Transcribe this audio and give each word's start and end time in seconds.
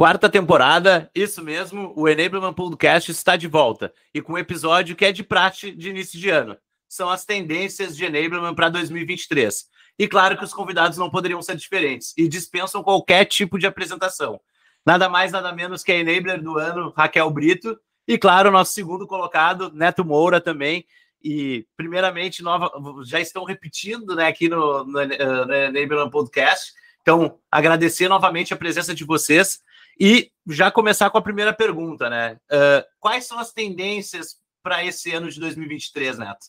Quarta 0.00 0.30
temporada, 0.30 1.10
isso 1.14 1.44
mesmo, 1.44 1.92
o 1.94 2.08
Enablement 2.08 2.54
Podcast 2.54 3.10
está 3.10 3.36
de 3.36 3.46
volta 3.46 3.92
e 4.14 4.22
com 4.22 4.32
um 4.32 4.38
episódio 4.38 4.96
que 4.96 5.04
é 5.04 5.12
de 5.12 5.22
praxe 5.22 5.72
de 5.72 5.90
início 5.90 6.18
de 6.18 6.30
ano. 6.30 6.56
São 6.88 7.10
as 7.10 7.26
tendências 7.26 7.94
de 7.94 8.06
Enablement 8.06 8.54
para 8.54 8.70
2023. 8.70 9.66
E 9.98 10.08
claro 10.08 10.38
que 10.38 10.44
os 10.44 10.54
convidados 10.54 10.96
não 10.96 11.10
poderiam 11.10 11.42
ser 11.42 11.54
diferentes 11.54 12.14
e 12.16 12.26
dispensam 12.26 12.82
qualquer 12.82 13.26
tipo 13.26 13.58
de 13.58 13.66
apresentação. 13.66 14.40
Nada 14.86 15.06
mais, 15.06 15.32
nada 15.32 15.52
menos 15.52 15.82
que 15.82 15.92
a 15.92 15.96
Enabler 15.96 16.42
do 16.42 16.56
ano, 16.56 16.94
Raquel 16.96 17.30
Brito, 17.30 17.78
e 18.08 18.16
claro, 18.16 18.50
nosso 18.50 18.72
segundo 18.72 19.06
colocado, 19.06 19.70
Neto 19.74 20.02
Moura 20.02 20.40
também. 20.40 20.86
E 21.22 21.66
primeiramente, 21.76 22.42
nova, 22.42 22.72
já 23.04 23.20
estão 23.20 23.44
repetindo 23.44 24.16
né, 24.16 24.28
aqui 24.28 24.48
no, 24.48 24.82
no, 24.82 24.92
no 25.04 25.54
Enablement 25.54 26.08
Podcast. 26.08 26.72
Então, 27.02 27.38
agradecer 27.50 28.08
novamente 28.08 28.54
a 28.54 28.56
presença 28.56 28.94
de 28.94 29.04
vocês 29.04 29.60
e 30.00 30.32
já 30.48 30.70
começar 30.70 31.10
com 31.10 31.18
a 31.18 31.22
primeira 31.22 31.52
pergunta, 31.52 32.08
né? 32.08 32.38
Uh, 32.50 32.82
quais 32.98 33.26
são 33.26 33.38
as 33.38 33.52
tendências 33.52 34.40
para 34.62 34.82
esse 34.82 35.12
ano 35.12 35.30
de 35.30 35.38
2023, 35.38 36.16
Neto? 36.18 36.46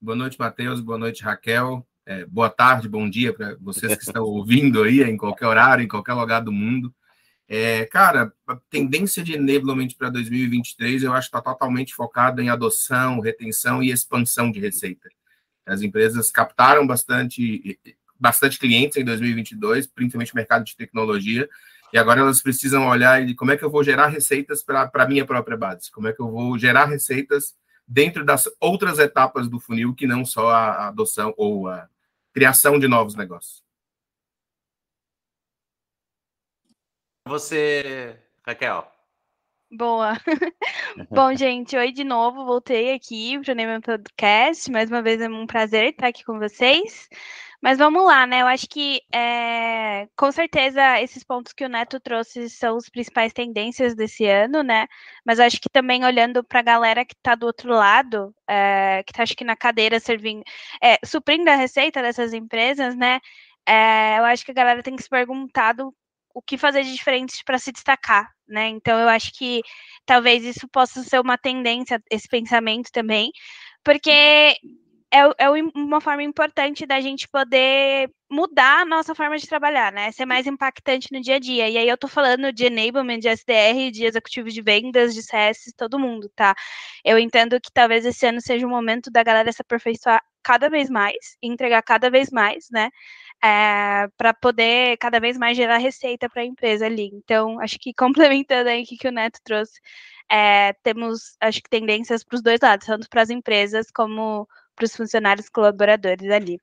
Boa 0.00 0.16
noite, 0.16 0.38
Matheus. 0.38 0.80
Boa 0.80 0.96
noite, 0.96 1.24
Raquel. 1.24 1.84
É, 2.06 2.24
boa 2.24 2.48
tarde, 2.48 2.88
bom 2.88 3.08
dia 3.10 3.32
para 3.32 3.56
vocês 3.60 3.94
que 3.96 4.04
estão 4.04 4.24
ouvindo 4.24 4.82
aí 4.82 5.02
em 5.02 5.16
qualquer 5.16 5.46
horário, 5.46 5.84
em 5.84 5.88
qualquer 5.88 6.14
lugar 6.14 6.40
do 6.40 6.52
mundo. 6.52 6.94
É, 7.46 7.84
cara, 7.86 8.32
a 8.46 8.56
tendência 8.70 9.22
de 9.22 9.34
enablement 9.34 9.88
para 9.98 10.08
2023 10.08 11.02
eu 11.02 11.12
acho 11.12 11.28
que 11.28 11.36
está 11.36 11.42
totalmente 11.42 11.94
focada 11.94 12.40
em 12.40 12.48
adoção, 12.48 13.20
retenção 13.20 13.82
e 13.82 13.90
expansão 13.90 14.50
de 14.50 14.60
receita. 14.60 15.08
As 15.66 15.82
empresas 15.82 16.30
captaram 16.30 16.86
bastante, 16.86 17.78
bastante 18.18 18.58
clientes 18.58 18.96
em 18.96 19.04
2022, 19.04 19.86
principalmente 19.88 20.34
mercado 20.34 20.64
de 20.64 20.76
tecnologia, 20.76 21.48
e 21.92 21.98
agora 21.98 22.20
elas 22.20 22.42
precisam 22.42 22.88
olhar 22.88 23.22
e 23.22 23.34
como 23.34 23.52
é 23.52 23.56
que 23.56 23.64
eu 23.64 23.70
vou 23.70 23.82
gerar 23.82 24.08
receitas 24.08 24.62
para 24.62 24.90
a 24.92 25.08
minha 25.08 25.24
própria 25.24 25.56
base, 25.56 25.90
como 25.90 26.08
é 26.08 26.12
que 26.12 26.20
eu 26.20 26.30
vou 26.30 26.58
gerar 26.58 26.86
receitas 26.86 27.54
dentro 27.86 28.24
das 28.24 28.48
outras 28.60 28.98
etapas 28.98 29.48
do 29.48 29.58
funil 29.58 29.94
que 29.94 30.06
não 30.06 30.24
só 30.24 30.50
a 30.50 30.88
adoção 30.88 31.34
ou 31.36 31.68
a 31.68 31.88
criação 32.32 32.78
de 32.78 32.86
novos 32.86 33.16
negócios. 33.16 33.64
Você, 37.26 38.18
Raquel. 38.46 38.90
Boa. 39.70 40.14
Bom, 41.10 41.34
gente, 41.36 41.76
oi 41.76 41.92
de 41.92 42.02
novo, 42.02 42.44
voltei 42.44 42.92
aqui 42.92 43.38
para 43.38 43.52
o 43.52 43.54
Name 43.54 43.80
Podcast. 43.80 44.70
Mais 44.70 44.90
uma 44.90 45.00
vez 45.00 45.20
é 45.20 45.28
um 45.28 45.46
prazer 45.46 45.90
estar 45.90 46.08
aqui 46.08 46.24
com 46.24 46.40
vocês. 46.40 47.08
Mas 47.62 47.76
vamos 47.78 48.04
lá, 48.04 48.26
né? 48.26 48.40
Eu 48.40 48.46
acho 48.46 48.66
que 48.68 49.02
é, 49.12 50.08
com 50.16 50.32
certeza 50.32 50.98
esses 51.00 51.22
pontos 51.22 51.52
que 51.52 51.64
o 51.64 51.68
Neto 51.68 52.00
trouxe 52.00 52.48
são 52.48 52.76
as 52.78 52.88
principais 52.88 53.34
tendências 53.34 53.94
desse 53.94 54.24
ano, 54.26 54.62
né? 54.62 54.86
Mas 55.26 55.38
acho 55.38 55.60
que 55.60 55.68
também 55.68 56.02
olhando 56.04 56.42
para 56.42 56.60
a 56.60 56.62
galera 56.62 57.04
que 57.04 57.14
está 57.14 57.34
do 57.34 57.44
outro 57.46 57.70
lado, 57.70 58.34
é, 58.48 59.02
que 59.04 59.12
está 59.12 59.22
acho 59.24 59.36
que 59.36 59.44
na 59.44 59.56
cadeira 59.56 60.00
servindo, 60.00 60.42
é, 60.82 60.96
suprindo 61.04 61.50
a 61.50 61.54
receita 61.54 62.00
dessas 62.00 62.32
empresas, 62.32 62.96
né? 62.96 63.20
É, 63.66 64.18
eu 64.18 64.24
acho 64.24 64.44
que 64.44 64.52
a 64.52 64.54
galera 64.54 64.82
tem 64.82 64.96
que 64.96 65.02
se 65.02 65.08
perguntado 65.10 65.94
o 66.34 66.40
que 66.42 66.56
fazer 66.56 66.82
de 66.82 66.94
diferente 66.94 67.42
para 67.44 67.58
se 67.58 67.72
destacar, 67.72 68.30
né? 68.48 68.68
Então 68.68 68.98
eu 68.98 69.08
acho 69.08 69.32
que 69.34 69.60
talvez 70.06 70.44
isso 70.44 70.68
possa 70.68 71.02
ser 71.02 71.20
uma 71.20 71.36
tendência, 71.36 72.02
esse 72.10 72.28
pensamento 72.28 72.90
também, 72.92 73.30
porque 73.84 74.56
é, 75.12 75.44
é 75.44 75.50
uma 75.74 76.00
forma 76.00 76.22
importante 76.22 76.86
da 76.86 77.00
gente 77.00 77.28
poder 77.28 78.10
mudar 78.30 78.82
a 78.82 78.84
nossa 78.84 79.12
forma 79.14 79.36
de 79.36 79.46
trabalhar, 79.48 79.92
né? 79.92 80.12
Ser 80.12 80.24
mais 80.24 80.46
impactante 80.46 81.08
no 81.12 81.20
dia 81.20 81.36
a 81.36 81.38
dia. 81.40 81.68
E 81.68 81.76
aí 81.76 81.88
eu 81.88 81.98
tô 81.98 82.06
falando 82.06 82.52
de 82.52 82.66
enablement, 82.66 83.18
de 83.18 83.28
SDR, 83.28 83.90
de 83.92 84.04
executivo 84.04 84.48
de 84.48 84.62
vendas, 84.62 85.12
de 85.12 85.22
CS, 85.22 85.72
todo 85.76 85.98
mundo, 85.98 86.30
tá? 86.36 86.54
Eu 87.04 87.18
entendo 87.18 87.60
que 87.60 87.72
talvez 87.72 88.06
esse 88.06 88.24
ano 88.24 88.40
seja 88.40 88.64
o 88.66 88.70
momento 88.70 89.10
da 89.10 89.22
galera 89.24 89.50
se 89.52 89.60
aperfeiçoar 89.60 90.22
cada 90.42 90.70
vez 90.70 90.88
mais, 90.88 91.36
entregar 91.42 91.82
cada 91.82 92.08
vez 92.08 92.30
mais, 92.30 92.68
né? 92.70 92.90
É, 93.42 94.08
para 94.16 94.32
poder 94.34 94.96
cada 94.98 95.18
vez 95.18 95.36
mais 95.38 95.56
gerar 95.56 95.78
receita 95.78 96.28
para 96.28 96.42
a 96.42 96.44
empresa 96.44 96.86
ali. 96.86 97.10
Então, 97.12 97.58
acho 97.60 97.78
que 97.80 97.92
complementando 97.94 98.68
aí 98.70 98.82
o 98.84 98.86
que 98.86 99.08
o 99.08 99.12
Neto 99.12 99.40
trouxe, 99.44 99.80
é, 100.30 100.72
temos, 100.84 101.36
acho 101.40 101.60
que 101.62 101.68
tendências 101.68 102.22
para 102.22 102.36
os 102.36 102.42
dois 102.42 102.60
lados, 102.60 102.86
tanto 102.86 103.08
para 103.08 103.22
as 103.22 103.30
empresas 103.30 103.90
como 103.90 104.46
para 104.80 104.86
os 104.86 104.96
funcionários 104.96 105.50
colaboradores 105.50 106.30
ali. 106.30 106.58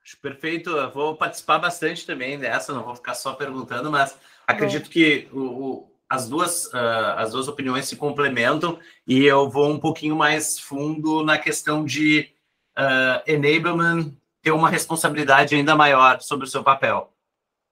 Acho 0.00 0.16
perfeito. 0.20 0.70
Eu 0.70 0.92
vou 0.92 1.16
participar 1.16 1.58
bastante 1.58 2.06
também 2.06 2.38
dessa, 2.38 2.72
não 2.72 2.84
vou 2.84 2.94
ficar 2.94 3.14
só 3.14 3.34
perguntando, 3.34 3.90
mas 3.90 4.16
acredito 4.46 4.88
que 4.88 5.28
o, 5.32 5.40
o, 5.40 5.92
as, 6.08 6.28
duas, 6.28 6.66
uh, 6.66 7.16
as 7.16 7.32
duas 7.32 7.48
opiniões 7.48 7.88
se 7.88 7.96
complementam 7.96 8.78
e 9.04 9.24
eu 9.24 9.50
vou 9.50 9.68
um 9.68 9.80
pouquinho 9.80 10.14
mais 10.14 10.60
fundo 10.60 11.24
na 11.24 11.36
questão 11.36 11.84
de 11.84 12.30
uh, 12.78 13.20
enablement 13.26 14.12
ter 14.40 14.52
uma 14.52 14.70
responsabilidade 14.70 15.56
ainda 15.56 15.74
maior 15.74 16.20
sobre 16.20 16.46
o 16.46 16.48
seu 16.48 16.62
papel. 16.62 17.12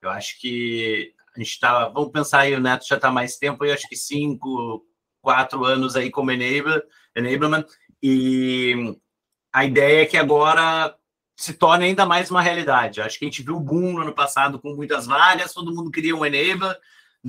Eu 0.02 0.10
acho 0.10 0.40
que 0.40 1.14
a 1.36 1.38
gente 1.38 1.50
está, 1.50 1.88
vamos 1.88 2.10
pensar 2.10 2.40
aí, 2.40 2.54
o 2.54 2.60
Neto 2.60 2.86
já 2.88 2.96
está 2.96 3.12
mais 3.12 3.36
tempo, 3.36 3.64
eu 3.64 3.72
acho 3.72 3.88
que 3.88 3.96
cinco, 3.96 4.84
quatro 5.22 5.64
anos 5.64 5.94
aí 5.94 6.10
como 6.10 6.32
enabler, 6.32 6.84
enablement, 7.14 7.64
e 8.02 8.98
a 9.54 9.64
ideia 9.64 10.02
é 10.02 10.06
que 10.06 10.16
agora 10.16 10.92
se 11.36 11.54
torne 11.54 11.84
ainda 11.84 12.04
mais 12.04 12.28
uma 12.28 12.42
realidade. 12.42 13.00
Acho 13.00 13.16
que 13.16 13.24
a 13.24 13.28
gente 13.28 13.44
viu 13.44 13.56
o 13.56 13.60
boom 13.60 13.92
no 13.92 14.00
ano 14.00 14.12
passado 14.12 14.58
com 14.58 14.74
muitas 14.74 15.06
vagas, 15.06 15.54
todo 15.54 15.72
mundo 15.72 15.92
queria 15.92 16.14
um 16.14 16.26
enabler, 16.26 16.76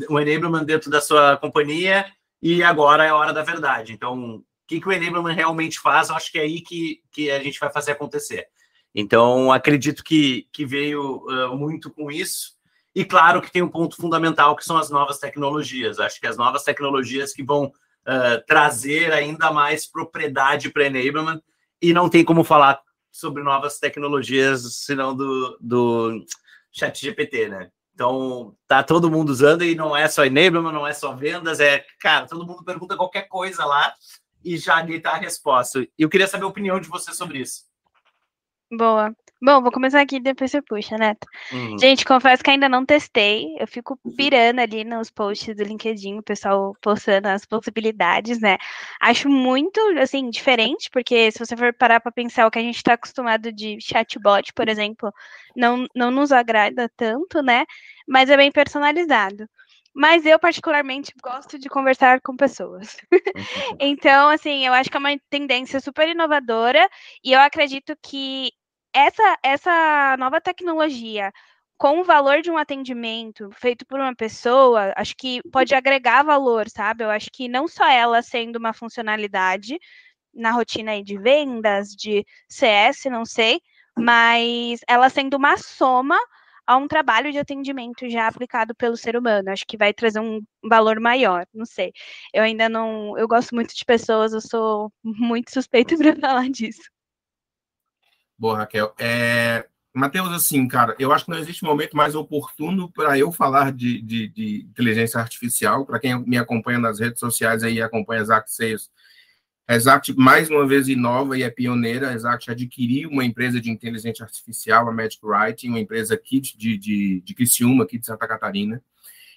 um 0.10 0.20
enablement 0.20 0.66
dentro 0.66 0.90
da 0.90 1.00
sua 1.00 1.38
companhia, 1.38 2.04
e 2.42 2.64
agora 2.64 3.06
é 3.06 3.10
a 3.10 3.16
hora 3.16 3.32
da 3.32 3.44
verdade. 3.44 3.94
Então, 3.94 4.38
o 4.38 4.44
que, 4.66 4.82
que 4.82 4.88
o 4.88 4.92
enablement 4.92 5.36
realmente 5.36 5.80
faz? 5.80 6.10
Eu 6.10 6.16
acho 6.16 6.32
que 6.32 6.40
é 6.40 6.42
aí 6.42 6.62
que, 6.62 7.00
que 7.12 7.30
a 7.30 7.44
gente 7.44 7.60
vai 7.60 7.72
fazer 7.72 7.92
acontecer. 7.92 8.48
Então, 8.96 9.52
acredito 9.52 10.04
que, 10.04 10.48
que 10.52 10.66
veio 10.66 11.18
uh, 11.28 11.56
muito 11.56 11.92
com 11.92 12.10
isso. 12.10 12.56
E 12.96 13.06
claro 13.06 13.40
que 13.40 13.52
tem 13.52 13.62
um 13.62 13.70
ponto 13.70 13.98
fundamental 13.98 14.56
que 14.56 14.66
são 14.66 14.78
as 14.78 14.90
novas 14.90 15.20
tecnologias. 15.20 16.00
Acho 16.00 16.20
que 16.20 16.26
as 16.26 16.38
novas 16.38 16.64
tecnologias 16.64 17.34
que 17.34 17.44
vão 17.44 17.66
uh, 17.66 18.46
trazer 18.48 19.14
ainda 19.14 19.52
mais 19.52 19.86
propriedade 19.86 20.72
para 20.72 20.86
enablement 20.86 21.40
e 21.90 21.94
não 21.94 22.10
tem 22.10 22.24
como 22.24 22.44
falar 22.44 22.82
sobre 23.12 23.44
novas 23.44 23.80
tecnologias 23.80 24.62
senão 24.78 25.16
do, 25.16 25.58
do 25.62 26.26
chat 26.72 27.00
GPT, 27.00 27.48
né? 27.48 27.72
Então, 27.94 28.54
tá 28.68 28.84
todo 28.84 29.10
mundo 29.10 29.30
usando 29.30 29.64
e 29.64 29.74
não 29.74 29.96
é 29.96 30.08
só 30.10 30.26
enablement, 30.26 30.74
não 30.74 30.86
é 30.86 30.94
só 30.94 31.16
vendas, 31.16 31.62
é, 31.62 31.86
cara, 32.00 32.28
todo 32.28 32.46
mundo 32.46 32.64
pergunta 32.64 32.98
qualquer 32.98 33.30
coisa 33.30 33.64
lá 33.64 33.94
e 34.44 34.58
já 34.58 34.76
ali 34.76 35.00
tá 35.00 35.12
a 35.12 35.18
resposta. 35.18 35.88
Eu 35.98 36.10
queria 36.10 36.28
saber 36.28 36.44
a 36.44 36.50
opinião 36.50 36.80
de 36.80 36.90
você 36.90 37.14
sobre 37.14 37.40
isso. 37.40 37.64
Boa. 38.70 39.16
Bom, 39.42 39.62
vou 39.62 39.72
começar 39.72 40.00
aqui 40.02 40.20
depois 40.20 40.50
você 40.50 40.62
puxa, 40.62 40.96
Neto. 40.98 41.28
Uhum. 41.52 41.78
Gente, 41.78 42.06
confesso 42.06 42.42
que 42.42 42.50
ainda 42.50 42.70
não 42.70 42.86
testei. 42.86 43.56
Eu 43.60 43.68
fico 43.68 44.00
pirando 44.16 44.60
ali 44.60 44.84
nos 44.86 45.12
posts 45.12 45.54
do 45.56 45.64
LinkedIn, 45.64 46.18
o 46.18 46.24
pessoal 46.24 46.74
postando 46.82 47.28
as 47.28 47.46
possibilidades, 47.46 48.40
né? 48.40 48.58
Acho 49.02 49.30
muito, 49.30 49.80
assim, 50.00 50.30
diferente, 50.30 50.90
porque 50.90 51.32
se 51.32 51.40
você 51.40 51.56
for 51.56 51.74
parar 51.74 52.00
para 52.00 52.12
pensar 52.14 52.48
o 52.48 52.52
que 52.52 52.60
a 52.60 52.62
gente 52.62 52.78
está 52.78 52.94
acostumado 52.94 53.52
de 53.52 53.78
chatbot, 53.82 54.54
por 54.54 54.70
exemplo, 54.70 55.12
não, 55.56 55.86
não 55.94 56.12
nos 56.12 56.32
agrada 56.32 56.90
tanto, 56.96 57.42
né? 57.44 57.66
Mas 58.08 58.30
é 58.30 58.38
bem 58.38 58.52
personalizado. 58.52 59.48
Mas 59.94 60.26
eu, 60.26 60.38
particularmente, 60.40 61.14
gosto 61.24 61.58
de 61.60 61.70
conversar 61.70 62.22
com 62.22 62.36
pessoas. 62.36 62.98
Então, 63.80 64.30
assim, 64.30 64.66
eu 64.66 64.74
acho 64.74 64.90
que 64.90 64.98
é 64.98 65.00
uma 65.00 65.18
tendência 65.30 65.80
super 65.80 66.08
inovadora 66.08 66.88
e 67.24 67.34
eu 67.34 67.40
acredito 67.40 67.96
que 68.02 68.52
essa, 68.96 69.38
essa 69.44 70.16
nova 70.18 70.40
tecnologia 70.40 71.32
com 71.78 72.00
o 72.00 72.04
valor 72.06 72.42
de 72.42 72.50
um 72.50 72.58
atendimento 72.58 73.50
feito 73.52 73.86
por 73.86 74.00
uma 74.00 74.16
pessoa, 74.16 74.94
acho 74.96 75.14
que 75.18 75.42
pode 75.52 75.76
agregar 75.76 76.24
valor, 76.24 76.70
sabe? 76.70 77.04
Eu 77.04 77.10
acho 77.10 77.30
que 77.32 77.50
não 77.50 77.68
só 77.68 77.86
ela 77.90 78.22
sendo 78.22 78.56
uma 78.58 78.74
funcionalidade 78.74 79.78
na 80.34 80.52
rotina 80.52 80.92
aí 80.92 81.04
de 81.04 81.18
vendas, 81.18 81.90
de 81.90 82.26
CS, 82.50 83.10
não 83.10 83.26
sei, 83.26 83.60
mas 83.98 84.80
ela 84.88 85.10
sendo 85.10 85.36
uma 85.36 85.58
soma 85.58 86.18
a 86.66 86.78
um 86.78 86.88
trabalho 86.88 87.32
de 87.32 87.38
atendimento 87.38 88.10
já 88.10 88.28
aplicado 88.28 88.74
pelo 88.76 88.98
ser 88.98 89.18
humano. 89.18 89.52
Acho 89.52 89.66
que 89.68 89.78
vai 89.78 89.94
trazer 89.94 90.20
um 90.22 90.42
valor 90.64 91.00
maior, 91.00 91.46
não 91.54 91.66
sei. 91.66 91.92
Eu 92.34 92.44
ainda 92.44 92.70
não, 92.70 93.18
eu 93.18 93.28
gosto 93.28 93.54
muito 93.56 93.76
de 93.76 93.86
pessoas, 93.86 94.34
eu 94.34 94.42
sou 94.42 94.92
muito 95.04 95.52
suspeito 95.52 95.98
para 95.98 96.16
falar 96.16 96.50
disso. 96.50 96.95
Boa, 98.38 98.58
Raquel. 98.58 98.94
É, 99.00 99.66
Matheus, 99.94 100.32
assim, 100.34 100.68
cara, 100.68 100.94
eu 101.00 101.14
acho 101.14 101.26
que 101.26 101.32
não 101.32 101.38
existe 101.38 101.64
momento 101.64 101.96
mais 101.96 102.16
oportuno 102.16 102.92
para 102.92 103.18
eu 103.18 103.32
falar 103.32 103.72
de, 103.72 104.02
de, 104.02 104.28
de 104.28 104.68
inteligência 104.70 105.20
artificial. 105.20 105.86
Para 105.86 106.00
quem 106.00 106.20
me 106.20 106.38
acompanha 106.38 106.78
nas 106.80 107.00
redes 107.00 107.20
sociais 107.20 107.64
aí, 107.64 107.82
acompanha 107.82 108.22
as 108.22 108.52
Sales, 108.52 108.92
a 109.68 109.76
Exact, 109.76 110.14
mais 110.16 110.50
uma 110.50 110.68
vez, 110.68 110.88
inova 110.88 111.38
e 111.38 111.44
é 111.44 111.50
pioneira. 111.50 112.10
A 112.10 112.14
Exact 112.14 112.52
adquiriu 112.52 113.10
uma 113.10 113.24
empresa 113.24 113.60
de 113.60 113.72
inteligência 113.72 114.24
artificial, 114.24 114.88
a 114.88 114.92
Magic 114.92 115.26
Writing, 115.26 115.70
uma 115.70 115.80
empresa 115.80 116.14
aqui 116.14 116.40
de, 116.40 116.78
de, 116.78 117.22
de 117.22 117.34
Criciúma, 117.34 117.84
aqui 117.86 117.98
de 117.98 118.06
Santa 118.06 118.28
Catarina. 118.28 118.82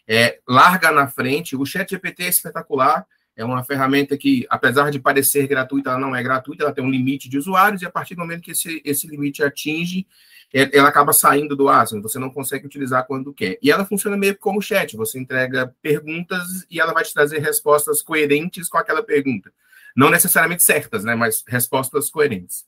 é, 0.08 0.38
larga 0.48 0.90
na 0.90 1.06
frente. 1.06 1.54
O 1.54 1.64
Chat 1.66 1.90
GPT 1.90 2.24
é 2.24 2.28
espetacular, 2.28 3.06
é 3.38 3.44
uma 3.44 3.62
ferramenta 3.62 4.18
que, 4.18 4.44
apesar 4.50 4.90
de 4.90 4.98
parecer 4.98 5.46
gratuita, 5.46 5.90
ela 5.90 6.00
não 6.00 6.14
é 6.14 6.20
gratuita, 6.20 6.64
ela 6.64 6.72
tem 6.72 6.84
um 6.84 6.90
limite 6.90 7.28
de 7.28 7.38
usuários, 7.38 7.80
e 7.80 7.86
a 7.86 7.90
partir 7.90 8.16
do 8.16 8.18
momento 8.18 8.42
que 8.42 8.50
esse, 8.50 8.82
esse 8.84 9.06
limite 9.06 9.44
atinge, 9.44 10.08
é, 10.52 10.76
ela 10.76 10.88
acaba 10.88 11.12
saindo 11.12 11.54
do 11.54 11.68
assim, 11.68 12.02
você 12.02 12.18
não 12.18 12.30
consegue 12.30 12.66
utilizar 12.66 13.06
quando 13.06 13.32
quer. 13.32 13.56
E 13.62 13.70
ela 13.70 13.84
funciona 13.84 14.16
meio 14.16 14.36
como 14.36 14.60
chat, 14.60 14.96
você 14.96 15.20
entrega 15.20 15.72
perguntas 15.80 16.66
e 16.68 16.80
ela 16.80 16.92
vai 16.92 17.04
te 17.04 17.14
trazer 17.14 17.38
respostas 17.38 18.02
coerentes 18.02 18.68
com 18.68 18.76
aquela 18.76 19.04
pergunta. 19.04 19.52
Não 19.94 20.10
necessariamente 20.10 20.64
certas, 20.64 21.04
né, 21.04 21.14
mas 21.14 21.44
respostas 21.46 22.10
coerentes. 22.10 22.66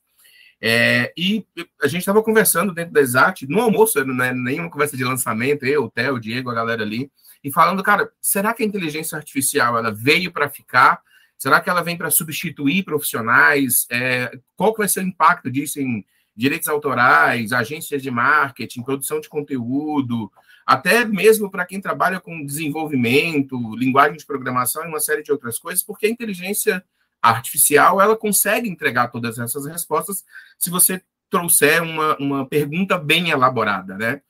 É, 0.63 1.13
e 1.17 1.47
a 1.83 1.87
gente 1.87 2.01
estava 2.01 2.23
conversando 2.23 2.75
dentro 2.75 2.93
da 2.93 3.01
Exact, 3.01 3.47
no 3.47 3.61
almoço, 3.61 4.05
não 4.05 4.25
é 4.25 4.35
nenhuma 4.35 4.71
conversa 4.71 4.97
de 4.97 5.05
lançamento, 5.05 5.65
eu, 5.65 5.85
o 5.85 5.91
Theo, 5.91 6.17
o 6.17 6.21
Diego, 6.21 6.51
a 6.51 6.55
galera 6.55 6.83
ali, 6.83 7.11
e 7.43 7.51
falando, 7.51 7.83
cara, 7.83 8.11
será 8.21 8.53
que 8.53 8.63
a 8.63 8.67
inteligência 8.67 9.17
artificial 9.17 9.79
ela 9.79 9.91
veio 9.91 10.31
para 10.31 10.51
ficar? 10.51 11.01
Será 11.39 11.59
que 11.61 11.71
ela 11.71 11.83
vem 11.83 11.97
para 11.97 12.11
substituir 12.11 12.85
profissionais? 12.85 13.87
É, 13.91 14.39
qual 14.55 14.73
que 14.73 14.81
vai 14.81 14.89
ser 14.89 15.01
o 15.01 15.09
impacto 15.09 15.51
disso 15.51 15.81
em 15.81 16.05
direitos 16.37 16.69
autorais, 16.69 17.53
agências 17.53 18.03
de 18.03 18.11
marketing, 18.11 18.83
produção 18.83 19.21
de 19.21 19.29
conteúdo, 19.29 20.31
até 20.67 21.05
mesmo 21.05 21.51
para 21.51 21.67
quem 21.67 21.81
trabalha 21.81 22.21
com 22.21 22.45
desenvolvimento, 22.45 23.75
linguagem 23.75 24.17
de 24.17 24.27
programação 24.27 24.85
e 24.85 24.89
uma 24.89 25.01
série 25.01 25.23
de 25.23 25.33
outras 25.33 25.59
coisas, 25.59 25.83
porque 25.83 26.07
a 26.07 26.11
inteligência 26.11 26.75
artificial 26.75 27.00
ela 27.23 28.17
consegue 28.17 28.69
entregar 28.69 29.09
todas 29.09 29.39
essas 29.39 29.67
respostas 29.67 30.25
se 30.59 30.71
você 30.71 31.03
trouxer 31.29 31.83
uma, 31.83 32.17
uma 32.19 32.47
pergunta 32.47 32.99
bem 32.99 33.31
elaborada, 33.31 33.97
né? 33.97 34.23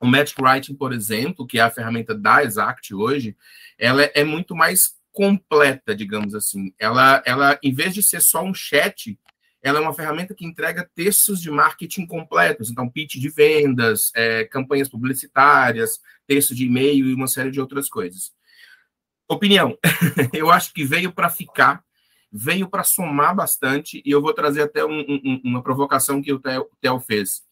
O 0.00 0.06
Magic 0.06 0.40
Writing, 0.40 0.74
por 0.74 0.92
exemplo, 0.92 1.46
que 1.46 1.58
é 1.58 1.62
a 1.62 1.70
ferramenta 1.70 2.14
da 2.14 2.42
Exact 2.42 2.94
hoje, 2.94 3.36
ela 3.78 4.02
é 4.02 4.24
muito 4.24 4.54
mais 4.54 4.94
completa, 5.12 5.94
digamos 5.94 6.34
assim. 6.34 6.74
Ela, 6.78 7.22
ela, 7.24 7.58
em 7.62 7.72
vez 7.72 7.94
de 7.94 8.02
ser 8.02 8.20
só 8.20 8.42
um 8.42 8.54
chat, 8.54 9.18
ela 9.62 9.78
é 9.78 9.80
uma 9.80 9.94
ferramenta 9.94 10.34
que 10.34 10.44
entrega 10.44 10.90
textos 10.94 11.40
de 11.40 11.50
marketing 11.50 12.06
completos, 12.06 12.70
então 12.70 12.90
pitch 12.90 13.14
de 13.14 13.28
vendas, 13.28 14.10
é, 14.16 14.44
campanhas 14.44 14.88
publicitárias, 14.88 16.00
texto 16.26 16.54
de 16.54 16.64
e-mail 16.64 17.06
e 17.06 17.14
uma 17.14 17.28
série 17.28 17.50
de 17.50 17.60
outras 17.60 17.88
coisas. 17.88 18.32
Opinião, 19.28 19.78
eu 20.34 20.50
acho 20.50 20.72
que 20.74 20.84
veio 20.84 21.12
para 21.12 21.30
ficar, 21.30 21.84
veio 22.32 22.66
para 22.66 22.82
somar 22.82 23.36
bastante, 23.36 24.02
e 24.04 24.10
eu 24.10 24.22
vou 24.22 24.32
trazer 24.32 24.62
até 24.62 24.84
um, 24.84 25.00
um, 25.00 25.40
uma 25.44 25.62
provocação 25.62 26.22
que 26.22 26.32
o 26.32 26.40
Theo 26.40 27.00
fez. 27.00 27.42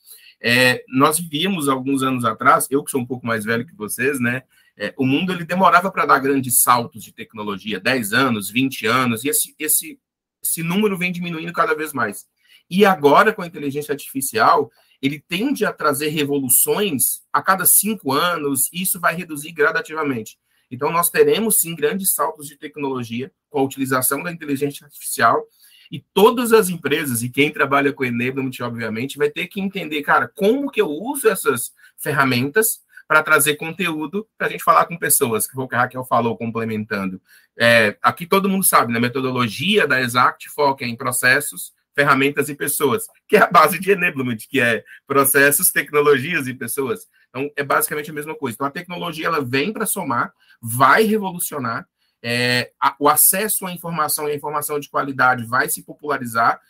É, 0.41 0.83
nós 0.89 1.19
vivíamos 1.19 1.69
alguns 1.69 2.03
anos 2.03 2.25
atrás, 2.25 2.67
eu 2.71 2.83
que 2.83 2.91
sou 2.91 3.01
um 3.01 3.07
pouco 3.07 3.27
mais 3.27 3.45
velho 3.45 3.67
que 3.67 3.75
vocês, 3.77 4.19
né? 4.19 4.43
É, 4.77 4.95
o 4.97 5.05
mundo 5.05 5.33
ele 5.33 5.45
demorava 5.45 5.91
para 5.91 6.07
dar 6.07 6.19
grandes 6.19 6.63
saltos 6.63 7.05
de 7.05 7.13
tecnologia, 7.13 7.79
10 7.79 8.15
anos, 8.15 8.49
20 8.49 8.87
anos, 8.87 9.23
e 9.23 9.29
esse, 9.29 9.55
esse, 9.59 10.01
esse 10.43 10.63
número 10.63 10.97
vem 10.97 11.13
diminuindo 11.13 11.53
cada 11.53 11.75
vez 11.75 11.93
mais. 11.93 12.27
E 12.71 12.87
agora, 12.87 13.35
com 13.35 13.43
a 13.43 13.47
inteligência 13.47 13.93
artificial, 13.93 14.71
ele 15.03 15.19
tende 15.21 15.67
a 15.67 15.73
trazer 15.73 16.09
revoluções 16.09 17.23
a 17.31 17.43
cada 17.43 17.67
cinco 17.67 18.13
anos, 18.13 18.73
e 18.73 18.81
isso 18.83 18.99
vai 18.99 19.15
reduzir 19.15 19.53
gradativamente. 19.53 20.39
Então, 20.71 20.91
nós 20.91 21.11
teremos 21.11 21.59
sim 21.59 21.75
grandes 21.75 22.15
saltos 22.15 22.47
de 22.47 22.57
tecnologia 22.57 23.31
com 23.51 23.59
a 23.59 23.63
utilização 23.63 24.23
da 24.23 24.33
inteligência 24.33 24.87
artificial, 24.87 25.45
e 25.91 26.05
todas 26.15 26.53
as 26.53 26.69
empresas, 26.69 27.23
e 27.23 27.29
quem 27.29 27.51
trabalha 27.51 27.93
com 27.93 28.05
enablement, 28.05 28.53
obviamente, 28.61 29.19
vai 29.19 29.29
ter 29.29 29.49
que 29.49 29.61
entender, 29.61 30.03
cara, 30.03 30.29
como 30.29 30.71
que 30.71 30.81
eu 30.81 30.89
uso 30.89 31.29
essas 31.29 31.73
ferramentas 31.99 32.81
para 33.09 33.25
trazer 33.25 33.57
conteúdo 33.57 34.25
para 34.39 34.47
a 34.47 34.51
gente 34.51 34.63
falar 34.63 34.85
com 34.85 34.97
pessoas, 34.97 35.45
que 35.45 35.53
foi 35.53 35.65
o 35.65 35.69
que 35.69 35.75
a 35.75 35.81
Raquel 35.81 36.05
falou, 36.05 36.37
complementando. 36.37 37.21
É, 37.59 37.97
aqui 38.01 38.25
todo 38.25 38.49
mundo 38.49 38.65
sabe, 38.65 38.93
na 38.93 39.01
né, 39.01 39.09
metodologia 39.09 39.85
da 39.85 40.01
Exact 40.01 40.49
foca 40.49 40.85
em 40.85 40.97
processos, 40.97 41.73
ferramentas 41.93 42.49
e 42.49 42.55
pessoas, 42.55 43.07
que 43.27 43.37
é 43.37 43.41
a 43.41 43.51
base 43.51 43.81
de 43.81 43.91
enablement, 43.91 44.37
que 44.49 44.61
é 44.61 44.85
processos, 45.09 45.73
tecnologias 45.73 46.47
e 46.47 46.55
pessoas. 46.55 47.09
Então, 47.31 47.51
é 47.57 47.65
basicamente 47.65 48.13
a 48.13 48.15
mesma 48.15 48.35
coisa. 48.37 48.55
Então, 48.55 48.67
a 48.69 48.71
tecnologia 48.71 49.27
ela 49.27 49.45
vem 49.45 49.73
para 49.73 49.87
somar, 49.87 50.33
vai 50.63 51.03
revolucionar, 51.03 51.89
é, 52.23 52.73
a, 52.81 52.95
o 52.99 53.09
acesso 53.09 53.67
à 53.67 53.73
informação 53.73 54.29
e 54.29 54.33
a 54.33 54.35
informação 54.35 54.79
de 54.79 54.89
qualidade 54.89 55.45
vai 55.45 55.69
se 55.69 55.83
popularizar, 55.83 56.61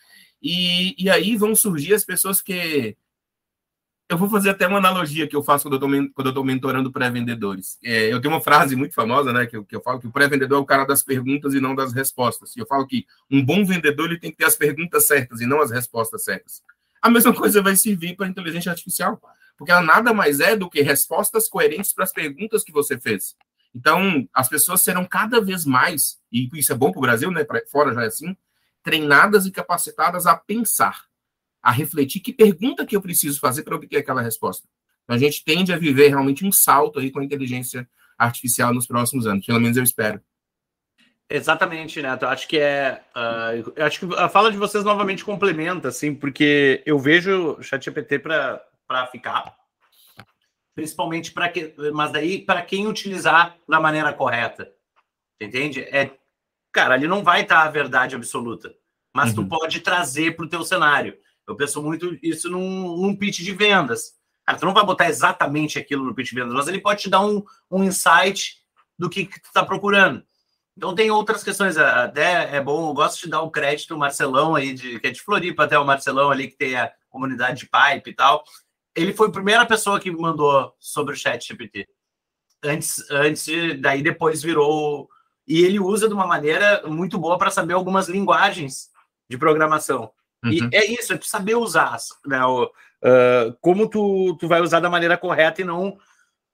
e, 0.43 0.94
e 1.02 1.11
aí 1.11 1.37
vão 1.37 1.55
surgir 1.55 1.94
as 1.94 2.05
pessoas 2.05 2.41
que. 2.41 2.97
Eu 4.08 4.19
vou 4.19 4.29
fazer 4.29 4.50
até 4.50 4.67
uma 4.67 4.79
analogia 4.79 5.29
que 5.29 5.37
eu 5.37 5.43
faço 5.43 5.69
quando 5.69 5.81
eu 5.81 6.29
estou 6.31 6.44
mentorando 6.44 6.91
pré-vendedores. 6.91 7.79
É, 7.85 8.12
eu 8.12 8.20
tenho 8.20 8.35
uma 8.35 8.41
frase 8.41 8.75
muito 8.75 8.93
famosa, 8.93 9.32
né, 9.32 9.47
que 9.47 9.56
eu, 9.56 9.64
que 9.64 9.76
eu 9.76 9.81
falo 9.81 10.00
que 10.00 10.06
o 10.08 10.11
pré-vendedor 10.11 10.58
é 10.58 10.61
o 10.61 10.67
cara 10.67 10.85
das 10.85 11.00
perguntas 11.00 11.55
e 11.55 11.61
não 11.61 11.76
das 11.76 11.93
respostas. 11.93 12.56
E 12.56 12.58
eu 12.58 12.67
falo 12.67 12.88
que 12.88 13.06
um 13.31 13.44
bom 13.44 13.64
vendedor 13.64 14.06
ele 14.06 14.19
tem 14.19 14.32
que 14.32 14.38
ter 14.38 14.46
as 14.46 14.56
perguntas 14.56 15.06
certas 15.06 15.41
e 15.41 15.46
não 15.46 15.61
as 15.61 15.70
respostas 15.70 16.25
certas. 16.25 16.61
A 17.00 17.08
mesma 17.08 17.32
coisa 17.32 17.62
vai 17.62 17.76
servir 17.76 18.17
para 18.17 18.26
a 18.26 18.29
inteligência 18.29 18.73
artificial, 18.73 19.20
porque 19.56 19.70
ela 19.70 19.81
nada 19.81 20.12
mais 20.12 20.41
é 20.41 20.56
do 20.56 20.69
que 20.69 20.82
respostas 20.82 21.49
coerentes 21.49 21.93
para 21.93 22.03
as 22.03 22.12
perguntas 22.12 22.64
que 22.64 22.73
você 22.73 22.99
fez. 22.99 23.37
Então, 23.75 24.28
as 24.34 24.49
pessoas 24.49 24.82
serão 24.82 25.05
cada 25.05 25.40
vez 25.40 25.64
mais, 25.64 26.19
e 26.31 26.49
isso 26.55 26.72
é 26.72 26.76
bom 26.76 26.90
para 26.90 26.99
o 26.99 27.02
Brasil, 27.02 27.31
né? 27.31 27.44
Pra 27.44 27.61
fora 27.70 27.94
já 27.94 28.02
é 28.02 28.06
assim, 28.06 28.37
treinadas 28.82 29.46
e 29.46 29.50
capacitadas 29.50 30.26
a 30.26 30.37
pensar, 30.37 31.05
a 31.62 31.70
refletir 31.70 32.20
que 32.20 32.32
pergunta 32.32 32.84
que 32.84 32.96
eu 32.96 33.02
preciso 33.02 33.38
fazer 33.38 33.62
para 33.62 33.76
obter 33.76 33.99
aquela 33.99 34.22
resposta. 34.22 34.67
Então, 35.05 35.17
a 35.17 35.19
gente 35.19 35.44
tende 35.44 35.72
a 35.72 35.78
viver 35.78 36.08
realmente 36.08 36.44
um 36.44 36.52
salto 36.52 36.99
aí 36.99 37.11
com 37.11 37.20
a 37.20 37.25
inteligência 37.25 37.88
artificial 38.19 38.75
nos 38.75 38.87
próximos 38.87 39.26
anos, 39.26 39.46
pelo 39.46 39.61
menos 39.61 39.76
eu 39.76 39.84
espero. 39.84 40.20
Exatamente, 41.28 42.02
Neto. 42.02 42.26
Acho 42.26 42.49
que 42.49 42.58
é. 42.58 43.02
Uh, 43.14 43.82
acho 43.82 44.00
que 44.00 44.14
a 44.17 44.28
fala 44.28 44.50
de 44.50 44.58
vocês 44.58 44.82
novamente 44.82 45.25
complementa, 45.25 45.87
assim, 45.87 46.12
porque 46.12 46.82
eu 46.84 46.99
vejo 46.99 47.56
o 47.56 47.62
ChatGPT 47.62 48.19
para 48.19 48.61
ficar 49.12 49.55
principalmente 50.81 51.31
para 51.31 51.47
que, 51.50 51.75
mas 51.93 52.11
daí 52.11 52.41
para 52.41 52.62
quem 52.62 52.87
utilizar 52.87 53.55
da 53.69 53.79
maneira 53.79 54.15
correta, 54.15 54.73
entende? 55.38 55.82
É, 55.82 56.11
cara, 56.73 56.94
ali 56.94 57.06
não 57.06 57.23
vai 57.23 57.43
estar 57.43 57.62
a 57.62 57.71
verdade 57.71 58.17
absoluta, 58.17 58.75
mas 59.15 59.29
uhum. 59.29 59.44
tu 59.44 59.49
pode 59.49 59.81
trazer 59.81 60.35
para 60.35 60.47
o 60.47 60.49
teu 60.49 60.65
cenário. 60.65 61.19
Eu 61.47 61.55
penso 61.55 61.82
muito 61.82 62.19
isso 62.23 62.49
num, 62.49 62.97
num 62.97 63.15
pitch 63.15 63.41
de 63.41 63.53
vendas. 63.53 64.15
Cara, 64.47 64.59
tu 64.59 64.65
não 64.65 64.73
vai 64.73 64.87
botar 64.87 65.11
exatamente 65.11 65.79
aquilo 65.79 66.03
no 66.03 66.15
pitch 66.15 66.31
de 66.31 66.37
vendas, 66.37 66.55
mas 66.55 66.67
ele 66.67 66.81
pode 66.81 67.03
te 67.03 67.11
dar 67.11 67.21
um, 67.21 67.44
um 67.71 67.85
insight 67.85 68.56
do 68.99 69.10
que, 69.10 69.27
que 69.27 69.39
tu 69.39 69.49
está 69.49 69.63
procurando. 69.63 70.25
Então 70.75 70.94
tem 70.94 71.10
outras 71.10 71.44
questões, 71.44 71.77
até 71.77 72.56
é 72.56 72.60
bom, 72.63 72.89
eu 72.89 72.94
gosto 72.94 73.20
de 73.20 73.29
dar 73.29 73.43
o 73.43 73.49
um 73.49 73.51
crédito 73.51 73.93
ao 73.93 74.01
Marcelão 74.01 74.55
aí, 74.55 74.72
de, 74.72 74.99
que 74.99 75.08
é 75.08 75.10
de 75.10 75.20
Floripa, 75.20 75.65
até 75.65 75.79
o 75.79 75.84
Marcelão 75.84 76.31
ali, 76.31 76.49
que 76.49 76.56
tem 76.56 76.75
a 76.75 76.91
comunidade 77.10 77.60
de 77.60 77.67
pipe 77.67 78.10
e 78.10 78.15
tal 78.15 78.43
ele 78.94 79.13
foi 79.13 79.29
a 79.29 79.32
primeira 79.32 79.67
pessoa 79.67 80.01
que 80.01 80.11
me 80.11 80.20
mandou 80.20 80.75
sobre 80.79 81.15
o 81.15 81.17
chat 81.17 81.47
GPT. 81.47 81.89
Antes, 82.63 83.11
antes, 83.11 83.81
daí 83.81 84.03
depois 84.03 84.43
virou. 84.43 85.09
E 85.47 85.65
ele 85.65 85.81
usa 85.81 86.09
de 86.09 86.15
uma 86.15 86.27
maneira 86.27 86.82
muito 86.87 87.19
boa 87.19 87.39
para 87.39 87.51
saber 87.51 87.75
algumas 87.75 88.09
linguagens 88.09 88.91
de 89.29 89.39
programação. 89.39 90.11
Uhum. 90.44 90.53
E 90.53 90.69
é 90.73 90.87
isso, 90.87 91.13
é 91.13 91.19
tu 91.19 91.27
saber 91.27 91.55
usar, 91.55 91.97
né? 92.27 92.44
O, 92.44 92.65
uh, 92.65 93.56
como 93.61 93.89
tu, 93.89 94.37
tu 94.39 94.49
vai 94.49 94.61
usar 94.61 94.81
da 94.81 94.91
maneira 94.91 95.17
correta 95.17 95.61
e 95.61 95.65
não 95.65 95.99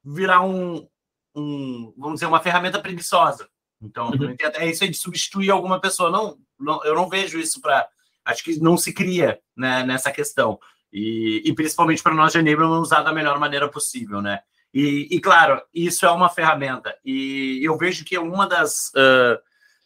virar 0.04 0.42
um, 0.42 0.86
um 1.34 1.92
vamos 1.96 2.14
dizer, 2.14 2.26
uma 2.26 2.40
ferramenta 2.40 2.80
preguiçosa. 2.80 3.48
Então, 3.80 4.08
uhum. 4.08 4.36
é 4.54 4.70
isso 4.70 4.84
aí 4.84 4.90
de 4.90 4.96
substituir 4.96 5.50
alguma 5.50 5.80
pessoa. 5.80 6.10
Não, 6.10 6.38
não 6.58 6.84
eu 6.84 6.94
não 6.94 7.08
vejo 7.08 7.38
isso 7.38 7.60
para. 7.60 7.88
Acho 8.24 8.42
que 8.42 8.58
não 8.58 8.76
se 8.76 8.92
cria 8.92 9.38
né, 9.56 9.84
nessa 9.84 10.10
questão. 10.10 10.58
E, 10.98 11.42
e 11.44 11.54
principalmente 11.54 12.02
para 12.02 12.14
nós 12.14 12.32
de 12.32 12.38
enablement 12.38 12.80
usar 12.80 13.02
da 13.02 13.12
melhor 13.12 13.38
maneira 13.38 13.68
possível, 13.68 14.22
né? 14.22 14.40
E, 14.72 15.06
e, 15.10 15.20
claro, 15.20 15.60
isso 15.74 16.06
é 16.06 16.10
uma 16.10 16.30
ferramenta. 16.30 16.96
E 17.04 17.60
eu 17.62 17.76
vejo 17.76 18.02
que 18.02 18.16
uma 18.16 18.46
das, 18.46 18.92
uh, 18.94 19.38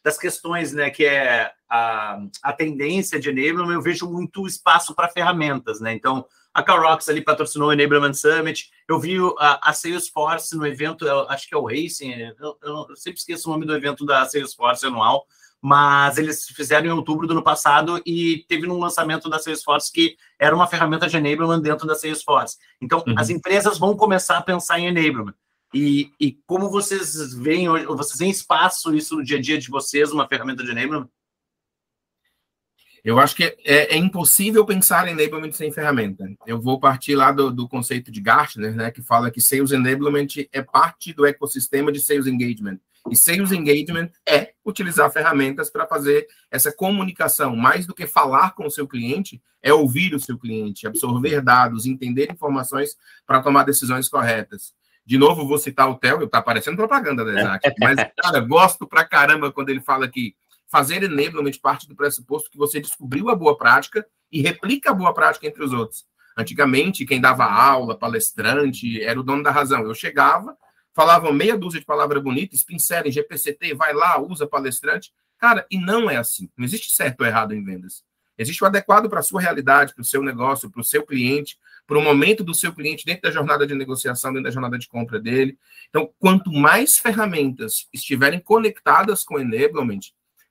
das 0.05 0.17
questões, 0.17 0.73
né, 0.73 0.89
que 0.89 1.05
é 1.05 1.51
a, 1.69 2.17
a 2.45 2.53
tendência 2.53 3.19
de 3.19 3.29
enablement, 3.29 3.75
eu 3.75 3.83
vejo 3.83 4.09
muito 4.09 4.47
espaço 4.47 4.95
para 4.95 5.09
ferramentas, 5.09 5.81
né? 5.81 5.93
Então, 5.93 6.25
a 6.55 6.63
Carrox 6.63 7.09
ali 7.09 7.21
patrocinou 7.21 7.71
o 7.71 7.73
Enablement 7.73 8.15
Summit. 8.15 8.71
Eu 8.89 9.01
vi 9.01 9.17
a, 9.39 9.71
a 9.71 9.73
Salesforce 9.73 10.57
no 10.57 10.65
evento, 10.65 11.05
eu, 11.05 11.29
acho 11.29 11.49
que 11.49 11.55
é 11.57 11.59
o 11.59 11.67
Racing, 11.67 12.13
eu, 12.39 12.57
eu, 12.63 12.97
sempre 12.97 13.19
esqueço 13.19 13.49
o 13.49 13.53
nome 13.53 13.67
do 13.67 13.75
evento 13.75 14.07
da 14.07 14.25
Salesforce 14.27 14.87
anual, 14.87 15.27
mas 15.61 16.17
eles 16.17 16.49
fizeram 16.49 16.87
em 16.87 16.91
outubro 16.91 17.27
do 17.27 17.33
ano 17.33 17.43
passado 17.43 18.01
e 18.07 18.45
teve 18.49 18.67
um 18.67 18.79
lançamento 18.79 19.29
da 19.29 19.39
Salesforce 19.39 19.93
que 19.93 20.17
era 20.39 20.57
uma 20.57 20.67
ferramenta 20.67 21.07
de 21.07 21.17
enablement 21.17 21.61
dentro 21.61 21.87
da 21.87 21.95
Salesforce. 21.95 22.57
Então, 22.81 23.05
uhum. 23.07 23.15
as 23.17 23.29
empresas 23.29 23.79
vão 23.79 23.97
começar 23.97 24.39
a 24.39 24.43
pensar 24.43 24.79
em 24.79 24.87
enablement. 24.87 25.35
E, 25.73 26.11
e 26.19 26.33
como 26.47 26.71
vocês 26.71 27.35
veem, 27.35 27.69
vocês 27.87 28.19
têm 28.19 28.31
espaço 28.31 28.95
isso 28.95 29.17
no 29.17 29.23
dia 29.23 29.39
a 29.39 29.41
dia 29.41 29.59
de 29.59 29.69
vocês, 29.69 30.11
uma 30.11 30.27
ferramenta 30.27 30.65
de 30.65 30.71
enablement? 30.71 31.09
Eu 33.03 33.19
acho 33.19 33.35
que 33.35 33.45
é, 33.65 33.95
é, 33.95 33.97
impossível 33.97 34.65
pensar 34.65 35.09
em 35.09 35.13
enablement 35.13 35.53
sem 35.53 35.73
ferramenta. 35.73 36.25
Eu 36.47 36.61
vou 36.61 36.79
partir 36.79 37.15
lá 37.15 37.33
do, 37.33 37.51
do, 37.51 37.69
conceito 37.69 38.11
de 38.11 38.21
Gartner, 38.21 38.75
né, 38.75 38.91
que 38.91 39.01
fala 39.01 39.31
que 39.31 39.41
sales 39.41 39.71
enablement 39.71 40.27
é 40.53 40.61
parte 40.61 41.13
do 41.13 41.25
ecossistema 41.25 41.91
de 41.91 42.01
sales 42.01 42.27
engagement. 42.27 42.79
E 43.11 43.17
sales 43.17 43.53
engagement 43.53 44.11
é 44.29 44.53
utilizar 44.65 45.11
ferramentas 45.11 45.71
para 45.71 45.87
fazer 45.87 46.27
essa 46.51 46.73
comunicação. 46.73 47.57
Mais 47.57 47.87
do 47.87 47.95
que 47.95 48.07
falar 48.07 48.55
com 48.55 48.67
o 48.67 48.71
seu 48.71 48.87
cliente, 48.87 49.41
é 49.63 49.73
ouvir 49.73 50.15
o 50.15 50.21
seu 50.21 50.39
cliente, 50.39 50.87
absorver 50.87 51.41
dados, 51.41 51.87
entender 51.87 52.31
informações 52.31 52.97
para 53.27 53.43
tomar 53.43 53.65
decisões 53.65 54.09
corretas. 54.09 54.75
De 55.05 55.19
novo, 55.19 55.47
vou 55.47 55.59
citar 55.59 55.89
o 55.89 55.97
Theo, 55.97 56.25
está 56.25 56.41
parecendo 56.41 56.77
propaganda 56.77 57.25
da 57.25 57.33
Exact, 57.33 57.75
mas, 57.81 57.97
cara, 58.17 58.41
gosto 58.41 58.87
pra 58.87 59.05
caramba 59.05 59.51
quando 59.51 59.71
ele 59.71 59.81
fala 59.81 60.09
que 60.09 60.35
fazer 60.69 61.03
enablement 61.03 61.59
parte 61.61 61.89
do 61.89 61.97
pressuposto 61.97 62.51
que 62.51 62.57
você 62.57 62.81
descobriu 62.81 63.29
a 63.29 63.35
boa 63.35 63.59
prática 63.59 64.07
e 64.31 64.41
replica 64.41 64.91
a 64.91 64.95
boa 64.95 65.13
prática 65.13 65.47
entre 65.47 65.65
os 65.65 65.73
outros. 65.73 66.07
Antigamente, 66.37 67.05
quem 67.05 67.21
dava 67.21 67.45
aula, 67.45 67.99
palestrante, 67.99 69.03
era 69.03 69.19
o 69.19 69.23
dono 69.23 69.43
da 69.43 69.51
razão. 69.51 69.83
Eu 69.83 69.95
chegava, 69.95 70.57
falava 70.95 71.33
meia 71.33 71.57
dúzia 71.57 71.81
de 71.81 71.87
palavras 71.87 72.23
bonitas, 72.23 72.63
pincel 72.63 73.11
GPCT, 73.11 73.75
vai 73.75 73.93
lá, 73.93 74.21
usa 74.21 74.47
palestrante. 74.47 75.13
Cara, 75.39 75.67
e 75.71 75.79
não 75.79 76.11
é 76.11 76.17
assim. 76.17 76.51
Não 76.57 76.65
existe 76.65 76.91
certo 76.91 77.21
ou 77.21 77.27
errado 77.27 77.55
em 77.55 77.65
vendas. 77.65 78.05
Existe 78.37 78.63
o 78.65 78.67
adequado 78.67 79.09
para 79.09 79.21
a 79.21 79.23
sua 79.23 79.41
realidade, 79.41 79.95
para 79.95 80.03
o 80.03 80.05
seu 80.05 80.23
negócio, 80.23 80.71
para 80.71 80.81
o 80.81 80.85
seu 80.85 81.05
cliente, 81.05 81.59
para 81.87 81.99
o 81.99 82.03
momento 82.03 82.43
do 82.43 82.55
seu 82.55 82.73
cliente 82.73 83.05
dentro 83.05 83.23
da 83.23 83.31
jornada 83.31 83.67
de 83.67 83.75
negociação, 83.75 84.33
dentro 84.33 84.45
da 84.45 84.51
jornada 84.51 84.79
de 84.79 84.89
compra 84.89 85.21
dele. 85.21 85.59
Então, 85.89 86.11
quanto 86.19 86.51
mais 86.51 86.97
ferramentas 86.97 87.87
estiverem 87.93 88.41
conectadas 88.41 89.25
com 89.25 89.35
o 89.35 89.41
enablement, 89.41 90.01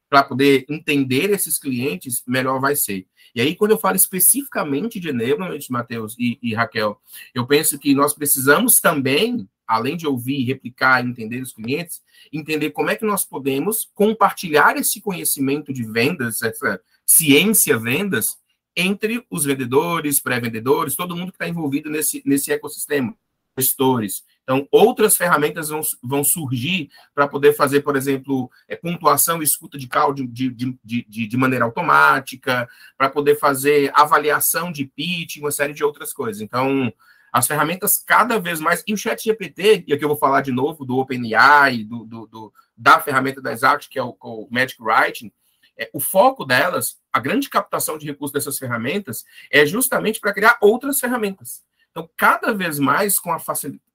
para 0.09 0.23
poder 0.23 0.65
entender 0.67 1.29
esses 1.29 1.57
clientes, 1.57 2.23
melhor 2.27 2.59
vai 2.59 2.75
ser. 2.75 3.05
E 3.35 3.39
aí, 3.39 3.55
quando 3.55 3.71
eu 3.71 3.77
falo 3.77 3.95
especificamente 3.95 4.99
de 4.99 5.09
enablement, 5.09 5.59
Matheus 5.69 6.15
e, 6.17 6.39
e, 6.41 6.55
Raquel, 6.55 6.99
eu 7.33 7.45
penso 7.45 7.77
que 7.77 7.93
nós 7.93 8.13
precisamos 8.13 8.77
também, 8.77 9.47
além 9.69 9.95
de 9.95 10.07
ouvir, 10.07 10.43
replicar, 10.43 11.05
entender 11.05 11.41
os 11.41 11.53
clientes, 11.53 12.01
entender 12.33 12.71
como 12.71 12.89
é 12.89 12.95
que 12.95 13.05
nós 13.05 13.23
podemos 13.23 13.89
compartilhar 13.93 14.75
esse 14.77 14.99
conhecimento 14.99 15.71
de 15.71 15.83
vendas, 15.83 16.41
essa 16.41 16.81
ciência 17.05 17.77
vendas, 17.77 18.37
entre 18.75 19.25
os 19.29 19.45
vendedores, 19.45 20.19
pré-vendedores, 20.19 20.95
todo 20.95 21.15
mundo 21.15 21.31
que 21.31 21.35
está 21.35 21.47
envolvido 21.47 21.89
nesse, 21.89 22.21
nesse 22.25 22.51
ecossistema, 22.51 23.15
gestores, 23.57 24.23
então, 24.49 24.67
outras 24.71 25.15
ferramentas 25.15 25.69
vão, 25.69 25.81
vão 26.01 26.23
surgir 26.23 26.89
para 27.13 27.27
poder 27.27 27.53
fazer, 27.53 27.81
por 27.81 27.95
exemplo, 27.95 28.49
é, 28.67 28.75
pontuação 28.75 29.41
e 29.41 29.43
escuta 29.43 29.77
de 29.77 29.87
call 29.87 30.11
de, 30.11 30.25
de, 30.25 30.75
de, 30.83 31.27
de 31.27 31.37
maneira 31.37 31.65
automática, 31.65 32.67
para 32.97 33.11
poder 33.11 33.37
fazer 33.37 33.91
avaliação 33.93 34.71
de 34.71 34.85
pitch, 34.85 35.37
uma 35.37 35.51
série 35.51 35.71
de 35.73 35.83
outras 35.83 36.11
coisas. 36.11 36.41
Então, 36.41 36.91
as 37.31 37.47
ferramentas 37.47 37.97
cada 37.97 38.39
vez 38.39 38.59
mais. 38.59 38.83
E 38.87 38.93
o 38.93 38.97
Chat 38.97 39.23
GPT, 39.23 39.85
e 39.87 39.93
aqui 39.93 40.03
eu 40.03 40.09
vou 40.09 40.17
falar 40.17 40.41
de 40.41 40.51
novo 40.51 40.85
do 40.85 40.97
OpenAI, 40.97 41.83
do, 41.83 42.05
do, 42.05 42.27
do 42.27 42.53
da 42.75 42.99
ferramenta 42.99 43.41
da 43.41 43.51
Exact, 43.51 43.89
que 43.89 43.99
é 43.99 44.03
o, 44.03 44.15
o 44.21 44.47
Magic 44.49 44.81
Writing, 44.81 45.31
é, 45.77 45.89
o 45.93 45.99
foco 45.99 46.45
delas, 46.45 46.97
a 47.11 47.19
grande 47.19 47.49
captação 47.49 47.97
de 47.97 48.05
recursos 48.05 48.33
dessas 48.33 48.57
ferramentas, 48.57 49.23
é 49.51 49.65
justamente 49.65 50.19
para 50.19 50.33
criar 50.33 50.57
outras 50.61 50.99
ferramentas. 50.99 51.63
Então, 51.91 52.09
cada 52.15 52.53
vez 52.53 52.77
mais, 52.77 53.17
com 53.17 53.31
a, 53.31 53.39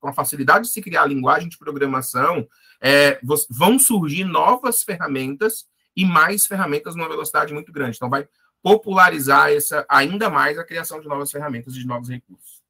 com 0.00 0.08
a 0.08 0.12
facilidade 0.12 0.66
de 0.66 0.72
se 0.72 0.82
criar 0.82 1.06
linguagem 1.06 1.48
de 1.48 1.58
programação, 1.58 2.46
é, 2.80 3.20
vão 3.48 3.78
surgir 3.78 4.24
novas 4.24 4.82
ferramentas 4.82 5.66
e 5.96 6.04
mais 6.04 6.46
ferramentas 6.46 6.96
numa 6.96 7.08
velocidade 7.08 7.52
muito 7.52 7.72
grande. 7.72 7.96
Então, 7.96 8.10
vai 8.10 8.26
popularizar 8.62 9.52
essa, 9.52 9.84
ainda 9.88 10.30
mais 10.30 10.58
a 10.58 10.64
criação 10.64 11.00
de 11.00 11.06
novas 11.06 11.30
ferramentas 11.30 11.74
e 11.74 11.78
de 11.78 11.86
novos 11.86 12.08
recursos. 12.08 12.63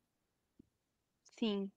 Sim. 1.38 1.69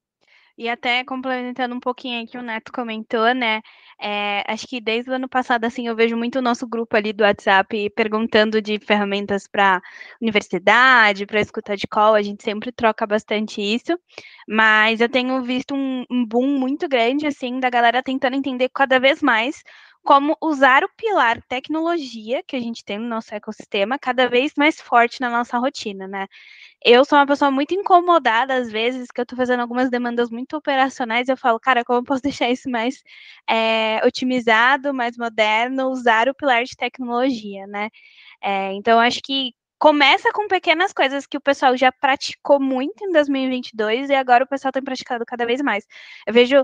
E 0.58 0.70
até 0.70 1.04
complementando 1.06 1.76
um 1.76 1.80
pouquinho 1.80 2.20
aí 2.20 2.28
que 2.28 2.38
o 2.38 2.42
Neto 2.44 2.72
comentou, 2.74 3.34
né? 3.36 3.62
É, 4.02 4.44
acho 4.52 4.68
que 4.68 4.82
desde 4.82 5.10
o 5.12 5.14
ano 5.14 5.30
passado, 5.30 5.66
assim, 5.66 5.88
eu 5.88 5.96
vejo 5.96 6.18
muito 6.18 6.40
o 6.40 6.42
nosso 6.42 6.68
grupo 6.68 6.96
ali 6.98 7.14
do 7.14 7.24
WhatsApp 7.24 7.90
perguntando 7.92 8.62
de 8.62 8.80
ferramentas 8.80 9.48
para 9.48 9.82
universidade, 10.22 11.26
para 11.26 11.42
escuta 11.42 11.78
de 11.78 11.88
call, 11.88 12.16
a 12.16 12.22
gente 12.24 12.44
sempre 12.44 12.72
troca 12.72 13.08
bastante 13.08 13.62
isso, 13.62 14.00
mas 14.48 15.02
eu 15.02 15.10
tenho 15.10 15.42
visto 15.44 15.76
um, 15.76 16.06
um 16.12 16.26
boom 16.26 16.60
muito 16.60 16.88
grande, 16.90 17.28
assim, 17.28 17.60
da 17.60 17.70
galera 17.70 18.04
tentando 18.04 18.36
entender 18.36 18.70
cada 18.74 19.00
vez 19.00 19.22
mais 19.24 19.64
como 20.08 20.38
usar 20.42 20.86
o 20.86 20.90
pilar 20.96 21.42
tecnologia 21.50 22.42
que 22.48 22.56
a 22.56 22.62
gente 22.62 22.82
tem 22.86 22.98
no 22.98 23.10
nosso 23.10 23.36
ecossistema 23.36 24.00
cada 24.00 24.30
vez 24.30 24.54
mais 24.58 24.80
forte 24.80 25.20
na 25.20 25.30
nossa 25.30 25.58
rotina, 25.58 26.08
né? 26.08 26.28
Eu 26.86 27.04
sou 27.06 27.20
uma 27.20 27.28
pessoa 27.28 27.52
muito 27.52 27.74
incomodada, 27.74 28.56
às 28.56 28.72
vezes, 28.72 29.12
que 29.12 29.20
eu 29.22 29.24
estou 29.24 29.38
fazendo 29.38 29.62
algumas 29.62 29.90
demandas 29.90 30.30
muito 30.30 30.56
operacionais, 30.56 31.28
eu 31.30 31.36
falo, 31.38 31.60
cara, 31.60 31.84
como 31.84 32.00
eu 32.00 32.04
posso 32.06 32.22
deixar 32.24 32.50
isso 32.50 32.70
mais 32.70 33.04
é, 33.50 34.00
otimizado, 34.06 34.94
mais 34.94 35.18
moderno, 35.18 35.90
usar 35.90 36.30
o 36.30 36.36
pilar 36.36 36.64
de 36.64 36.78
tecnologia, 36.78 37.68
né? 37.68 37.90
É, 38.42 38.74
então, 38.74 39.00
acho 39.00 39.22
que 39.24 39.54
começa 39.80 40.32
com 40.34 40.48
pequenas 40.48 40.92
coisas 40.94 41.28
que 41.28 41.38
o 41.38 41.42
pessoal 41.42 41.78
já 41.78 41.92
praticou 41.92 42.60
muito 42.60 43.04
em 43.04 43.12
2022 43.12 44.10
e 44.10 44.16
agora 44.16 44.44
o 44.44 44.48
pessoal 44.48 44.72
tem 44.72 44.84
praticado 44.84 45.26
cada 45.26 45.46
vez 45.46 45.62
mais. 45.62 45.86
Eu 46.26 46.34
vejo 46.34 46.64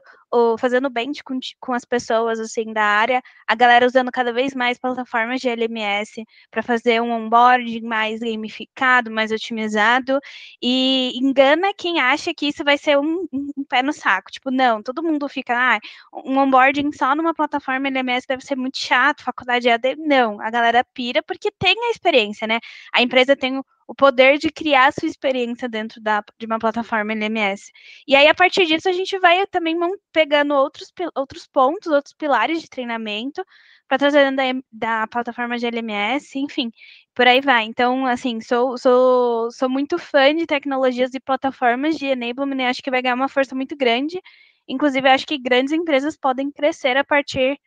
fazendo 0.57 0.89
bench 0.89 1.23
com, 1.23 1.39
com 1.59 1.73
as 1.73 1.85
pessoas 1.85 2.39
assim 2.39 2.73
da 2.73 2.83
área, 2.83 3.21
a 3.47 3.55
galera 3.55 3.85
usando 3.85 4.11
cada 4.11 4.33
vez 4.33 4.53
mais 4.53 4.77
plataformas 4.77 5.39
de 5.41 5.49
LMS 5.49 6.25
para 6.49 6.63
fazer 6.63 7.01
um 7.01 7.11
onboarding 7.11 7.81
mais 7.81 8.19
gamificado, 8.19 9.11
mais 9.11 9.31
otimizado 9.31 10.19
e 10.61 11.11
engana 11.15 11.73
quem 11.73 11.99
acha 11.99 12.33
que 12.33 12.47
isso 12.47 12.63
vai 12.63 12.77
ser 12.77 12.97
um, 12.97 13.27
um 13.31 13.63
pé 13.67 13.83
no 13.83 13.93
saco. 13.93 14.31
Tipo, 14.31 14.51
não, 14.51 14.81
todo 14.81 15.03
mundo 15.03 15.27
fica, 15.29 15.53
ah, 15.55 15.79
um 16.25 16.37
onboarding 16.37 16.91
só 16.91 17.15
numa 17.15 17.33
plataforma 17.33 17.87
LMS 17.87 18.25
deve 18.27 18.43
ser 18.43 18.55
muito 18.55 18.77
chato, 18.77 19.23
faculdade 19.23 19.69
AD. 19.69 19.95
Não, 19.97 20.39
a 20.41 20.49
galera 20.49 20.83
pira 20.93 21.21
porque 21.23 21.51
tem 21.51 21.75
a 21.87 21.91
experiência, 21.91 22.47
né? 22.47 22.59
A 22.93 23.01
empresa 23.01 23.35
tem 23.35 23.61
o, 23.87 23.95
poder 23.95 24.37
de 24.37 24.51
criar 24.51 24.91
sua 24.93 25.07
experiência 25.07 25.67
dentro 25.69 26.01
da, 26.01 26.23
de 26.37 26.45
uma 26.45 26.59
plataforma 26.59 27.13
LMS. 27.13 27.71
E 28.07 28.15
aí, 28.15 28.27
a 28.27 28.33
partir 28.35 28.65
disso, 28.65 28.89
a 28.89 28.93
gente 28.93 29.17
vai 29.19 29.45
também 29.47 29.77
pegando 30.11 30.53
outros, 30.53 30.91
outros 31.15 31.47
pontos, 31.47 31.91
outros 31.91 32.13
pilares 32.13 32.61
de 32.61 32.69
treinamento 32.69 33.43
para 33.87 33.97
trazer 33.97 34.31
da, 34.35 34.43
da 34.71 35.07
plataforma 35.07 35.57
de 35.57 35.65
LMS, 35.67 36.37
enfim, 36.39 36.71
por 37.13 37.27
aí 37.27 37.41
vai. 37.41 37.65
Então, 37.65 38.05
assim, 38.05 38.41
sou, 38.41 38.77
sou, 38.77 39.51
sou 39.51 39.69
muito 39.69 39.97
fã 39.97 40.35
de 40.35 40.45
tecnologias 40.45 41.13
e 41.13 41.19
plataformas 41.19 41.97
de 41.97 42.07
enablement 42.07 42.63
e 42.63 42.65
acho 42.65 42.81
que 42.81 42.91
vai 42.91 43.01
ganhar 43.01 43.15
uma 43.15 43.29
força 43.29 43.55
muito 43.55 43.75
grande. 43.75 44.19
Inclusive, 44.67 45.07
acho 45.09 45.27
que 45.27 45.37
grandes 45.37 45.73
empresas 45.73 46.17
podem 46.17 46.51
crescer 46.51 46.97
a 46.97 47.03
partir 47.03 47.59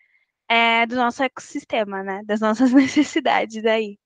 é, 0.49 0.87
do 0.87 0.96
nosso 0.96 1.23
ecossistema, 1.23 2.02
né? 2.02 2.23
Das 2.25 2.40
nossas 2.40 2.73
necessidades 2.75 3.64
aí. 3.66 3.99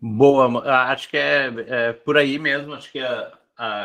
Boa, 0.00 0.62
acho 0.90 1.08
que 1.10 1.16
é, 1.16 1.52
é, 1.66 1.92
por 1.92 2.16
aí 2.16 2.38
mesmo, 2.38 2.72
acho 2.72 2.90
que 2.90 2.98
é, 2.98 3.32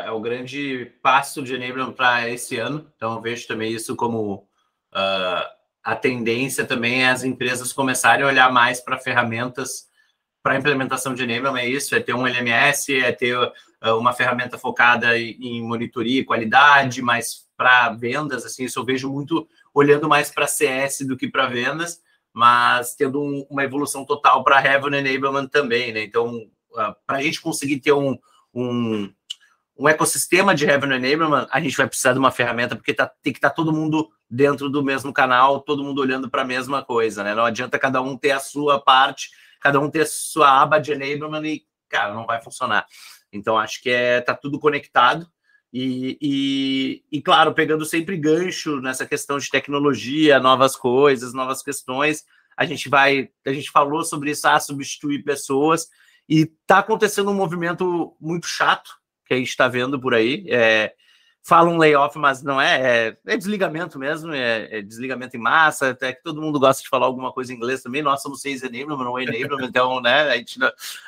é 0.06 0.10
o 0.10 0.20
grande 0.20 0.92
passo 1.02 1.42
de 1.42 1.54
enablement 1.54 1.92
para 1.92 2.28
esse 2.30 2.56
ano. 2.56 2.90
Então, 2.96 3.20
vejo 3.20 3.46
também 3.46 3.72
isso 3.72 3.94
como 3.94 4.48
uh, 4.94 5.46
a 5.84 5.94
tendência 5.94 6.64
também 6.64 7.04
é 7.04 7.10
as 7.10 7.22
empresas 7.22 7.72
começarem 7.72 8.24
a 8.24 8.28
olhar 8.28 8.50
mais 8.50 8.80
para 8.80 8.98
ferramentas 8.98 9.86
para 10.46 10.56
implementação 10.56 11.12
de 11.12 11.24
enablement, 11.24 11.58
é 11.58 11.68
isso, 11.68 11.92
é 11.92 11.98
ter 11.98 12.14
um 12.14 12.24
LMS, 12.24 12.94
é 12.94 13.10
ter 13.10 13.36
uh, 13.36 13.52
uma 13.98 14.12
ferramenta 14.12 14.56
focada 14.56 15.18
em 15.18 15.60
monitoria 15.60 16.20
e 16.20 16.24
qualidade, 16.24 17.02
mas 17.02 17.48
para 17.56 17.88
vendas, 17.88 18.44
assim, 18.44 18.64
isso 18.64 18.78
eu 18.78 18.84
vejo 18.84 19.12
muito 19.12 19.48
olhando 19.74 20.08
mais 20.08 20.30
para 20.30 20.46
CS 20.46 21.00
do 21.00 21.16
que 21.16 21.28
para 21.28 21.46
vendas, 21.46 22.00
mas 22.36 22.94
tendo 22.94 23.18
um, 23.18 23.46
uma 23.48 23.64
evolução 23.64 24.04
total 24.04 24.44
para 24.44 24.58
Revenue 24.58 24.98
Enablement 24.98 25.48
também, 25.48 25.90
né? 25.90 26.02
Então, 26.02 26.36
uh, 26.36 26.94
para 27.06 27.16
a 27.16 27.22
gente 27.22 27.40
conseguir 27.40 27.80
ter 27.80 27.94
um, 27.94 28.18
um, 28.52 29.10
um, 29.78 29.88
ecossistema 29.88 30.54
de 30.54 30.66
Revenue 30.66 30.96
Enablement, 30.96 31.46
a 31.50 31.58
gente 31.60 31.74
vai 31.74 31.86
precisar 31.86 32.12
de 32.12 32.18
uma 32.18 32.30
ferramenta, 32.30 32.76
porque 32.76 32.92
tá, 32.92 33.10
tem 33.22 33.32
que 33.32 33.38
estar 33.38 33.48
tá 33.48 33.54
todo 33.54 33.72
mundo 33.72 34.10
dentro 34.28 34.68
do 34.68 34.84
mesmo 34.84 35.14
canal, 35.14 35.62
todo 35.62 35.82
mundo 35.82 36.02
olhando 36.02 36.28
para 36.28 36.42
a 36.42 36.44
mesma 36.44 36.84
coisa, 36.84 37.24
né? 37.24 37.34
Não 37.34 37.46
adianta 37.46 37.78
cada 37.78 38.02
um 38.02 38.18
ter 38.18 38.32
a 38.32 38.38
sua 38.38 38.78
parte, 38.78 39.30
cada 39.58 39.80
um 39.80 39.88
ter 39.88 40.02
a 40.02 40.06
sua 40.06 40.60
aba 40.60 40.78
de 40.78 40.92
enablement 40.92 41.42
e, 41.42 41.64
cara, 41.88 42.12
não 42.12 42.26
vai 42.26 42.42
funcionar. 42.42 42.86
Então, 43.32 43.56
acho 43.56 43.80
que 43.80 43.88
é, 43.88 44.20
tá 44.20 44.34
tudo 44.34 44.60
conectado. 44.60 45.26
E, 45.72 46.16
e, 46.20 47.04
e, 47.12 47.22
claro, 47.22 47.52
pegando 47.52 47.84
sempre 47.84 48.16
gancho 48.16 48.80
nessa 48.80 49.04
questão 49.04 49.38
de 49.38 49.50
tecnologia, 49.50 50.40
novas 50.40 50.76
coisas, 50.76 51.34
novas 51.34 51.62
questões, 51.62 52.24
a 52.56 52.64
gente 52.64 52.88
vai, 52.88 53.28
a 53.46 53.52
gente 53.52 53.70
falou 53.70 54.02
sobre 54.02 54.30
isso, 54.30 54.48
ah, 54.48 54.58
substituir 54.58 55.22
pessoas, 55.22 55.88
e 56.28 56.42
está 56.42 56.78
acontecendo 56.78 57.30
um 57.30 57.34
movimento 57.34 58.16
muito 58.20 58.46
chato 58.46 58.90
que 59.26 59.34
a 59.34 59.36
gente 59.36 59.48
está 59.48 59.68
vendo 59.68 60.00
por 60.00 60.14
aí. 60.14 60.46
É, 60.48 60.94
falam 61.46 61.78
layoff, 61.78 62.18
mas 62.18 62.42
não 62.42 62.60
é, 62.60 63.06
é, 63.06 63.18
é 63.24 63.36
desligamento 63.36 64.00
mesmo, 64.00 64.32
é, 64.32 64.78
é, 64.78 64.82
desligamento 64.82 65.36
em 65.36 65.40
massa, 65.40 65.90
até 65.90 66.12
que 66.12 66.20
todo 66.20 66.42
mundo 66.42 66.58
gosta 66.58 66.82
de 66.82 66.88
falar 66.88 67.06
alguma 67.06 67.32
coisa 67.32 67.52
em 67.52 67.56
inglês 67.56 67.84
também, 67.84 68.02
nós 68.02 68.20
somos 68.20 68.40
seis 68.40 68.64
enablement, 68.64 69.04
não 69.04 69.16
é 69.16 69.22
enablement, 69.22 69.62
então, 69.70 70.00
né, 70.00 70.22
a 70.22 70.36
gente, 70.36 70.58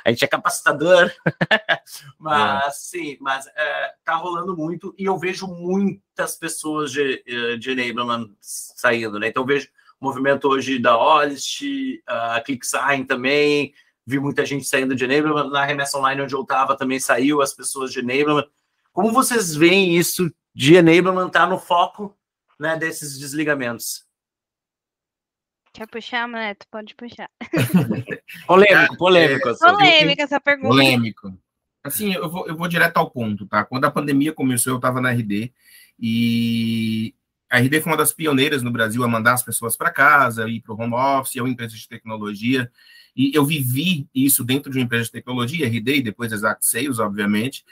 a 0.05 0.11
gente 0.11 0.25
é 0.25 0.29
capacitador, 0.29 1.11
mas 2.21 2.67
é. 2.67 2.71
sim, 2.71 3.17
mas 3.21 3.49
é, 3.49 3.93
tá 4.05 4.15
rolando 4.15 4.57
muito 4.57 4.95
e 4.97 5.07
eu 5.07 5.19
vejo 5.19 5.49
muitas 5.49 6.37
pessoas 6.37 6.93
de, 6.93 7.21
de 7.59 7.71
enablement 7.73 8.31
saindo, 8.41 9.19
né, 9.19 9.27
então 9.27 9.43
eu 9.43 9.47
vejo 9.49 9.69
movimento 10.01 10.47
hoje 10.47 10.79
da 10.79 10.97
Olist, 10.97 11.65
a 12.07 12.41
ClickSign 12.43 13.05
também, 13.05 13.75
vi 14.07 14.21
muita 14.21 14.47
gente 14.47 14.65
saindo 14.67 14.95
de 14.95 15.05
enablement, 15.05 15.51
na 15.51 15.65
remessa 15.65 15.99
online 15.99 16.23
onde 16.23 16.35
eu 16.37 16.43
estava 16.43 16.77
também 16.77 17.01
saiu 17.01 17.43
as 17.43 17.53
pessoas 17.53 17.93
de 17.93 17.99
enablement, 17.99 18.47
como 18.99 19.13
vocês 19.13 19.55
veem 19.55 19.97
isso 19.97 20.29
de 20.53 20.75
enablement 20.75 21.29
estar 21.29 21.43
tá 21.43 21.47
no 21.47 21.57
foco 21.57 22.19
né, 22.59 22.77
desses 22.77 23.17
desligamentos? 23.17 24.05
Quer 25.73 25.87
puxar, 25.87 26.27
Neto? 26.27 26.67
Pode 26.69 26.97
puxar. 26.97 27.31
polêmico, 28.45 28.97
polêmico. 28.97 29.51
Assim. 29.51 29.67
Polêmica 29.67 30.23
essa 30.25 30.41
pergunta. 30.41 30.71
Polêmico. 30.71 31.33
Assim, 31.85 32.13
eu 32.13 32.29
vou, 32.29 32.49
eu 32.49 32.57
vou 32.57 32.67
direto 32.67 32.97
ao 32.97 33.09
ponto, 33.09 33.47
tá? 33.47 33.65
Quando 33.65 33.85
a 33.85 33.91
pandemia 33.93 34.33
começou, 34.33 34.73
eu 34.73 34.79
estava 34.79 35.01
na 35.01 35.13
RD 35.13 35.53
e 35.97 37.15
a 37.49 37.61
RD 37.61 37.81
foi 37.81 37.93
uma 37.93 37.99
das 37.99 38.13
pioneiras 38.13 38.65
no 38.65 38.73
Brasil 38.73 39.05
a 39.05 39.09
mandar 39.09 39.35
as 39.35 39.45
pessoas 39.45 39.77
para 39.77 39.93
casa, 39.93 40.49
ir 40.49 40.61
para 40.61 40.75
o 40.75 40.77
home 40.77 40.95
office, 40.95 41.37
é 41.37 41.41
uma 41.41 41.49
empresa 41.49 41.77
de 41.77 41.87
tecnologia. 41.87 42.69
E 43.15 43.31
eu 43.33 43.45
vivi 43.45 44.09
isso 44.13 44.43
dentro 44.43 44.73
de 44.73 44.79
uma 44.79 44.85
empresa 44.85 45.05
de 45.05 45.13
tecnologia, 45.13 45.69
RD 45.69 45.99
e 45.99 46.03
depois 46.03 46.33
Exact 46.33 46.67
Sales, 46.67 46.99
obviamente. 46.99 47.65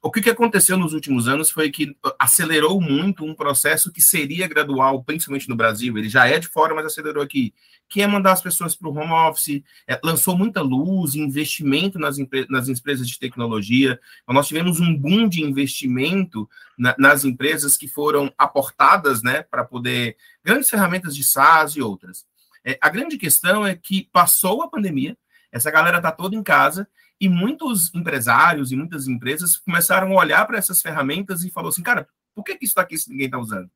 O 0.00 0.10
que, 0.10 0.22
que 0.22 0.30
aconteceu 0.30 0.78
nos 0.78 0.92
últimos 0.92 1.26
anos 1.26 1.50
foi 1.50 1.70
que 1.70 1.96
acelerou 2.18 2.80
muito 2.80 3.24
um 3.24 3.34
processo 3.34 3.92
que 3.92 4.00
seria 4.00 4.46
gradual, 4.46 5.02
principalmente 5.02 5.48
no 5.48 5.56
Brasil. 5.56 5.98
Ele 5.98 6.08
já 6.08 6.26
é 6.26 6.38
de 6.38 6.46
fora, 6.46 6.74
mas 6.74 6.86
acelerou 6.86 7.22
aqui, 7.22 7.52
que 7.88 8.00
é 8.00 8.06
mandar 8.06 8.32
as 8.32 8.42
pessoas 8.42 8.76
para 8.76 8.88
o 8.88 8.96
home 8.96 9.12
office, 9.12 9.62
é, 9.88 9.98
lançou 10.02 10.38
muita 10.38 10.62
luz, 10.62 11.14
investimento 11.14 11.98
nas, 11.98 12.16
nas 12.48 12.68
empresas 12.68 13.08
de 13.08 13.18
tecnologia. 13.18 13.98
Então, 14.22 14.34
nós 14.34 14.46
tivemos 14.46 14.78
um 14.78 14.96
boom 14.96 15.28
de 15.28 15.42
investimento 15.42 16.48
na, 16.78 16.94
nas 16.96 17.24
empresas 17.24 17.76
que 17.76 17.88
foram 17.88 18.32
aportadas 18.38 19.22
né, 19.22 19.42
para 19.42 19.64
poder 19.64 20.16
grandes 20.44 20.70
ferramentas 20.70 21.16
de 21.16 21.24
SaaS 21.24 21.74
e 21.76 21.82
outras. 21.82 22.24
É, 22.64 22.78
a 22.80 22.88
grande 22.88 23.18
questão 23.18 23.66
é 23.66 23.74
que 23.74 24.08
passou 24.12 24.62
a 24.62 24.68
pandemia, 24.68 25.16
essa 25.54 25.70
galera 25.70 25.98
está 25.98 26.10
toda 26.10 26.34
em 26.34 26.42
casa 26.42 26.86
e 27.20 27.28
muitos 27.28 27.94
empresários 27.94 28.72
e 28.72 28.76
muitas 28.76 29.06
empresas 29.06 29.56
começaram 29.56 30.12
a 30.12 30.20
olhar 30.20 30.44
para 30.46 30.58
essas 30.58 30.82
ferramentas 30.82 31.44
e 31.44 31.50
falou 31.50 31.68
assim, 31.68 31.82
cara, 31.82 32.08
por 32.34 32.42
que, 32.42 32.56
que 32.56 32.64
isso 32.64 32.72
está 32.72 32.82
aqui 32.82 32.98
se 32.98 33.08
ninguém 33.08 33.26
está 33.26 33.38
usando? 33.38 33.70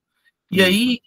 E 0.50 0.60
aí, 0.60 1.00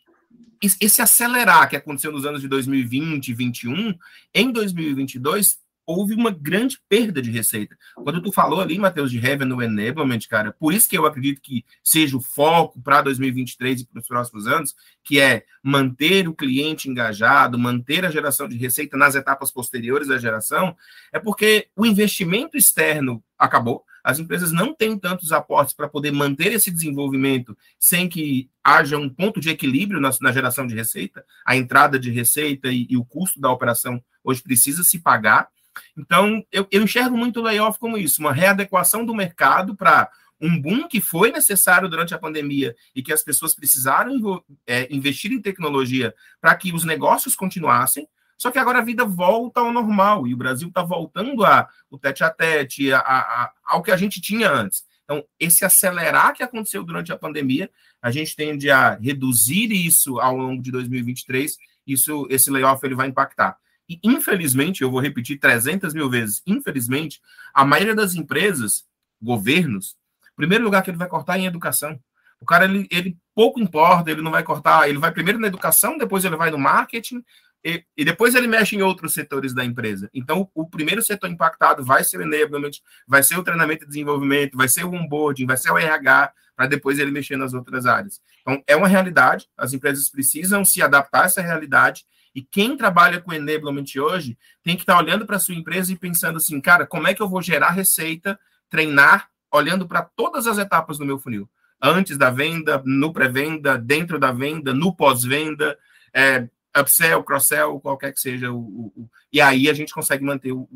esse 0.62 1.02
acelerar 1.02 1.70
que 1.70 1.76
aconteceu 1.76 2.10
nos 2.10 2.26
anos 2.26 2.40
de 2.40 2.48
2020 2.48 3.28
e 3.28 3.34
2021, 3.34 4.00
em 4.34 4.52
2022, 4.52 5.60
houve 5.86 6.14
uma 6.14 6.32
grande 6.32 6.80
perda 6.88 7.22
de 7.22 7.32
receita. 7.32 7.78
Quando 7.96 8.22
tu 8.22 8.32
falou 8.32 8.62
ali, 8.62 8.78
Matheus, 8.78 9.12
de 9.12 9.20
Revenue 9.20 9.64
Enablement, 9.64 10.20
cara, 10.30 10.52
por 10.52 10.74
isso 10.74 10.88
que 10.88 10.98
eu 10.98 11.06
acredito 11.06 11.42
que 11.42 11.66
seja 11.84 12.16
o 12.16 12.22
foco 12.22 12.82
para 12.82 13.02
2023 13.02 13.82
e 13.82 13.86
para 13.86 14.00
os 14.00 14.08
próximos 14.08 14.48
anos, 14.48 14.76
que 15.04 15.20
é 15.20 15.44
manter 15.64 16.28
o 16.28 16.34
cliente 16.34 16.90
engajado, 16.90 17.58
manter 17.58 18.06
a 18.06 18.12
geração 18.12 18.48
de 18.48 18.58
receita 18.58 18.98
nas 18.98 19.16
etapas 19.16 19.52
posteriores 19.52 20.08
da 20.08 20.18
geração, 20.18 20.76
é 21.12 21.20
porque 21.20 21.68
o 21.76 21.86
investimento 21.86 22.58
externo 22.58 23.24
acabou, 23.38 23.84
as 24.04 24.20
empresas 24.20 24.52
não 24.52 24.74
têm 24.74 24.98
tantos 24.98 25.32
aportes 25.32 25.74
para 25.74 25.88
poder 25.88 26.12
manter 26.12 26.52
esse 26.52 26.72
desenvolvimento 26.72 27.56
sem 27.80 28.10
que 28.10 28.50
haja 28.64 28.98
um 28.98 29.10
ponto 29.10 29.40
de 29.40 29.50
equilíbrio 29.50 30.00
na, 30.00 30.10
na 30.22 30.32
geração 30.32 30.66
de 30.66 30.76
receita, 30.76 31.24
a 31.46 31.56
entrada 31.56 32.00
de 32.00 32.10
receita 32.10 32.70
e, 32.70 32.88
e 32.90 32.98
o 32.98 33.06
custo 33.06 33.40
da 33.40 33.52
operação 33.52 34.04
hoje 34.24 34.42
precisa 34.42 34.84
se 34.84 35.00
pagar. 35.00 35.50
Então, 35.98 36.44
eu, 36.52 36.68
eu 36.72 36.84
enxergo 36.84 37.18
muito 37.18 37.40
o 37.40 37.44
layoff 37.44 37.80
como 37.80 37.98
isso, 37.98 38.22
uma 38.22 38.34
readequação 38.34 39.06
do 39.06 39.16
mercado 39.16 39.76
para 39.76 40.10
um 40.42 40.60
boom 40.60 40.88
que 40.88 41.00
foi 41.00 41.32
necessário 41.32 41.88
durante 41.88 42.14
a 42.14 42.18
pandemia 42.18 42.76
e 42.96 43.04
que 43.04 43.14
as 43.14 43.24
pessoas 43.24 43.54
precisaram 43.54 44.44
é, 44.66 44.88
investir 44.94 45.32
em 45.32 45.42
tecnologia 45.42 46.16
para 46.42 46.56
que 46.56 46.74
os 46.74 46.84
negócios 46.84 47.36
continuassem. 47.36 48.08
Só 48.38 48.50
que 48.50 48.58
agora 48.58 48.80
a 48.80 48.84
vida 48.84 49.06
volta 49.06 49.60
ao 49.60 49.72
normal 49.72 50.28
e 50.28 50.34
o 50.34 50.38
Brasil 50.38 50.68
está 50.68 50.82
voltando 50.82 51.46
a 51.46 51.70
o 51.92 52.00
tete 52.00 52.24
a 52.24 52.30
tete, 52.32 52.92
a, 52.92 52.98
a, 53.00 53.52
ao 53.64 53.84
que 53.84 53.92
a 53.92 53.98
gente 53.98 54.20
tinha 54.20 54.50
antes. 54.52 54.84
Então, 55.04 55.24
esse 55.40 55.64
acelerar 55.64 56.34
que 56.34 56.42
aconteceu 56.42 56.84
durante 56.84 57.12
a 57.12 57.18
pandemia, 57.18 57.70
a 58.02 58.10
gente 58.10 58.36
tende 58.36 58.72
a 58.72 58.96
reduzir 58.96 59.72
isso 59.72 60.20
ao 60.20 60.36
longo 60.36 60.62
de 60.62 60.72
2023. 60.72 61.56
Isso, 61.86 62.26
esse 62.30 62.50
layoff 62.50 62.84
ele 62.84 62.96
vai 62.96 63.10
impactar. 63.10 63.58
E, 63.92 64.00
infelizmente, 64.04 64.82
eu 64.82 64.90
vou 64.90 65.02
repetir 65.02 65.38
300 65.38 65.94
mil 65.94 66.10
vezes, 66.10 66.42
infelizmente, 66.48 67.20
a 67.54 67.66
maioria 67.66 67.96
das 67.96 68.16
empresas, 68.16 68.86
governos, 69.22 69.98
primeiro 70.42 70.64
lugar 70.64 70.82
que 70.82 70.90
ele 70.90 70.98
vai 70.98 71.08
cortar 71.08 71.38
é 71.38 71.42
em 71.42 71.46
educação. 71.46 72.00
O 72.40 72.46
cara, 72.46 72.66
ele, 72.66 72.88
ele 72.90 73.18
pouco 73.36 73.60
importa, 73.60 74.10
ele 74.10 74.22
não 74.22 74.32
vai 74.32 74.42
cortar, 74.42 74.90
ele 74.90 74.98
vai 74.98 75.12
primeiro 75.12 75.40
na 75.40 75.48
educação, 75.48 75.98
depois 75.98 76.26
ele 76.26 76.36
vai 76.36 76.50
no 76.50 76.58
marketing, 76.58 77.24
e, 77.64 77.84
e, 77.96 78.04
depois 78.04 78.34
ele 78.34 78.48
mexe 78.48 78.76
em 78.76 78.82
outros 78.82 79.14
setores 79.14 79.54
da 79.54 79.64
empresa. 79.64 80.10
Então, 80.12 80.50
o, 80.56 80.64
o, 80.64 80.68
primeiro 80.68 81.04
setor 81.04 81.30
impactado 81.30 81.86
vai 81.86 82.04
ser 82.04 82.18
o 82.18 82.24
enablement, 82.24 82.72
vai 83.08 83.22
ser 83.22 83.38
o 83.38 83.44
treinamento 83.44 83.84
e 83.84 83.88
desenvolvimento, 83.88 84.58
vai 84.58 84.68
ser 84.68 84.84
o 84.84 84.92
onboarding, 84.92 85.46
vai 85.46 85.58
ser 85.58 85.70
o 85.70 85.78
RH, 85.78 86.34
para 86.56 86.66
depois 86.66 86.98
ele 86.98 87.12
mexer 87.12 87.38
nas 87.38 87.54
outras 87.54 87.86
áreas. 87.86 88.20
Então, 88.42 88.64
é 88.66 88.76
uma 88.76 88.88
realidade, 88.88 89.48
as 89.56 89.74
empresas 89.74 90.10
precisam 90.10 90.66
se 90.66 90.82
adaptar 90.82 91.22
a 91.22 91.26
essa 91.26 91.42
realidade 91.42 92.04
e 92.34 92.42
quem 92.42 92.78
trabalha 92.78 93.20
com 93.20 93.34
enablement 93.34 93.86
hoje 93.98 94.38
tem 94.64 94.76
que 94.76 94.84
estar 94.84 94.94
tá 94.94 95.00
olhando 95.00 95.26
para 95.26 95.36
a 95.36 95.40
sua 95.40 95.56
empresa 95.56 95.92
e 95.92 95.98
pensando 95.98 96.38
assim, 96.38 96.60
cara, 96.62 96.86
como 96.86 97.08
é 97.08 97.14
que 97.14 97.22
eu 97.22 97.28
vou 97.28 97.42
gerar 97.42 97.72
receita, 97.72 98.40
treinar, 98.70 99.30
olhando 99.52 99.88
para 99.88 100.02
todas 100.02 100.48
as 100.48 100.58
etapas 100.58 100.98
do 100.98 101.06
meu 101.06 101.20
funil. 101.20 101.50
Antes 101.82 102.18
da 102.18 102.30
venda, 102.30 102.82
no 102.86 103.12
pré-venda, 103.12 103.78
dentro 103.78 104.18
da 104.18 104.32
venda, 104.32 104.74
no 104.74 104.96
pós-venda, 104.96 105.78
é, 106.14 106.48
upsell, 106.80 107.24
cross-sell, 107.24 107.80
qualquer 107.80 108.14
que 108.14 108.20
seja 108.20 108.52
o, 108.52 108.60
o, 108.60 108.94
o, 108.96 109.10
E 109.34 109.42
aí 109.42 109.70
a 109.70 109.74
gente 109.74 109.94
consegue 109.94 110.24
manter 110.24 110.52
o, 110.52 110.70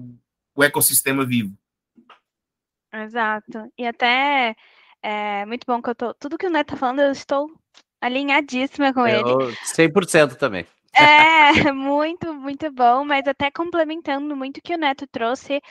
o 0.53 0.63
ecossistema 0.63 1.25
vivo. 1.25 1.55
Exato. 2.91 3.71
E 3.77 3.85
até 3.85 4.55
é 5.01 5.45
muito 5.45 5.65
bom 5.67 5.81
que 5.81 5.89
eu 5.89 5.95
tô. 5.95 6.13
Tudo 6.15 6.37
que 6.37 6.47
o 6.47 6.49
Neto 6.49 6.69
tá 6.69 6.77
falando, 6.77 7.01
eu 7.01 7.11
estou 7.11 7.51
alinhadíssima 8.01 8.93
com 8.93 9.07
eu, 9.07 9.41
ele. 9.41 9.55
100% 9.63 10.35
também. 10.35 10.65
É, 10.97 11.01
muito, 11.73 12.33
muito 12.33 12.71
bom, 12.71 13.03
mas 13.03 13.27
até 13.27 13.51
complementando 13.51 14.35
muito 14.35 14.57
o 14.57 14.61
que 14.61 14.73
o 14.73 14.77
Neto 14.77 15.05
trouxe, 15.07 15.61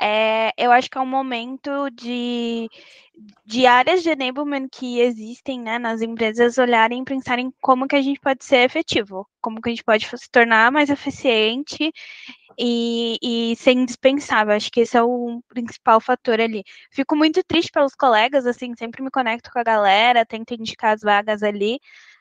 é, 0.00 0.52
eu 0.56 0.72
acho 0.72 0.90
que 0.90 0.96
é 0.98 1.00
um 1.02 1.06
momento 1.06 1.90
de, 1.90 2.68
de 3.44 3.66
áreas 3.66 4.02
de 4.02 4.10
enablement 4.10 4.68
que 4.72 5.00
existem 5.00 5.60
né, 5.60 5.78
nas 5.78 6.00
empresas 6.02 6.56
olharem 6.58 7.02
e 7.02 7.04
pensarem 7.04 7.52
como 7.60 7.86
que 7.86 7.96
a 7.96 8.00
gente 8.02 8.20
pode 8.20 8.44
ser 8.44 8.58
efetivo, 8.64 9.28
como 9.42 9.60
que 9.60 9.68
a 9.68 9.72
gente 9.72 9.84
pode 9.84 10.06
se 10.08 10.30
tornar 10.30 10.72
mais 10.72 10.88
eficiente 10.90 11.92
e, 12.58 13.18
e 13.22 13.56
ser 13.56 13.72
indispensável. 13.72 14.54
Acho 14.54 14.70
que 14.70 14.80
esse 14.80 14.96
é 14.96 15.02
o 15.02 15.42
principal 15.48 16.00
fator 16.00 16.40
ali. 16.40 16.64
Fico 16.90 17.16
muito 17.16 17.42
triste 17.44 17.70
pelos 17.72 17.94
colegas, 17.94 18.46
assim, 18.46 18.74
sempre 18.76 19.02
me 19.02 19.10
conecto 19.10 19.50
com 19.52 19.58
a 19.58 19.64
galera, 19.64 20.26
tento 20.26 20.54
indicar 20.54 20.94
as 20.94 21.02
vagas 21.02 21.42
ali, 21.42 21.80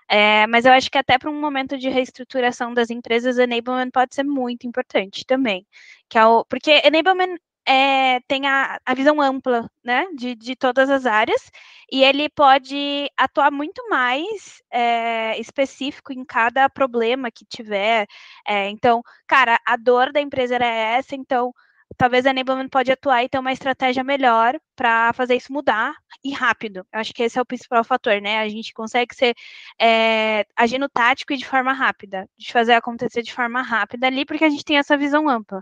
é, 0.09 0.47
mas 0.47 0.65
eu 0.65 0.73
acho 0.73 0.89
que 0.89 0.97
até 0.97 1.17
para 1.17 1.29
um 1.29 1.39
momento 1.39 1.77
de 1.77 1.89
reestruturação 1.89 2.73
das 2.73 2.89
empresas, 2.89 3.37
enablement 3.37 3.91
pode 3.91 4.15
ser 4.15 4.23
muito 4.23 4.65
importante 4.67 5.23
também. 5.25 5.65
Que 6.09 6.17
é 6.17 6.25
o, 6.25 6.43
porque 6.45 6.81
enablement 6.83 7.37
é, 7.65 8.19
tem 8.21 8.47
a, 8.47 8.79
a, 8.83 8.93
visão 8.95 9.21
ampla 9.21 9.69
né, 9.83 10.07
de, 10.15 10.33
de 10.35 10.55
todas 10.55 10.89
as 10.89 11.05
áreas, 11.05 11.51
e 11.91 12.03
ele 12.03 12.27
pode 12.29 13.07
atuar 13.15 13.51
muito 13.51 13.87
mais 13.89 14.61
é, 14.71 15.39
específico 15.39 16.11
em 16.11 16.25
cada 16.25 16.67
problema 16.69 17.29
que 17.31 17.45
tiver. 17.45 18.07
É, 18.47 18.69
então, 18.69 19.03
cara, 19.27 19.59
a 19.65 19.77
dor 19.77 20.11
da 20.11 20.19
empresa 20.19 20.55
era 20.55 20.65
essa, 20.65 21.15
então 21.15 21.53
talvez 21.97 22.25
a 22.25 22.29
Enablement 22.31 22.69
pode 22.69 22.91
atuar 22.91 23.23
e 23.23 23.29
ter 23.29 23.39
uma 23.39 23.51
estratégia 23.51 24.03
melhor 24.03 24.59
para 24.75 25.11
fazer 25.13 25.35
isso 25.35 25.51
mudar 25.51 25.93
e 26.23 26.31
rápido. 26.31 26.85
Eu 26.91 26.99
acho 26.99 27.13
que 27.13 27.23
esse 27.23 27.37
é 27.37 27.41
o 27.41 27.45
principal 27.45 27.83
fator, 27.83 28.21
né? 28.21 28.39
A 28.39 28.49
gente 28.49 28.73
consegue 28.73 29.15
ser 29.15 29.35
é, 29.79 30.45
agindo 30.55 30.89
tático 30.89 31.33
e 31.33 31.37
de 31.37 31.45
forma 31.45 31.73
rápida, 31.73 32.29
de 32.37 32.51
fazer 32.51 32.73
acontecer 32.73 33.21
de 33.21 33.33
forma 33.33 33.61
rápida 33.61 34.07
ali, 34.07 34.25
porque 34.25 34.45
a 34.45 34.49
gente 34.49 34.63
tem 34.63 34.77
essa 34.77 34.97
visão 34.97 35.27
ampla. 35.29 35.61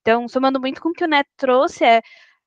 Então, 0.00 0.28
somando 0.28 0.60
muito 0.60 0.80
com 0.80 0.90
o 0.90 0.92
que 0.92 1.04
o 1.04 1.08
Neto 1.08 1.30
trouxe, 1.36 1.84
é, 1.84 2.02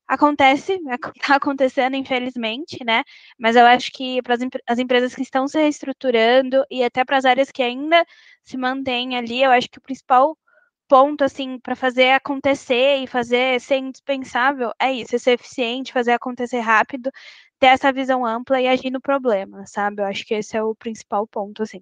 acontece, 0.08 0.80
está 1.16 1.36
acontecendo, 1.38 1.96
infelizmente, 1.96 2.84
né? 2.84 3.04
Mas 3.40 3.56
eu 3.56 3.66
acho 3.66 3.92
que 3.92 4.22
para 4.22 4.36
as 4.68 4.80
empresas 4.80 5.16
que 5.16 5.22
estão 5.22 5.48
se 5.48 5.58
reestruturando 5.60 6.66
e 6.70 6.84
até 6.84 7.06
para 7.06 7.18
as 7.18 7.26
áreas 7.26 7.52
que 7.52 7.64
ainda 7.64 8.06
se 8.44 8.58
mantêm 8.58 9.18
ali, 9.18 9.42
eu 9.42 9.52
acho 9.52 9.70
que 9.70 9.78
o 9.78 9.82
principal 9.82 10.38
ponto, 10.92 11.24
assim, 11.24 11.58
para 11.58 11.74
fazer 11.74 12.12
acontecer 12.12 12.98
e 12.98 13.08
fazer 13.08 13.62
ser 13.62 13.78
indispensável 13.78 14.74
é 14.78 14.92
isso, 14.92 15.16
é 15.16 15.20
ser 15.20 15.32
eficiente, 15.32 15.94
fazer 15.94 16.12
acontecer 16.12 16.60
rápido, 16.60 17.10
ter 17.58 17.68
essa 17.68 17.94
visão 17.94 18.26
ampla 18.26 18.60
e 18.60 18.68
agir 18.68 18.92
no 18.92 19.00
problema, 19.00 19.66
sabe? 19.66 20.02
Eu 20.02 20.06
acho 20.08 20.26
que 20.26 20.34
esse 20.34 20.58
é 20.58 20.62
o 20.62 20.76
principal 20.76 21.26
ponto, 21.26 21.64
assim. 21.64 21.82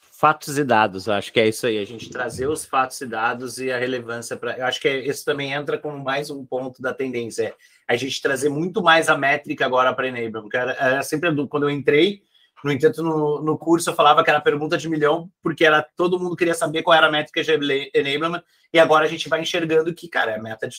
Fatos 0.00 0.56
e 0.56 0.64
dados, 0.64 1.06
eu 1.06 1.12
acho 1.12 1.30
que 1.34 1.38
é 1.38 1.46
isso 1.46 1.66
aí, 1.66 1.76
a 1.76 1.84
gente 1.84 2.08
trazer 2.08 2.46
os 2.46 2.64
fatos 2.64 2.98
e 3.02 3.06
dados 3.06 3.58
e 3.58 3.70
a 3.70 3.76
relevância 3.76 4.38
para. 4.38 4.56
Eu 4.56 4.64
acho 4.64 4.80
que 4.80 4.88
isso 4.88 5.22
também 5.22 5.52
entra 5.52 5.76
como 5.76 6.02
mais 6.02 6.30
um 6.30 6.42
ponto 6.42 6.80
da 6.80 6.94
tendência, 6.94 7.48
é 7.48 7.54
a 7.86 7.94
gente 7.94 8.22
trazer 8.22 8.48
muito 8.48 8.82
mais 8.82 9.10
a 9.10 9.18
métrica 9.18 9.66
agora 9.66 9.92
para 9.92 10.08
Enable. 10.08 10.48
Era, 10.50 10.72
era 10.72 11.02
sempre 11.02 11.28
quando 11.46 11.64
eu 11.64 11.70
entrei, 11.70 12.22
no 12.64 12.72
entanto, 12.72 13.02
no, 13.02 13.42
no 13.42 13.58
curso 13.58 13.90
eu 13.90 13.94
falava 13.94 14.24
que 14.24 14.30
era 14.30 14.40
pergunta 14.40 14.76
de 14.76 14.88
milhão, 14.88 15.30
porque 15.42 15.64
era 15.64 15.82
todo 15.82 16.18
mundo 16.18 16.36
queria 16.36 16.54
saber 16.54 16.82
qual 16.82 16.96
era 16.96 17.06
a 17.06 17.10
métrica 17.10 17.42
de 17.42 17.90
enablement, 17.94 18.42
e 18.72 18.78
agora 18.78 19.04
a 19.04 19.08
gente 19.08 19.28
vai 19.28 19.40
enxergando 19.40 19.94
que, 19.94 20.08
cara, 20.08 20.36
a 20.36 20.42
meta 20.42 20.68
de, 20.68 20.78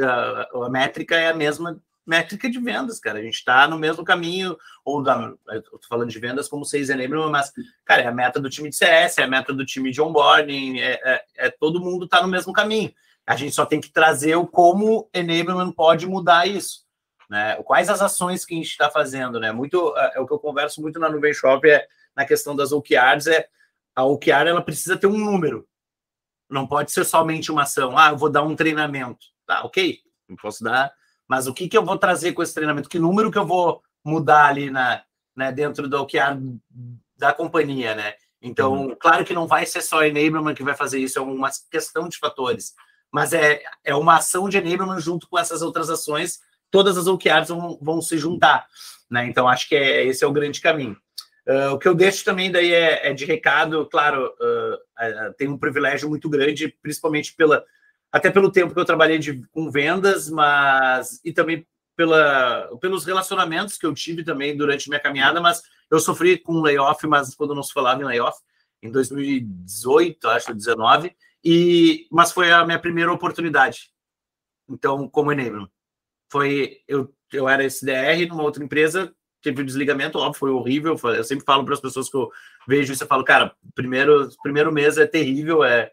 a, 0.00 0.48
a 0.66 0.70
métrica 0.70 1.16
é 1.16 1.28
a 1.28 1.34
mesma 1.34 1.80
métrica 2.06 2.48
de 2.50 2.58
vendas, 2.58 2.98
cara. 2.98 3.18
A 3.18 3.22
gente 3.22 3.34
está 3.34 3.68
no 3.68 3.78
mesmo 3.78 4.02
caminho, 4.02 4.56
ou 4.82 5.02
da, 5.02 5.30
eu 5.48 5.62
tô 5.62 5.80
falando 5.88 6.08
de 6.08 6.18
vendas 6.18 6.48
como 6.48 6.64
vocês 6.64 6.88
enablement, 6.88 7.30
mas, 7.30 7.52
cara, 7.84 8.02
é 8.02 8.06
a 8.06 8.12
meta 8.12 8.40
do 8.40 8.48
time 8.48 8.70
de 8.70 8.76
CS, 8.76 9.18
é 9.18 9.24
a 9.24 9.28
meta 9.28 9.52
do 9.52 9.66
time 9.66 9.90
de 9.90 10.00
onboarding, 10.00 10.78
é, 10.78 11.00
é, 11.04 11.24
é 11.36 11.50
todo 11.50 11.80
mundo 11.80 12.06
está 12.06 12.22
no 12.22 12.28
mesmo 12.28 12.52
caminho. 12.52 12.92
A 13.26 13.36
gente 13.36 13.54
só 13.54 13.66
tem 13.66 13.78
que 13.78 13.92
trazer 13.92 14.36
o 14.36 14.46
como 14.46 15.10
enablement 15.12 15.70
pode 15.72 16.06
mudar 16.06 16.48
isso. 16.48 16.87
Né? 17.28 17.56
Quais 17.64 17.90
as 17.90 18.00
ações 18.00 18.44
que 18.44 18.54
a 18.54 18.56
gente 18.56 18.70
está 18.70 18.90
fazendo, 18.90 19.38
né? 19.38 19.52
Muito 19.52 19.94
é, 19.96 20.12
é 20.16 20.20
o 20.20 20.26
que 20.26 20.32
eu 20.32 20.38
converso 20.38 20.80
muito 20.80 20.98
na 20.98 21.10
Nuvem 21.10 21.34
Shop 21.34 21.68
é 21.68 21.86
na 22.16 22.24
questão 22.24 22.56
das 22.56 22.72
OKRs, 22.72 23.28
é 23.28 23.48
a 23.94 24.04
OKR 24.04 24.46
ela 24.46 24.62
precisa 24.62 24.96
ter 24.96 25.06
um 25.06 25.18
número. 25.18 25.68
Não 26.48 26.66
pode 26.66 26.90
ser 26.90 27.04
somente 27.04 27.52
uma 27.52 27.62
ação. 27.62 27.98
Ah, 27.98 28.10
eu 28.10 28.16
vou 28.16 28.30
dar 28.30 28.42
um 28.42 28.56
treinamento. 28.56 29.26
Tá, 29.46 29.62
ok, 29.64 29.98
não 30.28 30.36
posso 30.36 30.64
dar, 30.64 30.92
mas 31.26 31.46
o 31.46 31.54
que, 31.54 31.68
que 31.68 31.76
eu 31.76 31.84
vou 31.84 31.98
trazer 31.98 32.32
com 32.32 32.42
esse 32.42 32.54
treinamento? 32.54 32.88
Que 32.88 32.98
número 32.98 33.30
que 33.30 33.38
eu 33.38 33.46
vou 33.46 33.82
mudar 34.04 34.46
ali 34.46 34.70
na, 34.70 35.02
né, 35.36 35.52
dentro 35.52 35.88
do 35.88 36.00
OKR 36.00 36.38
da 37.16 37.32
companhia, 37.32 37.94
né? 37.94 38.14
Então, 38.40 38.88
uhum. 38.88 38.96
claro 38.98 39.24
que 39.24 39.34
não 39.34 39.46
vai 39.46 39.66
ser 39.66 39.82
só 39.82 40.04
enablement 40.04 40.54
que 40.54 40.62
vai 40.62 40.74
fazer 40.74 40.98
isso, 40.98 41.18
é 41.18 41.22
uma 41.22 41.50
questão 41.70 42.08
de 42.08 42.18
fatores. 42.18 42.74
Mas 43.10 43.32
é, 43.32 43.62
é 43.84 43.94
uma 43.94 44.16
ação 44.16 44.48
de 44.48 44.58
enablement 44.58 45.00
junto 45.00 45.28
com 45.28 45.38
essas 45.38 45.60
outras 45.60 45.90
ações 45.90 46.40
todas 46.70 46.96
as 46.96 47.06
OKRs 47.06 47.48
vão, 47.48 47.78
vão 47.80 48.02
se 48.02 48.18
juntar. 48.18 48.66
Né? 49.10 49.26
Então, 49.26 49.48
acho 49.48 49.68
que 49.68 49.74
é, 49.74 50.04
esse 50.06 50.24
é 50.24 50.26
o 50.26 50.32
grande 50.32 50.60
caminho. 50.60 50.96
Uh, 51.46 51.72
o 51.72 51.78
que 51.78 51.88
eu 51.88 51.94
deixo 51.94 52.24
também 52.24 52.52
daí 52.52 52.74
é, 52.74 53.08
é 53.08 53.14
de 53.14 53.24
recado, 53.24 53.86
claro, 53.86 54.26
uh, 54.26 54.74
uh, 54.74 55.34
tem 55.38 55.48
um 55.48 55.56
privilégio 55.56 56.06
muito 56.08 56.28
grande, 56.28 56.68
principalmente 56.82 57.34
pela 57.34 57.64
até 58.12 58.30
pelo 58.30 58.50
tempo 58.50 58.72
que 58.72 58.80
eu 58.80 58.84
trabalhei 58.84 59.18
de, 59.18 59.42
com 59.50 59.70
vendas, 59.70 60.30
mas 60.30 61.20
e 61.24 61.32
também 61.32 61.66
pela, 61.96 62.68
pelos 62.80 63.04
relacionamentos 63.04 63.76
que 63.76 63.84
eu 63.84 63.94
tive 63.94 64.24
também 64.24 64.56
durante 64.56 64.88
minha 64.88 65.00
caminhada, 65.00 65.40
mas 65.40 65.62
eu 65.90 65.98
sofri 65.98 66.38
com 66.38 66.60
layoff, 66.60 67.06
mas 67.06 67.34
quando 67.34 67.54
não 67.54 67.62
se 67.62 67.72
falava 67.72 68.00
em 68.00 68.04
layoff, 68.04 68.38
em 68.82 68.90
2018, 68.90 70.28
acho, 70.28 70.54
19, 70.54 71.14
e 71.44 72.06
mas 72.10 72.30
foi 72.30 72.52
a 72.52 72.64
minha 72.64 72.78
primeira 72.78 73.12
oportunidade. 73.12 73.90
Então, 74.68 75.08
como 75.08 75.32
enabler 75.32 75.66
foi 76.28 76.78
eu, 76.86 77.12
eu 77.32 77.48
era 77.48 77.64
SDR 77.64 78.26
numa 78.28 78.42
outra 78.42 78.62
empresa, 78.62 79.12
teve 79.42 79.60
o 79.60 79.62
um 79.62 79.66
desligamento, 79.66 80.18
óbvio, 80.18 80.38
foi 80.38 80.50
horrível. 80.50 80.96
Eu 81.04 81.24
sempre 81.24 81.44
falo 81.44 81.64
para 81.64 81.74
as 81.74 81.80
pessoas 81.80 82.08
que 82.08 82.16
eu 82.16 82.30
vejo 82.66 82.92
isso, 82.92 83.04
eu 83.04 83.08
falo, 83.08 83.24
cara, 83.24 83.54
primeiro, 83.74 84.28
primeiro 84.42 84.72
mês 84.72 84.98
é 84.98 85.06
terrível, 85.06 85.64
é 85.64 85.90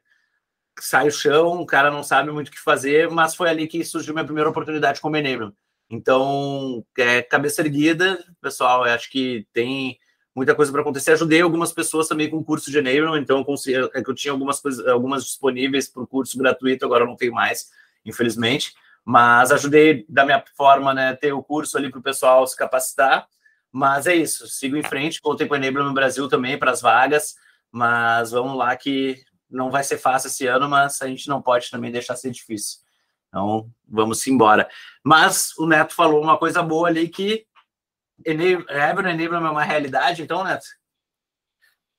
sai 0.79 1.07
o 1.07 1.11
chão, 1.11 1.61
o 1.61 1.65
cara 1.65 1.89
não 1.89 2.03
sabe 2.03 2.31
muito 2.31 2.49
o 2.49 2.51
que 2.51 2.59
fazer, 2.59 3.09
mas 3.09 3.33
foi 3.33 3.49
ali 3.49 3.65
que 3.65 3.83
surgiu 3.83 4.13
minha 4.13 4.25
primeira 4.25 4.49
oportunidade 4.49 4.99
como 4.99 5.15
enabler. 5.15 5.53
Então, 5.89 6.85
é, 6.97 7.21
cabeça 7.21 7.61
erguida, 7.61 8.21
pessoal, 8.41 8.83
acho 8.83 9.09
que 9.09 9.47
tem 9.53 9.97
muita 10.35 10.53
coisa 10.53 10.71
para 10.71 10.81
acontecer. 10.81 11.11
Ajudei 11.11 11.39
algumas 11.39 11.71
pessoas 11.71 12.09
também 12.09 12.29
com 12.29 12.43
curso 12.43 12.69
de 12.69 12.77
enablement, 12.77 13.21
então 13.21 13.37
eu, 13.37 13.45
consegui, 13.45 13.77
é 13.93 14.03
que 14.03 14.09
eu 14.09 14.15
tinha 14.15 14.33
algumas 14.33 14.59
coisas, 14.59 14.85
algumas 14.85 15.23
disponíveis 15.23 15.87
para 15.87 16.03
o 16.03 16.07
curso 16.07 16.37
gratuito, 16.37 16.83
agora 16.83 17.05
não 17.05 17.15
tenho 17.15 17.33
mais, 17.33 17.69
infelizmente 18.03 18.73
mas 19.05 19.51
ajudei 19.51 20.03
da 20.09 20.25
minha 20.25 20.43
forma, 20.57 20.91
né, 20.91 21.15
ter 21.15 21.31
o 21.31 21.43
curso 21.43 21.77
ali 21.77 21.91
para 21.91 21.99
o 21.99 22.03
pessoal 22.03 22.45
se 22.47 22.57
capacitar. 22.57 23.27
Mas 23.71 24.07
é 24.07 24.15
isso, 24.15 24.47
sigo 24.47 24.75
em 24.75 24.83
frente, 24.83 25.21
voltei 25.23 25.45
para 25.45 25.59
no 25.59 25.93
Brasil 25.93 26.27
também 26.27 26.57
para 26.57 26.71
as 26.71 26.81
vagas, 26.81 27.35
mas 27.71 28.31
vamos 28.31 28.57
lá 28.57 28.75
que 28.75 29.23
não 29.49 29.69
vai 29.69 29.83
ser 29.83 29.97
fácil 29.97 30.27
esse 30.27 30.47
ano, 30.47 30.67
mas 30.67 31.01
a 31.01 31.07
gente 31.07 31.27
não 31.27 31.41
pode 31.41 31.69
também 31.69 31.91
deixar 31.91 32.15
ser 32.15 32.31
difícil. 32.31 32.79
Então, 33.27 33.69
vamos 33.87 34.25
embora. 34.27 34.67
Mas 35.03 35.55
o 35.57 35.67
Neto 35.67 35.93
falou 35.93 36.23
uma 36.23 36.37
coisa 36.37 36.63
boa 36.63 36.87
ali 36.87 37.09
que 37.09 37.45
Enable, 38.25 39.09
Enable 39.09 39.35
é 39.35 39.49
uma 39.49 39.63
realidade, 39.63 40.21
então, 40.21 40.43
Neto? 40.43 40.65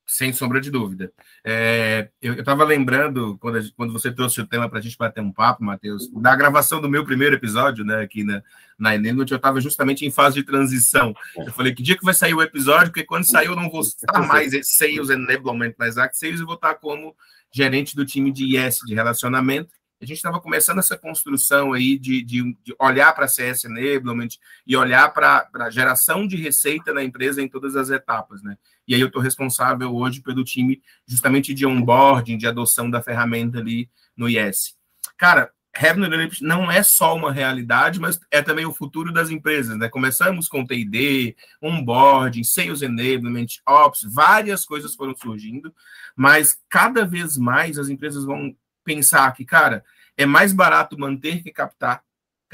Sem 0.07 0.33
sombra 0.33 0.61
de 0.61 0.71
dúvida. 0.71 1.13
É, 1.45 2.09
eu 2.23 2.35
estava 2.35 2.63
lembrando, 2.65 3.37
quando, 3.39 3.73
quando 3.75 3.93
você 3.93 4.13
trouxe 4.13 4.41
o 4.41 4.47
tema 4.47 4.69
para 4.69 4.79
a 4.79 4.83
gente 4.83 4.97
bater 4.97 5.21
um 5.21 5.33
papo, 5.33 5.65
Matheus, 5.65 6.09
da 6.13 6.37
gravação 6.37 6.81
do 6.81 6.89
meu 6.89 7.05
primeiro 7.05 7.35
episódio, 7.35 7.85
né, 7.85 8.03
aqui 8.03 8.23
na, 8.23 8.41
na 8.79 8.95
Enenot, 8.95 9.31
eu 9.33 9.37
estava 9.37 9.61
justamente 9.61 10.07
em 10.07 10.11
fase 10.11 10.37
de 10.37 10.45
transição. 10.45 11.13
Eu 11.37 11.53
falei, 11.53 11.75
que 11.75 11.83
dia 11.83 11.99
que 11.99 12.05
vai 12.05 12.15
sair 12.15 12.35
o 12.35 12.43
episódio? 12.43 12.93
Porque 12.93 13.05
quando 13.05 13.29
sair 13.29 13.47
eu 13.47 13.57
não 13.57 13.69
vou 13.69 13.81
estar 13.83 14.27
mais 14.27 14.53
Sales 14.63 15.11
Enablement 15.11 15.75
nas 15.77 15.99
Act 15.99 16.17
Sales, 16.17 16.41
eu 16.41 16.47
vou 16.47 16.55
estar 16.55 16.77
como 16.77 17.17
gerente 17.53 17.97
do 17.97 18.07
time 18.07 18.31
de 18.31 18.57
IS, 18.57 18.79
de 18.87 18.95
relacionamento, 18.95 19.71
a 20.01 20.05
gente 20.05 20.19
estava 20.19 20.41
começando 20.41 20.79
essa 20.79 20.97
construção 20.97 21.73
aí 21.73 21.99
de, 21.99 22.23
de, 22.23 22.57
de 22.63 22.75
olhar 22.79 23.15
para 23.15 23.27
CS 23.27 23.65
Enablement 23.65 24.29
e 24.67 24.77
olhar 24.77 25.13
para 25.13 25.49
a 25.55 25.71
geração 25.71 26.27
de 26.27 26.37
receita 26.37 26.93
na 26.93 27.03
empresa 27.03 27.41
em 27.41 27.49
todas 27.49 27.77
as 27.77 27.89
etapas, 27.89 28.43
né? 28.43 28.59
E 28.87 28.95
aí 28.95 29.01
eu 29.01 29.09
estou 29.09 29.23
responsável 29.23 29.95
hoje 29.95 30.21
pelo 30.21 30.45
time 30.45 30.81
justamente 31.07 31.53
de 31.53 31.67
onboarding, 31.67 32.37
de 32.37 32.47
adoção 32.47 32.91
da 32.91 33.03
ferramenta 33.03 33.59
ali 33.59 33.91
no 34.17 34.29
IS. 34.29 34.77
Cara, 35.17 35.51
Revenue 35.77 36.07
Analytics 36.07 36.41
não 36.41 36.71
é 36.71 36.83
só 36.83 37.15
uma 37.15 37.31
realidade, 37.31 38.01
mas 38.01 38.19
é 38.31 38.41
também 38.41 38.65
o 38.65 38.73
futuro 38.73 39.13
das 39.13 39.29
empresas, 39.29 39.77
né? 39.77 39.91
Começamos 39.91 40.49
com 40.49 40.65
T&D, 40.65 41.37
onboarding, 41.61 42.45
Sales 42.45 42.81
Enablement, 42.81 43.47
Ops, 43.69 44.03
várias 44.11 44.65
coisas 44.65 44.95
foram 44.95 45.15
surgindo, 45.15 45.75
mas 46.17 46.59
cada 46.71 47.05
vez 47.05 47.37
mais 47.37 47.79
as 47.79 47.91
empresas 47.91 48.25
vão 48.25 48.57
pensar 48.83 49.31
que, 49.35 49.45
cara, 49.45 49.85
é 50.17 50.25
mais 50.25 50.53
barato 50.53 50.99
manter 50.99 51.43
que 51.43 51.53
captar. 51.53 52.03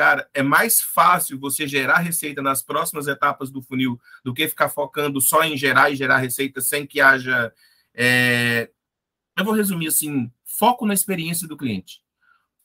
Cara, 0.03 0.29
é 0.35 0.43
mais 0.43 0.81
fácil 0.81 1.39
você 1.39 1.65
gerar 1.65 1.99
receita 1.99 2.43
nas 2.43 2.61
próximas 2.61 3.07
etapas 3.07 3.53
do 3.53 3.63
funil 3.63 4.01
do 4.25 4.35
que 4.35 4.49
ficar 4.49 4.69
focando 4.69 5.21
só 5.21 5.45
em 5.45 5.57
gerar 5.57 5.93
e 5.93 5.95
gerar 5.95 6.19
receita 6.19 6.61
sem 6.61 6.85
que 6.85 7.01
haja. 7.01 7.53
É... 7.95 8.69
Eu 9.39 9.45
vou 9.45 9.55
resumir 9.55 9.87
assim: 9.87 10.29
foco 10.45 10.85
na 10.85 10.93
experiência 10.93 11.47
do 11.47 11.57
cliente. 11.57 12.03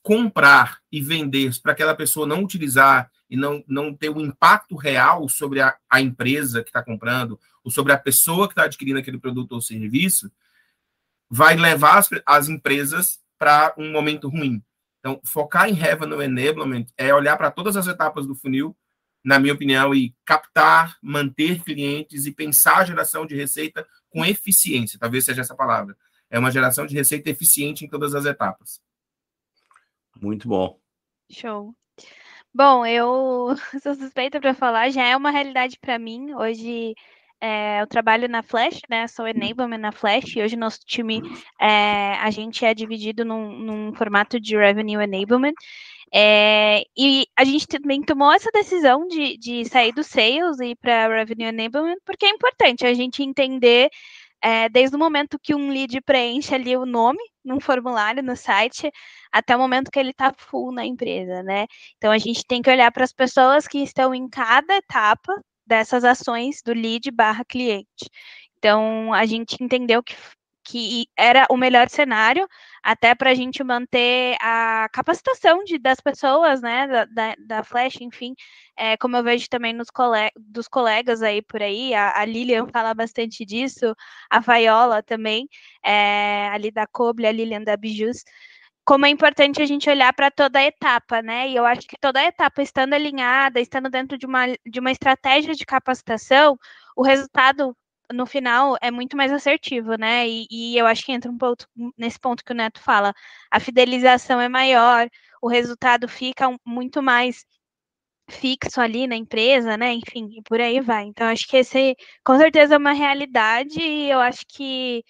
Comprar 0.02 0.80
e 0.90 1.00
vender 1.00 1.52
para 1.62 1.70
aquela 1.70 1.94
pessoa 1.94 2.26
não 2.26 2.42
utilizar 2.42 3.08
e 3.30 3.36
não, 3.36 3.62
não 3.68 3.94
ter 3.94 4.10
um 4.10 4.20
impacto 4.20 4.74
real 4.74 5.28
sobre 5.28 5.60
a, 5.60 5.76
a 5.88 6.00
empresa 6.00 6.64
que 6.64 6.70
está 6.70 6.82
comprando 6.82 7.38
ou 7.62 7.70
sobre 7.70 7.92
a 7.92 7.98
pessoa 7.98 8.48
que 8.48 8.52
está 8.52 8.64
adquirindo 8.64 8.98
aquele 8.98 9.16
produto 9.16 9.52
ou 9.52 9.60
serviço, 9.60 10.28
vai 11.30 11.54
levar 11.54 11.98
as, 11.98 12.10
as 12.26 12.48
empresas 12.48 13.20
para 13.38 13.72
um 13.78 13.92
momento 13.92 14.28
ruim. 14.28 14.60
Então, 14.98 15.20
focar 15.24 15.68
em 15.68 15.74
Revenue 15.74 16.24
Enablement 16.24 16.86
é 16.96 17.14
olhar 17.14 17.36
para 17.36 17.50
todas 17.50 17.76
as 17.76 17.86
etapas 17.86 18.26
do 18.26 18.34
funil, 18.34 18.76
na 19.24 19.38
minha 19.38 19.54
opinião, 19.54 19.94
e 19.94 20.14
captar, 20.24 20.96
manter 21.02 21.62
clientes 21.62 22.26
e 22.26 22.32
pensar 22.32 22.78
a 22.78 22.84
geração 22.84 23.26
de 23.26 23.36
receita 23.36 23.86
com 24.10 24.24
eficiência, 24.24 24.98
talvez 24.98 25.24
seja 25.24 25.42
essa 25.42 25.54
palavra. 25.54 25.96
É 26.30 26.38
uma 26.38 26.50
geração 26.50 26.86
de 26.86 26.94
receita 26.94 27.30
eficiente 27.30 27.84
em 27.84 27.88
todas 27.88 28.14
as 28.14 28.24
etapas. 28.24 28.80
Muito 30.20 30.48
bom. 30.48 30.78
Show. 31.30 31.74
Bom, 32.52 32.84
eu 32.84 33.54
sou 33.82 33.94
suspeita 33.94 34.40
para 34.40 34.54
falar, 34.54 34.90
já 34.90 35.06
é 35.06 35.16
uma 35.16 35.30
realidade 35.30 35.78
para 35.78 35.98
mim. 35.98 36.34
Hoje 36.34 36.94
é, 37.40 37.80
eu 37.80 37.86
trabalho 37.86 38.28
na 38.28 38.42
Flash, 38.42 38.80
né? 38.88 39.06
Sou 39.06 39.26
enablement 39.26 39.78
na 39.78 39.92
Flash 39.92 40.36
e 40.36 40.42
hoje 40.42 40.56
nosso 40.56 40.80
time 40.84 41.22
é, 41.60 42.14
a 42.14 42.30
gente 42.30 42.64
é 42.64 42.74
dividido 42.74 43.24
num, 43.24 43.52
num, 43.58 43.94
formato 43.94 44.40
de 44.40 44.56
revenue 44.56 45.02
enablement. 45.02 45.54
É, 46.12 46.82
e 46.96 47.26
a 47.36 47.44
gente 47.44 47.66
também 47.66 48.02
tomou 48.02 48.32
essa 48.32 48.50
decisão 48.52 49.06
de, 49.06 49.36
de 49.36 49.64
sair 49.66 49.92
do 49.92 50.02
sales 50.02 50.58
e 50.60 50.68
ir 50.70 50.76
para 50.76 51.08
revenue 51.08 51.48
enablement, 51.48 51.98
porque 52.04 52.26
é 52.26 52.30
importante 52.30 52.86
a 52.86 52.94
gente 52.94 53.22
entender 53.22 53.90
é, 54.42 54.68
desde 54.68 54.96
o 54.96 54.98
momento 54.98 55.38
que 55.38 55.54
um 55.54 55.70
lead 55.70 56.00
preenche 56.02 56.54
ali 56.54 56.76
o 56.76 56.86
nome 56.86 57.18
num 57.44 57.60
formulário 57.60 58.22
no 58.22 58.36
site 58.36 58.90
até 59.32 59.56
o 59.56 59.58
momento 59.58 59.90
que 59.90 59.98
ele 59.98 60.10
está 60.10 60.32
full 60.36 60.72
na 60.72 60.84
empresa, 60.84 61.42
né? 61.42 61.66
Então 61.96 62.10
a 62.10 62.18
gente 62.18 62.44
tem 62.46 62.62
que 62.62 62.70
olhar 62.70 62.90
para 62.92 63.04
as 63.04 63.12
pessoas 63.12 63.66
que 63.68 63.78
estão 63.82 64.14
em 64.14 64.28
cada 64.28 64.76
etapa 64.76 65.32
dessas 65.68 66.04
ações 66.04 66.62
do 66.64 66.72
lead 66.72 67.10
barra 67.10 67.44
cliente. 67.44 68.10
Então, 68.58 69.12
a 69.12 69.26
gente 69.26 69.62
entendeu 69.62 70.02
que, 70.02 70.16
que 70.64 71.06
era 71.16 71.46
o 71.50 71.56
melhor 71.56 71.88
cenário, 71.88 72.46
até 72.82 73.14
para 73.14 73.30
a 73.30 73.34
gente 73.34 73.62
manter 73.62 74.36
a 74.40 74.88
capacitação 74.92 75.62
de, 75.64 75.78
das 75.78 76.00
pessoas, 76.00 76.60
né, 76.62 76.86
da, 76.88 77.04
da, 77.04 77.34
da 77.38 77.64
Flash, 77.64 78.00
enfim, 78.00 78.34
é, 78.76 78.96
como 78.96 79.16
eu 79.16 79.22
vejo 79.24 79.48
também 79.48 79.72
nos 79.72 79.90
coleg 79.90 80.30
dos 80.36 80.68
colegas 80.68 81.22
aí 81.22 81.42
por 81.42 81.62
aí, 81.62 81.94
a, 81.94 82.20
a, 82.20 82.24
Lilian 82.24 82.66
fala 82.72 82.94
bastante 82.94 83.44
disso, 83.44 83.94
a 84.30 84.40
Vaiola 84.40 85.02
também, 85.02 85.48
é, 85.84 86.48
ali 86.48 86.70
da 86.70 86.86
Coble, 86.86 87.26
a 87.26 87.32
Lilian 87.32 87.62
da 87.62 87.76
Bijus, 87.76 88.24
como 88.88 89.04
é 89.04 89.10
importante 89.10 89.60
a 89.60 89.66
gente 89.66 89.90
olhar 89.90 90.14
para 90.14 90.30
toda 90.30 90.58
a 90.58 90.64
etapa, 90.64 91.20
né? 91.20 91.46
E 91.50 91.56
eu 91.56 91.66
acho 91.66 91.86
que 91.86 91.98
toda 92.00 92.20
a 92.20 92.24
etapa 92.24 92.62
estando 92.62 92.94
alinhada, 92.94 93.60
estando 93.60 93.90
dentro 93.90 94.16
de 94.16 94.24
uma, 94.24 94.46
de 94.66 94.80
uma 94.80 94.90
estratégia 94.90 95.54
de 95.54 95.66
capacitação, 95.66 96.58
o 96.96 97.02
resultado 97.02 97.76
no 98.10 98.24
final 98.24 98.78
é 98.80 98.90
muito 98.90 99.14
mais 99.14 99.30
assertivo, 99.30 99.96
né? 99.96 100.26
E, 100.26 100.46
e, 100.50 100.78
eu 100.78 100.86
acho 100.86 101.04
que 101.04 101.12
entra 101.12 101.30
um 101.30 101.36
ponto 101.36 101.68
nesse 101.98 102.18
ponto 102.18 102.42
que 102.42 102.52
o 102.52 102.54
Neto 102.54 102.80
fala. 102.80 103.12
A 103.50 103.60
fidelização 103.60 104.40
é 104.40 104.48
maior, 104.48 105.06
o 105.42 105.48
resultado 105.48 106.08
fica 106.08 106.48
muito 106.64 107.02
mais 107.02 107.44
fixo 108.30 108.80
ali 108.80 109.06
na 109.06 109.16
empresa, 109.16 109.76
né? 109.76 109.92
Enfim, 109.92 110.30
e 110.38 110.42
por 110.42 110.60
aí 110.62 110.80
vai. 110.80 111.04
Então, 111.04 111.26
acho 111.26 111.46
que 111.46 111.58
esse 111.58 111.94
com 112.24 112.38
certeza 112.38 112.74
é 112.76 112.78
uma 112.78 112.92
realidade, 112.92 113.80
e 113.80 114.10
eu 114.10 114.20
acho 114.20 114.46
que 114.48 115.04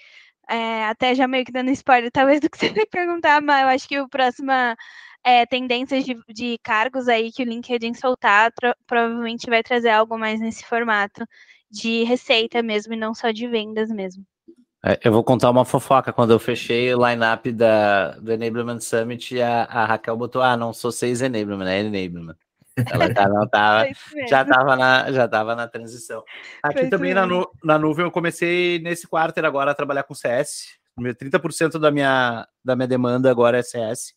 é, 0.49 0.87
até 0.87 1.15
já 1.15 1.29
meio 1.29 1.45
que 1.45 1.53
dando 1.53 1.71
spoiler, 1.71 2.11
talvez 2.13 2.41
do 2.41 2.51
que 2.51 2.59
você 2.59 2.71
vai 2.71 2.87
perguntar, 2.87 3.41
mas 3.43 3.63
eu 3.63 3.69
acho 3.69 3.89
que 3.89 4.01
o 4.01 4.09
próximo 4.09 4.53
é, 5.25 5.45
tendências 5.47 6.05
de, 6.05 6.17
de, 6.29 6.59
cargos 6.63 7.09
aí 7.09 7.31
que 7.31 7.43
o 7.43 7.47
LinkedIn 7.47 7.95
soltar, 7.95 8.53
provavelmente 8.87 9.49
vai 9.49 9.63
trazer 9.63 9.91
algo 9.91 10.19
mais 10.19 10.41
nesse 10.41 10.65
formato 10.65 11.27
de 11.71 12.05
receita 12.05 12.63
mesmo 12.63 12.95
e 12.95 12.97
não 12.97 13.15
só 13.15 13.31
de 13.31 13.47
vendas 13.47 13.91
mesmo. 13.91 14.25
É, 14.85 14.99
eu 15.05 15.13
vou 15.13 15.25
contar 15.25 15.51
uma 15.51 15.65
fofoca. 15.65 16.13
Quando 16.13 16.31
eu 16.31 16.39
fechei 16.39 16.95
o 16.95 17.07
line-up 17.07 17.51
da, 17.53 18.13
do 18.13 18.33
Enablement 18.33 18.81
Summit, 18.81 19.41
a, 19.41 19.65
a, 19.65 19.85
Raquel 19.85 20.17
botou: 20.17 20.41
Ah, 20.41 20.57
não 20.57 20.73
sou 20.73 20.93
seis 20.93 21.21
Enablement, 21.21 21.67
é 21.67 21.81
Enablement. 21.81 22.37
Ela 22.91 23.13
tá, 23.13 23.29
não 23.29 23.49
tava, 23.49 23.89
já 24.29 24.43
estava 24.43 24.77
na, 24.77 25.13
já 25.13 25.29
tava 25.29 25.55
na 25.55 25.69
transição. 25.69 26.25
Aqui 26.63 26.81
Foi 26.81 26.89
também 26.89 27.15
na, 27.15 27.27
nu, 27.27 27.51
na 27.63 27.79
nuvem 27.79 28.05
eu 28.05 28.11
comecei 28.11 28.79
nesse 28.79 29.07
quarto 29.07 29.39
agora 29.39 29.71
a 29.71 29.75
trabalhar 29.75 30.03
com 30.03 30.15
CS. 30.15 30.79
30% 30.99 31.79
da 31.79 31.91
minha, 31.91 32.47
da 32.65 32.75
minha 32.75 32.89
demanda 32.89 33.31
agora 33.31 33.59
é 33.59 33.63
CS. 33.63 34.15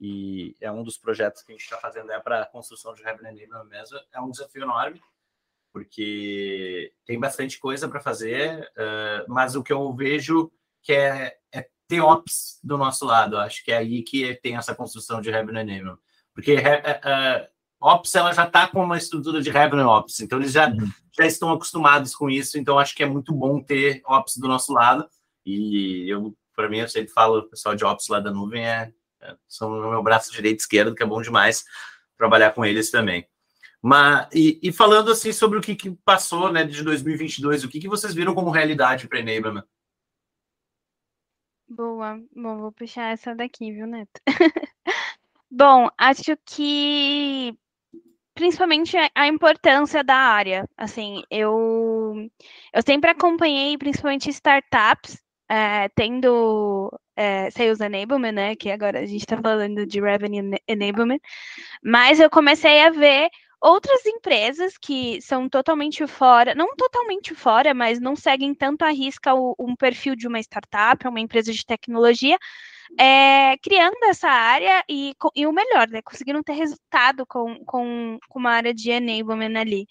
E 0.00 0.54
é 0.60 0.70
um 0.70 0.82
dos 0.82 0.98
projetos 0.98 1.42
que 1.42 1.52
a 1.52 1.54
gente 1.54 1.64
está 1.64 1.78
fazendo 1.78 2.10
é 2.10 2.20
para 2.20 2.44
construção 2.46 2.92
de 2.94 3.02
Revenue 3.02 3.42
Enablement 3.42 3.68
mesmo. 3.68 3.98
É 4.12 4.20
um 4.20 4.30
desafio 4.30 4.62
enorme 4.62 5.00
porque 5.76 6.90
tem 7.04 7.20
bastante 7.20 7.58
coisa 7.58 7.86
para 7.86 8.00
fazer, 8.00 8.62
uh, 8.78 9.28
mas 9.30 9.54
o 9.54 9.62
que 9.62 9.74
eu 9.74 9.94
vejo 9.94 10.50
que 10.82 10.90
é, 10.90 11.36
é 11.52 11.68
ter 11.86 12.00
ops 12.00 12.58
do 12.64 12.78
nosso 12.78 13.04
lado. 13.04 13.36
Acho 13.36 13.62
que 13.62 13.70
é 13.70 13.76
aí 13.76 14.02
que 14.02 14.34
tem 14.36 14.56
essa 14.56 14.74
construção 14.74 15.20
de 15.20 15.30
revenue 15.30 15.60
enablement. 15.60 15.98
Porque 16.32 16.54
uh, 16.54 17.48
ops 17.80 18.14
ela 18.14 18.32
já 18.32 18.44
está 18.44 18.66
com 18.66 18.82
uma 18.82 18.96
estrutura 18.96 19.40
de 19.40 19.50
revenue 19.50 19.84
ops, 19.84 20.20
então 20.20 20.38
eles 20.38 20.52
já, 20.52 20.68
uhum. 20.68 20.90
já 21.16 21.26
estão 21.26 21.50
acostumados 21.52 22.14
com 22.14 22.28
isso. 22.30 22.58
Então 22.58 22.78
acho 22.78 22.94
que 22.94 23.02
é 23.02 23.06
muito 23.06 23.32
bom 23.32 23.60
ter 23.60 24.02
ops 24.06 24.36
do 24.36 24.48
nosso 24.48 24.72
lado. 24.72 25.08
E 25.44 26.10
eu, 26.10 26.36
para 26.54 26.68
mim, 26.68 26.78
eu 26.78 26.88
sempre 26.88 27.12
falo, 27.12 27.38
o 27.38 27.48
pessoal 27.48 27.74
de 27.74 27.84
ops 27.84 28.08
lá 28.08 28.18
da 28.18 28.30
nuvem 28.30 28.66
é, 28.66 28.92
é 29.20 29.36
são 29.46 29.70
o 29.70 29.90
meu 29.90 30.02
braço 30.02 30.32
direito 30.32 30.58
e 30.58 30.62
esquerdo, 30.62 30.94
que 30.94 31.02
é 31.02 31.06
bom 31.06 31.22
demais 31.22 31.64
trabalhar 32.16 32.52
com 32.52 32.64
eles 32.64 32.90
também. 32.90 33.26
Mas, 33.80 34.28
e, 34.34 34.58
e, 34.62 34.72
falando 34.72 35.12
assim 35.12 35.32
sobre 35.32 35.58
o 35.58 35.62
que, 35.62 35.76
que, 35.76 35.90
passou 36.04 36.50
né, 36.50 36.64
de 36.64 36.82
2022, 36.82 37.62
o 37.62 37.68
que, 37.68 37.78
que 37.78 37.88
vocês 37.88 38.14
viram 38.14 38.34
como 38.34 38.50
realidade 38.50 39.06
para 39.06 39.20
Enablement? 39.20 39.64
Boa, 41.68 42.20
bom, 42.34 42.58
vou 42.58 42.72
puxar 42.72 43.12
essa 43.12 43.34
daqui, 43.34 43.72
viu, 43.72 43.86
Neto? 43.86 44.20
bom, 45.50 45.88
acho 45.98 46.36
que 46.44 47.56
principalmente 48.36 48.96
a 49.14 49.26
importância 49.26 50.04
da 50.04 50.14
área. 50.14 50.68
Assim, 50.76 51.22
eu, 51.30 52.14
eu 52.72 52.82
sempre 52.86 53.10
acompanhei 53.10 53.76
principalmente 53.78 54.30
startups 54.30 55.18
é, 55.48 55.88
tendo 55.88 56.92
é, 57.16 57.50
Sales 57.50 57.80
Enablement, 57.80 58.32
né? 58.32 58.54
Que 58.54 58.70
agora 58.70 59.00
a 59.00 59.06
gente 59.06 59.22
está 59.22 59.38
falando 59.40 59.86
de 59.86 60.00
Revenue 60.00 60.58
Enablement, 60.68 61.18
mas 61.82 62.20
eu 62.20 62.28
comecei 62.28 62.82
a 62.82 62.90
ver 62.90 63.28
outras 63.60 64.04
empresas 64.04 64.76
que 64.76 65.20
são 65.22 65.48
totalmente 65.48 66.06
fora, 66.06 66.54
não 66.54 66.76
totalmente 66.76 67.34
fora, 67.34 67.72
mas 67.72 67.98
não 67.98 68.14
seguem 68.14 68.54
tanto 68.54 68.84
a 68.84 68.90
risca 68.90 69.32
um 69.58 69.74
perfil 69.74 70.14
de 70.14 70.28
uma 70.28 70.38
startup, 70.40 71.08
uma 71.08 71.20
empresa 71.20 71.52
de 71.52 71.64
tecnologia, 71.64 72.36
é, 72.98 73.56
criando 73.58 73.96
essa 74.04 74.28
área 74.28 74.84
e, 74.88 75.14
e, 75.34 75.46
o 75.46 75.52
melhor, 75.52 75.88
né? 75.88 76.00
Conseguiram 76.02 76.42
ter 76.42 76.52
resultado 76.54 77.26
com, 77.26 77.64
com, 77.64 78.18
com 78.28 78.38
uma 78.38 78.52
área 78.52 78.72
de 78.74 78.90
enablement 78.90 79.58
ali. 79.58 79.86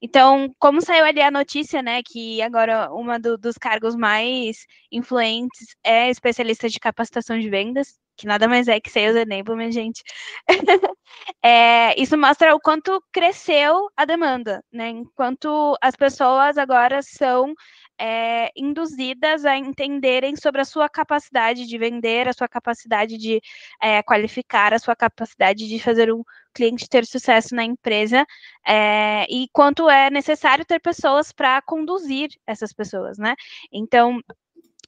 Então, 0.00 0.54
como 0.58 0.80
saiu 0.80 1.04
ali 1.04 1.20
a 1.20 1.30
notícia, 1.30 1.82
né, 1.82 2.02
que 2.02 2.40
agora 2.42 2.92
uma 2.92 3.18
do, 3.18 3.36
dos 3.36 3.56
cargos 3.58 3.96
mais 3.96 4.66
influentes 4.92 5.76
é 5.84 6.10
especialista 6.10 6.68
de 6.68 6.78
capacitação 6.80 7.38
de 7.38 7.50
vendas, 7.50 7.98
que 8.18 8.26
nada 8.26 8.48
mais 8.48 8.68
é 8.68 8.80
que 8.80 8.90
Sales 8.90 9.16
Enablement, 9.16 9.70
gente. 9.72 10.02
é, 11.42 12.00
isso 12.00 12.18
mostra 12.18 12.54
o 12.54 12.60
quanto 12.60 13.02
cresceu 13.12 13.88
a 13.96 14.04
demanda, 14.04 14.62
né? 14.72 14.88
Enquanto 14.90 15.76
as 15.80 15.94
pessoas 15.96 16.58
agora 16.58 17.00
são 17.00 17.54
é, 17.98 18.50
induzidas 18.56 19.44
a 19.44 19.56
entenderem 19.56 20.36
sobre 20.36 20.60
a 20.60 20.64
sua 20.64 20.88
capacidade 20.88 21.66
de 21.66 21.78
vender, 21.78 22.28
a 22.28 22.32
sua 22.32 22.48
capacidade 22.48 23.18
de 23.18 23.40
é, 23.82 24.02
qualificar, 24.02 24.72
a 24.72 24.78
sua 24.78 24.94
capacidade 24.94 25.68
de 25.68 25.80
fazer 25.80 26.12
um 26.12 26.22
cliente 26.54 26.88
ter 26.88 27.04
sucesso 27.04 27.54
na 27.54 27.64
empresa 27.64 28.24
é, 28.66 29.26
e 29.28 29.48
quanto 29.52 29.88
é 29.88 30.10
necessário 30.10 30.64
ter 30.64 30.80
pessoas 30.80 31.32
para 31.32 31.60
conduzir 31.62 32.30
essas 32.46 32.72
pessoas, 32.72 33.18
né? 33.18 33.34
Então, 33.72 34.20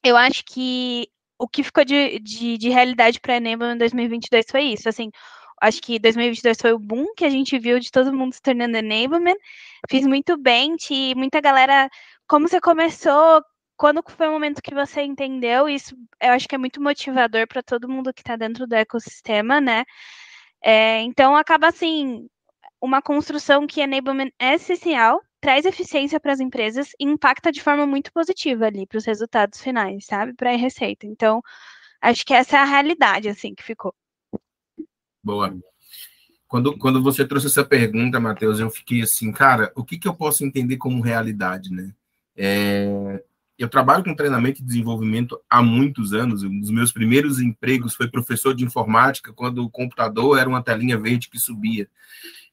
eu 0.03 0.17
acho 0.17 0.43
que 0.45 1.07
o 1.37 1.47
que 1.47 1.63
ficou 1.63 1.83
de, 1.83 2.19
de, 2.19 2.57
de 2.57 2.69
realidade 2.69 3.19
para 3.19 3.33
a 3.33 3.37
Enable 3.37 3.73
em 3.73 3.77
2022 3.77 4.45
foi 4.49 4.63
isso, 4.63 4.87
assim, 4.87 5.09
acho 5.61 5.81
que 5.81 5.99
2022 5.99 6.57
foi 6.59 6.73
o 6.73 6.79
boom 6.79 7.13
que 7.15 7.23
a 7.23 7.29
gente 7.29 7.57
viu 7.59 7.79
de 7.79 7.91
todo 7.91 8.11
mundo 8.11 8.33
se 8.33 8.41
tornando 8.41 8.77
enablement. 8.77 9.37
Fiz 9.89 10.05
muito 10.05 10.35
bem, 10.37 10.75
muita 11.15 11.39
galera. 11.39 11.89
Como 12.31 12.47
você 12.47 12.61
começou? 12.61 13.43
Quando 13.75 14.01
foi 14.07 14.29
o 14.29 14.31
momento 14.31 14.61
que 14.61 14.73
você 14.73 15.01
entendeu? 15.01 15.67
Isso 15.67 15.93
eu 16.21 16.31
acho 16.31 16.47
que 16.47 16.55
é 16.55 16.57
muito 16.57 16.81
motivador 16.81 17.45
para 17.45 17.61
todo 17.61 17.89
mundo 17.89 18.13
que 18.13 18.21
está 18.21 18.37
dentro 18.37 18.65
do 18.65 18.73
ecossistema, 18.73 19.59
né? 19.59 19.83
É, 20.63 21.01
então 21.01 21.35
acaba 21.35 21.67
assim 21.67 22.25
uma 22.81 23.01
construção 23.01 23.67
que 23.67 23.81
enablement 23.81 24.31
é 24.39 24.53
essencial 24.53 25.21
traz 25.41 25.65
eficiência 25.65 26.21
para 26.21 26.31
as 26.31 26.39
empresas 26.39 26.91
e 26.97 27.03
impacta 27.03 27.51
de 27.51 27.61
forma 27.61 27.85
muito 27.85 28.13
positiva 28.13 28.65
ali 28.65 28.87
para 28.87 28.99
os 28.99 29.05
resultados 29.05 29.59
finais, 29.59 30.05
sabe? 30.05 30.33
Para 30.33 30.53
a 30.53 30.55
receita. 30.55 31.05
Então, 31.05 31.41
acho 32.01 32.25
que 32.25 32.33
essa 32.33 32.55
é 32.55 32.59
a 32.61 32.65
realidade, 32.65 33.27
assim, 33.27 33.53
que 33.53 33.63
ficou. 33.63 33.93
Boa. 35.21 35.53
Quando, 36.47 36.77
quando 36.77 37.03
você 37.03 37.27
trouxe 37.27 37.47
essa 37.47 37.65
pergunta, 37.65 38.21
Matheus, 38.21 38.57
eu 38.61 38.69
fiquei 38.69 39.01
assim, 39.01 39.33
cara, 39.33 39.69
o 39.75 39.83
que, 39.83 39.99
que 39.99 40.07
eu 40.07 40.13
posso 40.13 40.45
entender 40.45 40.77
como 40.77 41.01
realidade, 41.01 41.69
né? 41.71 41.93
É, 42.35 43.23
eu 43.63 43.69
trabalho 43.69 44.03
com 44.03 44.15
treinamento 44.15 44.61
e 44.61 44.65
desenvolvimento 44.65 45.39
há 45.49 45.61
muitos 45.61 46.13
anos. 46.13 46.43
Um 46.43 46.59
dos 46.59 46.71
meus 46.71 46.91
primeiros 46.91 47.39
empregos 47.39 47.95
foi 47.95 48.09
professor 48.09 48.55
de 48.55 48.63
informática, 48.63 49.33
quando 49.33 49.63
o 49.63 49.69
computador 49.69 50.39
era 50.39 50.49
uma 50.49 50.63
telinha 50.63 50.97
verde 50.97 51.29
que 51.29 51.39
subia. 51.39 51.87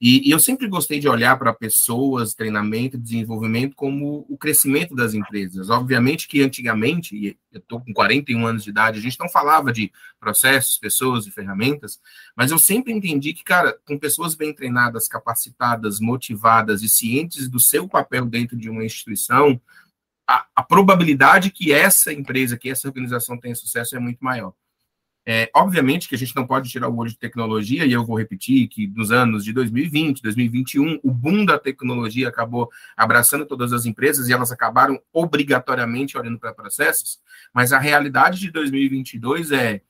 E, 0.01 0.29
e 0.29 0.31
eu 0.31 0.39
sempre 0.39 0.69
gostei 0.69 1.01
de 1.01 1.09
olhar 1.09 1.37
para 1.37 1.53
pessoas, 1.53 2.33
treinamento, 2.33 2.97
desenvolvimento 2.97 3.75
como 3.75 4.25
o 4.29 4.39
crescimento 4.39 4.95
das 4.95 5.13
empresas. 5.13 5.71
Obviamente 5.71 6.29
que 6.29 6.41
antigamente, 6.41 7.17
e 7.17 7.37
eu 7.53 7.59
estou 7.59 7.81
com 7.81 7.93
41 7.93 8.47
anos 8.47 8.63
de 8.63 8.71
idade, 8.71 8.99
a 8.99 9.03
gente 9.03 9.19
não 9.19 9.29
falava 9.29 9.73
de 9.73 9.91
processos, 10.21 10.79
pessoas 10.79 11.27
e 11.27 11.33
ferramentas, 11.33 11.99
mas 12.37 12.53
eu 12.53 12.59
sempre 12.59 12.93
entendi 12.93 13.33
que, 13.33 13.43
cara, 13.43 13.77
com 13.87 13.99
pessoas 13.99 14.37
bem 14.37 14.55
treinadas, 14.55 15.09
capacitadas, 15.09 15.99
motivadas 15.99 16.83
e 16.83 16.89
cientes 16.89 17.49
do 17.49 17.59
seu 17.59 17.89
papel 17.89 18.25
dentro 18.25 18.57
de 18.57 18.71
uma 18.71 18.85
instituição, 18.85 19.61
a, 20.29 20.47
a 20.55 20.63
probabilidade 20.63 21.51
que 21.51 21.73
essa 21.73 22.13
empresa, 22.13 22.59
que 22.59 22.69
essa 22.69 22.87
organização 22.87 23.41
tenha 23.41 23.55
sucesso 23.55 23.97
é 23.97 23.99
muito 23.99 24.23
maior. 24.23 24.53
É, 25.31 25.51
obviamente 25.55 26.09
que 26.09 26.15
a 26.15 26.19
gente 26.19 26.35
não 26.35 26.47
pode 26.47 26.71
tirar 26.71 26.89
o 26.89 26.97
olho 26.97 27.11
de 27.11 27.19
tecnologia, 27.19 27.85
e 27.85 27.93
eu 27.93 28.05
vou 28.05 28.19
repetir 28.19 28.67
que 28.69 28.87
nos 28.89 29.11
anos 29.11 29.45
de 29.45 29.53
2020, 29.53 30.23
2021, 30.23 31.01
o 31.03 31.11
boom 31.11 31.45
da 31.45 31.59
tecnologia 31.59 32.29
acabou 32.29 32.71
abraçando 32.97 33.45
todas 33.45 33.73
as 33.73 33.85
empresas 33.85 34.29
e 34.29 34.33
elas 34.33 34.53
acabaram 34.53 35.01
obrigatoriamente 35.13 36.17
olhando 36.17 36.39
para 36.39 36.55
processos, 36.55 37.19
mas 37.53 37.73
a 37.73 37.79
realidade 37.79 38.41
de 38.41 38.51
2022 38.51 39.53
é 39.53 39.83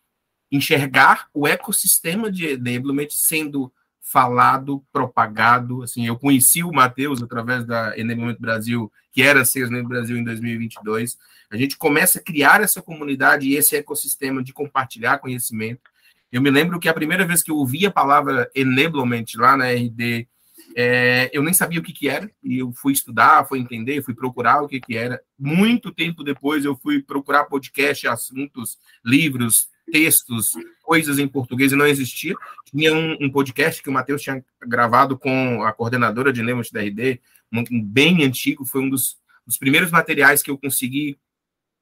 enxergar 0.50 1.28
o 1.32 1.46
ecossistema 1.46 2.32
de 2.32 2.46
enablement 2.46 3.08
sendo 3.10 3.72
falado, 4.10 4.82
propagado. 4.92 5.82
Assim, 5.82 6.06
eu 6.06 6.18
conheci 6.18 6.62
o 6.62 6.72
Matheus 6.72 7.22
através 7.22 7.64
da 7.64 7.96
Enablement 7.98 8.36
Brasil, 8.38 8.90
que 9.12 9.22
era 9.22 9.44
ser 9.44 9.60
Enablement 9.60 9.88
Brasil 9.88 10.16
em 10.16 10.24
2022. 10.24 11.16
A 11.50 11.56
gente 11.56 11.76
começa 11.76 12.18
a 12.18 12.22
criar 12.22 12.62
essa 12.62 12.82
comunidade 12.82 13.48
e 13.48 13.56
esse 13.56 13.76
ecossistema 13.76 14.42
de 14.42 14.52
compartilhar 14.52 15.18
conhecimento. 15.18 15.82
Eu 16.30 16.42
me 16.42 16.50
lembro 16.50 16.78
que 16.78 16.88
a 16.88 16.94
primeira 16.94 17.26
vez 17.26 17.42
que 17.42 17.50
eu 17.50 17.56
ouvi 17.56 17.86
a 17.86 17.90
palavra 17.90 18.50
enablement 18.54 19.24
lá 19.36 19.56
na 19.56 19.70
RD, 19.70 20.28
é, 20.76 21.30
eu 21.32 21.42
nem 21.42 21.54
sabia 21.54 21.80
o 21.80 21.82
que, 21.82 21.92
que 21.92 22.08
era, 22.08 22.30
e 22.42 22.58
eu 22.58 22.72
fui 22.72 22.92
estudar, 22.92 23.46
fui 23.46 23.58
entender, 23.58 24.02
fui 24.02 24.14
procurar 24.14 24.62
o 24.62 24.68
que, 24.68 24.80
que 24.80 24.96
era. 24.96 25.20
Muito 25.38 25.92
tempo 25.92 26.22
depois, 26.22 26.64
eu 26.64 26.76
fui 26.76 27.02
procurar 27.02 27.44
podcast, 27.44 28.06
assuntos, 28.06 28.78
livros, 29.04 29.68
textos, 29.90 30.52
coisas 30.82 31.18
em 31.18 31.28
português, 31.28 31.72
e 31.72 31.76
não 31.76 31.86
existia. 31.86 32.34
Tinha 32.64 32.94
um, 32.94 33.16
um 33.20 33.30
podcast 33.30 33.82
que 33.82 33.88
o 33.88 33.92
Matheus 33.92 34.22
tinha 34.22 34.44
gravado 34.60 35.18
com 35.18 35.62
a 35.62 35.72
coordenadora 35.72 36.32
de 36.32 36.42
Lemos 36.42 36.70
da 36.70 36.80
RD, 36.80 37.20
um, 37.52 37.82
bem 37.82 38.24
antigo, 38.24 38.64
foi 38.64 38.82
um 38.82 38.90
dos, 38.90 39.18
dos 39.46 39.56
primeiros 39.56 39.90
materiais 39.90 40.42
que 40.42 40.50
eu 40.50 40.58
consegui 40.58 41.18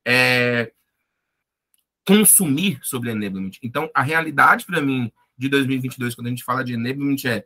é, 0.07 0.71
consumir 2.07 2.79
sobre 2.83 3.11
enablement. 3.11 3.53
Então, 3.63 3.91
a 3.93 4.03
realidade 4.03 4.65
para 4.65 4.81
mim 4.81 5.13
de 5.37 5.49
2022, 5.49 6.15
quando 6.15 6.29
a 6.29 6.31
gente 6.31 6.45
fala 6.45 6.65
de 6.65 6.75
enablement, 6.75 7.17
é 7.27 7.45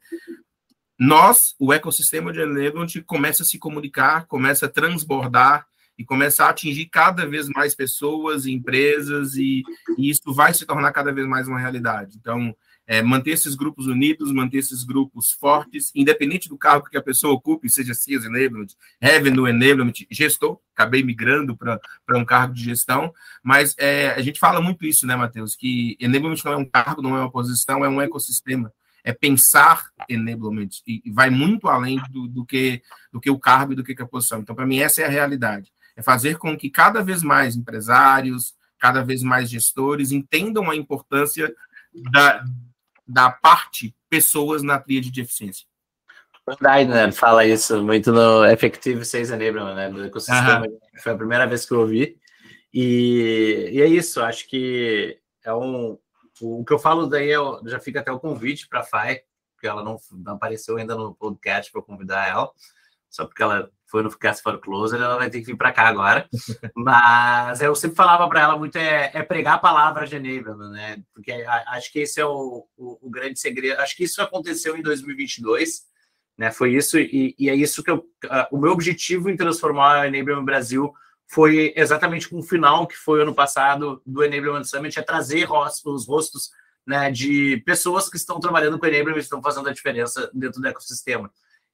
nós, 0.99 1.55
o 1.59 1.73
ecossistema 1.73 2.31
de 2.31 2.41
enablement, 2.41 3.03
começa 3.07 3.43
a 3.43 3.47
se 3.47 3.59
comunicar, 3.59 4.27
começa 4.27 4.67
a 4.67 4.69
transbordar 4.69 5.67
e 6.01 6.05
começa 6.07 6.47
a 6.47 6.49
atingir 6.49 6.87
cada 6.87 7.27
vez 7.27 7.47
mais 7.51 7.75
pessoas, 7.75 8.47
empresas, 8.47 9.35
e, 9.35 9.63
e 9.99 10.09
isso 10.09 10.33
vai 10.33 10.55
se 10.55 10.65
tornar 10.65 10.93
cada 10.93 11.13
vez 11.13 11.29
mais 11.29 11.47
uma 11.47 11.59
realidade. 11.59 12.17
Então, 12.19 12.57
é, 12.87 13.03
manter 13.03 13.33
esses 13.33 13.55
grupos 13.55 13.87
unidos, 13.87 14.33
manter 14.33 14.57
esses 14.57 14.83
grupos 14.83 15.31
fortes, 15.33 15.93
independente 15.95 16.49
do 16.49 16.57
cargo 16.57 16.89
que 16.89 16.97
a 16.97 17.03
pessoa 17.03 17.35
ocupe, 17.35 17.69
seja 17.69 17.93
Sales 17.93 18.25
Enablement, 18.25 18.69
Revenue 18.99 19.51
Enablement, 19.51 19.93
gestor, 20.11 20.59
acabei 20.75 21.03
migrando 21.03 21.55
para 21.55 21.79
um 22.19 22.25
cargo 22.25 22.55
de 22.55 22.65
gestão, 22.65 23.13
mas 23.45 23.75
é, 23.79 24.13
a 24.13 24.23
gente 24.23 24.41
fala 24.41 24.59
muito 24.59 24.87
isso, 24.87 25.07
né, 25.07 25.15
Matheus, 25.15 25.55
que 25.55 25.99
Enablement 26.01 26.43
não 26.47 26.53
é 26.53 26.57
um 26.57 26.65
cargo, 26.65 27.03
não 27.03 27.15
é 27.15 27.21
uma 27.21 27.31
posição, 27.31 27.85
é 27.85 27.91
um 27.91 28.01
ecossistema, 28.01 28.73
é 29.05 29.13
pensar 29.13 29.85
Enablement, 30.09 30.71
e, 30.87 31.03
e 31.05 31.11
vai 31.11 31.29
muito 31.29 31.69
além 31.69 32.01
do, 32.11 32.27
do, 32.27 32.47
que, 32.47 32.81
do 33.13 33.21
que 33.21 33.31
o 33.31 33.39
cargo 33.39 33.75
e 33.75 33.77
do 33.77 33.85
que 33.85 34.01
a 34.01 34.07
posição. 34.07 34.41
Então, 34.41 34.57
para 34.57 34.67
mim, 34.67 34.79
essa 34.79 35.03
é 35.03 35.05
a 35.05 35.11
realidade, 35.11 35.71
é 35.97 36.03
fazer 36.03 36.39
com 36.39 36.57
que 36.57 36.71
cada 36.71 37.03
vez 37.03 37.23
mais 37.23 37.57
empresários, 37.57 38.55
cada 38.79 39.03
vez 39.03 39.23
mais 39.23 39.51
gestores 39.51 40.13
entendam 40.13 40.71
a 40.71 40.77
importância 40.77 41.55
da, 42.13 42.45
da 43.07 43.31
parte 43.31 43.95
pessoas 44.09 44.63
na 44.63 44.79
tríade 44.79 45.11
de 45.11 45.21
eficiência. 45.21 45.67
O 46.47 46.57
Deidner 46.57 47.13
fala 47.13 47.45
isso 47.45 47.83
muito 47.83 48.11
no 48.11 48.45
Effective 48.47 49.05
Sales 49.05 49.31
Enablement, 49.31 49.75
né, 49.75 49.89
do 49.89 50.05
ecossistema. 50.05 50.67
Uhum. 50.67 50.79
Foi 50.99 51.13
a 51.13 51.17
primeira 51.17 51.47
vez 51.47 51.65
que 51.65 51.73
eu 51.73 51.81
ouvi. 51.81 52.19
E, 52.73 53.71
e 53.73 53.83
é 53.83 53.87
isso, 53.87 54.21
acho 54.21 54.49
que 54.49 55.19
é 55.45 55.53
um. 55.53 55.99
O 56.41 56.65
que 56.65 56.73
eu 56.73 56.79
falo 56.79 57.07
daí 57.07 57.31
é, 57.31 57.37
já 57.67 57.79
fica 57.79 58.01
até 58.01 58.11
o 58.11 58.19
convite 58.19 58.67
para 58.67 58.81
a 58.81 58.85
FAI, 58.85 59.23
porque 59.53 59.67
ela 59.67 59.85
não, 59.85 59.99
não 60.13 60.35
apareceu 60.35 60.79
ainda 60.79 60.95
no 60.95 61.15
podcast 61.15 61.71
para 61.71 61.83
convidar 61.83 62.29
ela, 62.29 62.51
só 63.11 63.27
porque 63.27 63.43
ela 63.43 63.71
foi 63.91 64.03
no 64.03 64.17
Cast 64.17 64.43
for 64.43 64.59
Closer, 64.61 65.01
ela 65.01 65.17
vai 65.17 65.29
ter 65.29 65.41
que 65.41 65.47
vir 65.47 65.57
para 65.57 65.73
cá 65.73 65.89
agora. 65.89 66.29
Mas 66.75 67.61
eu 67.61 67.75
sempre 67.75 67.97
falava 67.97 68.29
para 68.29 68.43
ela 68.43 68.59
muito 68.59 68.77
é, 68.77 69.11
é, 69.13 69.23
pregar 69.23 69.55
a 69.55 69.59
palavra 69.59 70.05
enablement, 70.07 70.71
né? 70.71 71.03
Porque 71.13 71.33
acho 71.33 71.93
que 71.93 72.01
esse 72.01 72.21
é 72.21 72.25
o, 72.25 72.67
o, 72.77 72.99
o, 73.03 73.11
grande 73.11 73.39
segredo. 73.39 73.81
Acho 73.81 73.97
que 73.97 74.05
isso 74.05 74.23
aconteceu 74.23 74.77
em 74.77 74.83
2022, 74.83 75.83
né? 76.39 76.51
Foi 76.51 76.73
isso 76.73 76.99
e, 76.99 77.35
e 77.39 77.51
é 77.51 77.55
isso 77.55 77.83
que 77.83 77.91
eu, 77.91 77.97
uh, 77.97 78.47
o 78.53 78.59
meu 78.59 78.71
objetivo 78.71 79.29
em 79.29 79.37
transformar 79.37 80.01
o 80.01 80.05
Enablement 80.05 80.45
Brasil 80.45 80.93
foi 81.27 81.73
exatamente 81.77 82.29
com 82.29 82.39
o 82.39 82.43
final 82.43 82.87
que 82.87 82.97
foi 82.97 83.23
ano 83.23 83.35
passado 83.35 84.03
do 84.05 84.25
Enablement 84.25 84.65
Summit, 84.65 84.99
é 84.99 85.03
trazer 85.03 85.49
os 85.51 86.07
rostos 86.07 86.51
né, 86.87 87.11
de 87.11 87.59
pessoas 87.65 88.09
que 88.09 88.17
estão 88.17 88.41
trabalhando 88.41 88.79
com 88.79 88.87
Enablement 88.87 89.19
e 89.19 89.21
estão 89.21 89.43
fazendo 89.43 89.69
a 89.69 89.73
diferença 89.73 90.31
dentro 90.35 90.61
do 90.61 90.67
ecossistema. 90.67 91.31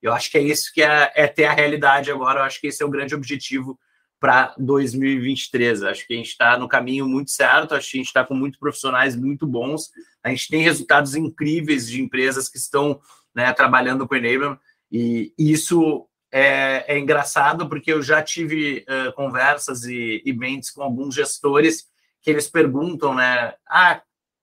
Eu 0.06 0.12
acho 0.12 0.30
que 0.30 0.38
é 0.38 0.42
isso 0.42 0.72
que 0.72 0.82
é, 0.82 1.12
é 1.14 1.26
ter 1.26 1.44
a 1.44 1.52
realidade 1.52 2.10
agora. 2.10 2.40
Eu 2.40 2.44
acho 2.44 2.60
que 2.60 2.68
esse 2.68 2.82
é 2.82 2.86
o 2.86 2.90
grande 2.90 3.14
objetivo 3.14 3.78
para 4.18 4.54
2023. 4.58 5.82
Acho 5.82 6.06
que 6.06 6.14
a 6.14 6.16
gente 6.16 6.28
está 6.28 6.58
no 6.58 6.68
caminho 6.68 7.06
muito 7.06 7.30
certo, 7.30 7.74
acho 7.74 7.90
que 7.90 7.96
a 7.96 8.00
gente 8.00 8.06
está 8.06 8.24
com 8.24 8.34
muitos 8.34 8.58
profissionais 8.58 9.14
muito 9.14 9.46
bons, 9.46 9.90
a 10.22 10.30
gente 10.30 10.48
tem 10.48 10.62
resultados 10.62 11.14
incríveis 11.14 11.88
de 11.88 12.00
empresas 12.00 12.48
que 12.48 12.56
estão 12.56 13.00
né, 13.34 13.52
trabalhando 13.52 14.06
com 14.06 14.14
o 14.14 14.18
Enablement, 14.18 14.58
e 14.90 15.34
isso 15.38 16.08
é, 16.32 16.84
é, 16.94 16.98
engraçado 16.98 17.68
porque 17.68 17.92
eu 17.92 18.02
já 18.02 18.22
tive 18.22 18.84
uh, 18.88 19.12
conversas 19.12 19.84
e, 19.84 20.22
e 20.24 20.32
mentes 20.32 20.70
com 20.70 20.82
alguns 20.82 21.14
gestores 21.14 21.86
que 22.22 22.30
eles 22.30 22.48
perguntam, 22.48 23.14
né, 23.14 23.54
ah, 23.68 24.00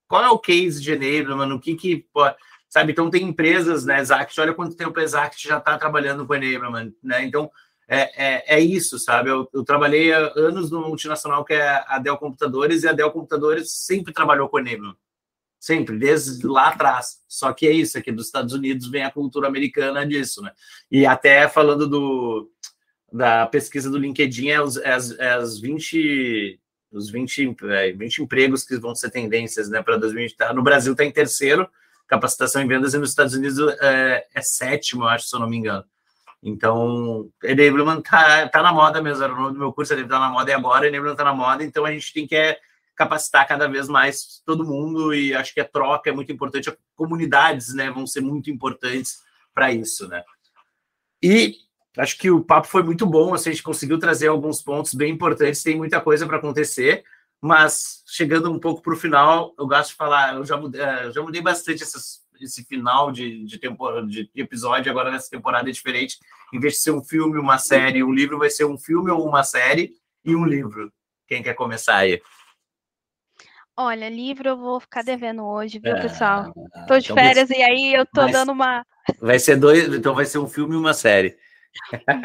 qual 0.07 0.23
é 0.23 0.29
o 0.29 0.39
case 0.39 0.81
de 0.81 0.91
Enablement, 0.91 1.53
o 1.53 1.59
que 1.59 1.75
que... 1.75 2.05
Pô, 2.13 2.21
sabe? 2.73 2.91
Então 2.91 3.07
tem 3.07 3.21
empresas, 3.21 3.85
né, 3.85 3.99
Exact, 3.99 4.41
olha 4.41 4.51
quanto 4.51 4.75
tempo 4.75 4.99
a 4.99 5.03
Exact 5.03 5.47
já 5.47 5.59
está 5.59 5.77
trabalhando 5.77 6.25
com 6.25 6.33
enablement, 6.33 6.91
né? 7.03 7.23
Então 7.23 7.51
é, 7.87 7.99
é, 8.17 8.55
é 8.55 8.59
isso, 8.59 8.97
sabe? 8.97 9.29
Eu, 9.29 9.47
eu, 9.53 9.63
trabalhei 9.63 10.11
há 10.11 10.33
anos 10.35 10.71
no 10.71 10.81
multinacional 10.81 11.45
que 11.45 11.53
é 11.53 11.83
a 11.85 11.99
Dell 11.99 12.17
Computadores 12.17 12.81
e 12.81 12.87
a 12.87 12.91
Dell 12.91 13.11
Computadores 13.11 13.71
sempre 13.71 14.11
trabalhou 14.11 14.49
com 14.49 14.57
enablement. 14.57 14.95
Sempre, 15.59 15.99
desde 15.99 16.47
lá 16.47 16.69
atrás. 16.69 17.19
Só 17.27 17.53
que 17.53 17.67
é 17.67 17.71
isso, 17.71 17.95
aqui 17.95 18.11
dos 18.11 18.25
Estados 18.25 18.55
Unidos 18.55 18.87
vem 18.89 19.03
a 19.03 19.11
cultura 19.11 19.47
americana 19.47 20.03
disso, 20.03 20.41
né? 20.41 20.51
E 20.89 21.05
até 21.05 21.47
falando 21.47 21.87
do, 21.87 22.51
da 23.11 23.45
pesquisa 23.45 23.87
do 23.87 23.99
LinkedIn, 23.99 24.49
é, 24.49 24.61
os, 24.63 24.77
é, 24.77 24.97
é 25.19 25.33
as 25.33 25.59
20, 25.59 26.59
os 26.91 27.11
20, 27.11 27.55
é, 27.69 27.91
20 27.91 28.23
empregos 28.23 28.63
que 28.63 28.77
vão 28.77 28.95
ser 28.95 29.11
tendências 29.11 29.69
né, 29.69 29.83
para 29.83 29.97
2020. 29.97 30.35
Tá, 30.35 30.51
no 30.51 30.63
Brasil 30.63 30.93
está 30.93 31.05
em 31.05 31.11
terceiro, 31.11 31.69
capacitação 32.13 32.61
em 32.61 32.67
vendas 32.67 32.93
e 32.93 32.99
nos 32.99 33.09
Estados 33.09 33.33
Unidos 33.33 33.57
é, 33.81 34.25
é 34.35 34.41
sétimo, 34.41 35.05
acho, 35.05 35.27
se 35.27 35.35
eu 35.35 35.39
não 35.39 35.49
me 35.49 35.57
engano. 35.57 35.83
Então, 36.43 37.29
Enablement 37.43 38.01
tá, 38.01 38.47
tá 38.49 38.61
na 38.61 38.71
moda 38.71 39.01
mesmo, 39.01 39.23
era 39.23 39.33
o 39.33 39.35
nome 39.35 39.53
do 39.53 39.59
meu 39.59 39.73
curso, 39.73 39.93
ele 39.93 40.07
tá 40.07 40.19
na 40.19 40.29
moda 40.29 40.51
e 40.51 40.53
agora 40.53 40.87
Enablement 40.87 41.15
tá 41.15 41.23
na 41.23 41.33
moda, 41.33 41.63
então 41.63 41.85
a 41.85 41.91
gente 41.91 42.13
tem 42.13 42.27
que 42.27 42.35
é, 42.35 42.59
capacitar 42.95 43.47
cada 43.47 43.67
vez 43.67 43.87
mais 43.87 44.41
todo 44.45 44.65
mundo 44.65 45.13
e 45.13 45.33
acho 45.33 45.53
que 45.53 45.61
a 45.61 45.65
troca 45.65 46.09
é 46.09 46.13
muito 46.13 46.31
importante, 46.31 46.69
as 46.69 46.77
comunidades, 46.95 47.73
né, 47.73 47.89
vão 47.89 48.05
ser 48.05 48.21
muito 48.21 48.51
importantes 48.51 49.19
para 49.53 49.71
isso, 49.71 50.07
né. 50.07 50.23
E 51.21 51.55
acho 51.97 52.17
que 52.17 52.29
o 52.29 52.43
papo 52.43 52.67
foi 52.67 52.83
muito 52.83 53.07
bom, 53.07 53.33
assim, 53.33 53.49
a 53.49 53.53
gente 53.53 53.63
conseguiu 53.63 53.97
trazer 53.97 54.27
alguns 54.27 54.61
pontos 54.61 54.93
bem 54.93 55.13
importantes, 55.13 55.63
tem 55.63 55.77
muita 55.77 55.99
coisa 55.99 56.27
para 56.27 56.37
acontecer, 56.37 57.03
mas 57.43 58.01
chegando 58.07 58.49
um 58.49 58.57
pouco 58.57 58.81
para 58.81 58.93
o 58.93 58.97
final, 58.97 59.53
eu 59.59 59.67
gosto 59.67 59.89
de 59.89 59.97
falar, 59.97 60.35
eu 60.35 60.45
já 60.45 60.55
mudei, 60.55 60.79
é, 60.79 61.11
já 61.11 61.21
mudei 61.21 61.41
bastante 61.41 61.83
essas, 61.83 62.21
esse 62.39 62.63
final 62.63 63.11
de, 63.11 63.43
de, 63.43 63.59
temporada, 63.59 64.07
de 64.07 64.31
episódio, 64.33 64.89
agora 64.89 65.11
nessa 65.11 65.29
temporada 65.29 65.67
é 65.67 65.73
diferente. 65.73 66.17
Em 66.53 66.59
vez 66.61 66.75
de 66.75 66.79
ser 66.79 66.91
um 66.91 67.03
filme, 67.03 67.37
uma 67.37 67.57
série, 67.57 68.01
um 68.01 68.13
livro 68.13 68.39
vai 68.39 68.49
ser 68.49 68.63
um 68.63 68.77
filme 68.77 69.11
ou 69.11 69.27
uma 69.27 69.43
série 69.43 69.91
e 70.23 70.33
um 70.33 70.45
livro. 70.45 70.89
Quem 71.27 71.43
quer 71.43 71.53
começar 71.53 71.97
aí? 71.97 72.21
Olha, 73.75 74.07
livro 74.07 74.47
eu 74.47 74.57
vou 74.57 74.79
ficar 74.79 75.03
devendo 75.03 75.43
hoje, 75.43 75.79
viu, 75.79 75.95
pessoal? 75.95 76.53
Ah, 76.73 76.85
tô 76.85 76.97
de 76.97 77.11
então 77.11 77.17
férias 77.17 77.49
vai... 77.49 77.57
e 77.57 77.61
aí 77.61 77.93
eu 77.93 78.05
tô 78.05 78.21
vai... 78.21 78.31
dando 78.31 78.53
uma. 78.53 78.85
Vai 79.19 79.37
ser 79.37 79.57
dois, 79.57 79.93
então 79.93 80.15
vai 80.15 80.25
ser 80.25 80.37
um 80.37 80.47
filme 80.47 80.75
e 80.75 80.77
uma 80.77 80.93
série. 80.93 81.35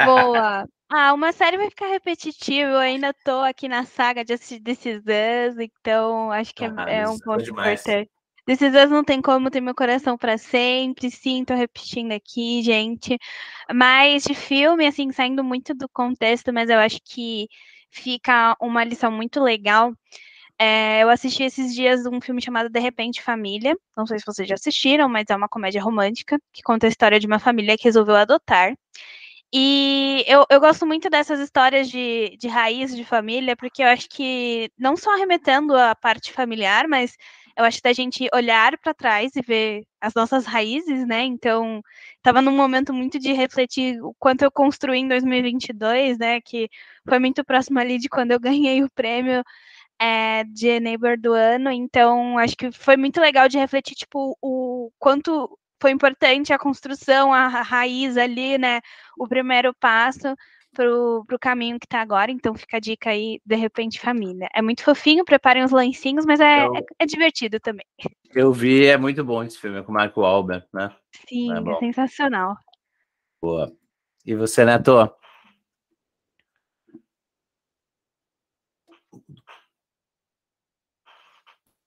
Boa. 0.05 0.65
Ah, 0.91 1.13
uma 1.13 1.31
série 1.31 1.57
vai 1.57 1.69
ficar 1.69 1.87
repetitiva. 1.87 2.71
Eu 2.71 2.77
ainda 2.77 3.13
tô 3.23 3.41
aqui 3.41 3.67
na 3.67 3.85
saga 3.85 4.25
de 4.25 4.33
assistir 4.33 4.59
This 4.59 4.85
Is 4.85 4.97
Us, 4.97 5.59
então 5.59 6.31
acho 6.31 6.53
que 6.53 6.65
é, 6.65 6.73
ah, 6.75 6.89
é 6.89 7.07
um 7.07 7.19
ponto 7.19 7.47
importante. 7.49 8.09
This 8.47 8.61
Is 8.61 8.73
Us 8.73 8.89
não 8.89 9.03
tem 9.03 9.21
como 9.21 9.51
ter 9.51 9.61
meu 9.61 9.75
coração 9.75 10.17
para 10.17 10.35
sempre. 10.39 11.11
Sim, 11.11 11.45
tô 11.45 11.53
repetindo 11.53 12.11
aqui, 12.11 12.63
gente. 12.63 13.19
Mas 13.71 14.23
de 14.23 14.33
filme, 14.33 14.87
assim, 14.87 15.11
saindo 15.11 15.43
muito 15.43 15.75
do 15.75 15.87
contexto, 15.87 16.51
mas 16.51 16.69
eu 16.71 16.79
acho 16.79 16.99
que 17.05 17.47
fica 17.91 18.57
uma 18.59 18.83
lição 18.83 19.11
muito 19.11 19.39
legal. 19.39 19.93
É, 20.57 21.03
eu 21.03 21.09
assisti 21.09 21.43
esses 21.43 21.73
dias 21.75 22.05
um 22.07 22.19
filme 22.19 22.41
chamado 22.41 22.69
De 22.69 22.79
Repente 22.79 23.21
Família. 23.21 23.77
Não 23.95 24.07
sei 24.07 24.17
se 24.17 24.25
vocês 24.25 24.47
já 24.47 24.55
assistiram, 24.55 25.07
mas 25.07 25.25
é 25.29 25.35
uma 25.35 25.47
comédia 25.47 25.81
romântica 25.83 26.39
que 26.51 26.63
conta 26.63 26.87
a 26.87 26.89
história 26.89 27.19
de 27.19 27.27
uma 27.27 27.39
família 27.39 27.77
que 27.77 27.83
resolveu 27.83 28.15
adotar. 28.15 28.73
E 29.53 30.23
eu, 30.27 30.45
eu 30.49 30.59
gosto 30.59 30.85
muito 30.85 31.09
dessas 31.09 31.39
histórias 31.39 31.89
de, 31.89 32.37
de 32.37 32.47
raiz 32.47 32.95
de 32.95 33.03
família, 33.03 33.55
porque 33.55 33.81
eu 33.81 33.87
acho 33.87 34.07
que 34.09 34.71
não 34.77 34.95
só 34.95 35.15
remetendo 35.15 35.75
à 35.75 35.95
parte 35.95 36.31
familiar, 36.31 36.87
mas 36.87 37.15
eu 37.57 37.65
acho 37.65 37.77
que 37.77 37.83
da 37.83 37.93
gente 37.93 38.27
olhar 38.33 38.77
para 38.77 38.93
trás 38.93 39.35
e 39.35 39.41
ver 39.41 39.83
as 39.99 40.13
nossas 40.13 40.45
raízes, 40.45 41.05
né? 41.05 41.23
Então, 41.23 41.81
estava 42.17 42.41
num 42.41 42.55
momento 42.55 42.93
muito 42.93 43.19
de 43.19 43.33
refletir 43.33 44.01
o 44.01 44.13
quanto 44.19 44.43
eu 44.43 44.51
construí 44.51 44.99
em 44.99 45.07
2022, 45.09 46.17
né? 46.19 46.39
Que 46.41 46.69
foi 47.07 47.19
muito 47.19 47.43
próximo 47.43 47.79
ali 47.79 47.97
de 47.97 48.07
quando 48.07 48.31
eu 48.31 48.39
ganhei 48.39 48.83
o 48.83 48.89
prêmio 48.91 49.43
é, 49.99 50.43
de 50.45 50.79
Neighbor 50.79 51.19
do 51.19 51.33
ano. 51.33 51.69
Então, 51.71 52.37
acho 52.37 52.55
que 52.55 52.71
foi 52.71 52.95
muito 52.97 53.19
legal 53.19 53.49
de 53.49 53.57
refletir, 53.57 53.95
tipo, 53.95 54.37
o 54.41 54.91
quanto 54.99 55.58
foi 55.81 55.91
importante 55.91 56.51
a 56.51 56.59
construção, 56.59 57.33
a 57.33 57.47
raiz 57.47 58.17
ali, 58.17 58.57
né? 58.57 58.81
O 59.17 59.27
primeiro 59.27 59.73
passo 59.73 60.35
para 60.73 60.87
o 60.87 61.39
caminho 61.39 61.79
que 61.79 61.85
está 61.85 62.01
agora. 62.01 62.31
Então 62.31 62.53
fica 62.53 62.77
a 62.77 62.79
dica 62.79 63.09
aí, 63.09 63.41
de 63.45 63.55
repente, 63.55 63.99
família. 63.99 64.47
É 64.53 64.61
muito 64.61 64.83
fofinho, 64.83 65.25
preparem 65.25 65.63
os 65.63 65.71
lencinhos, 65.71 66.25
mas 66.25 66.39
é, 66.39 66.65
eu, 66.65 66.75
é, 66.75 66.81
é, 66.99 67.05
divertido 67.05 67.59
também. 67.59 67.85
Eu 68.33 68.53
vi, 68.53 68.85
é 68.85 68.97
muito 68.97 69.23
bom 69.23 69.43
esse 69.43 69.59
filme 69.59 69.81
com 69.83 69.91
o 69.91 69.95
Marco 69.95 70.21
Albert, 70.21 70.67
né? 70.73 70.95
Sim, 71.27 71.51
é, 71.53 71.71
é 71.71 71.79
sensacional. 71.79 72.55
Boa. 73.41 73.71
E 74.25 74.35
você, 74.35 74.63
Neto? 74.65 75.11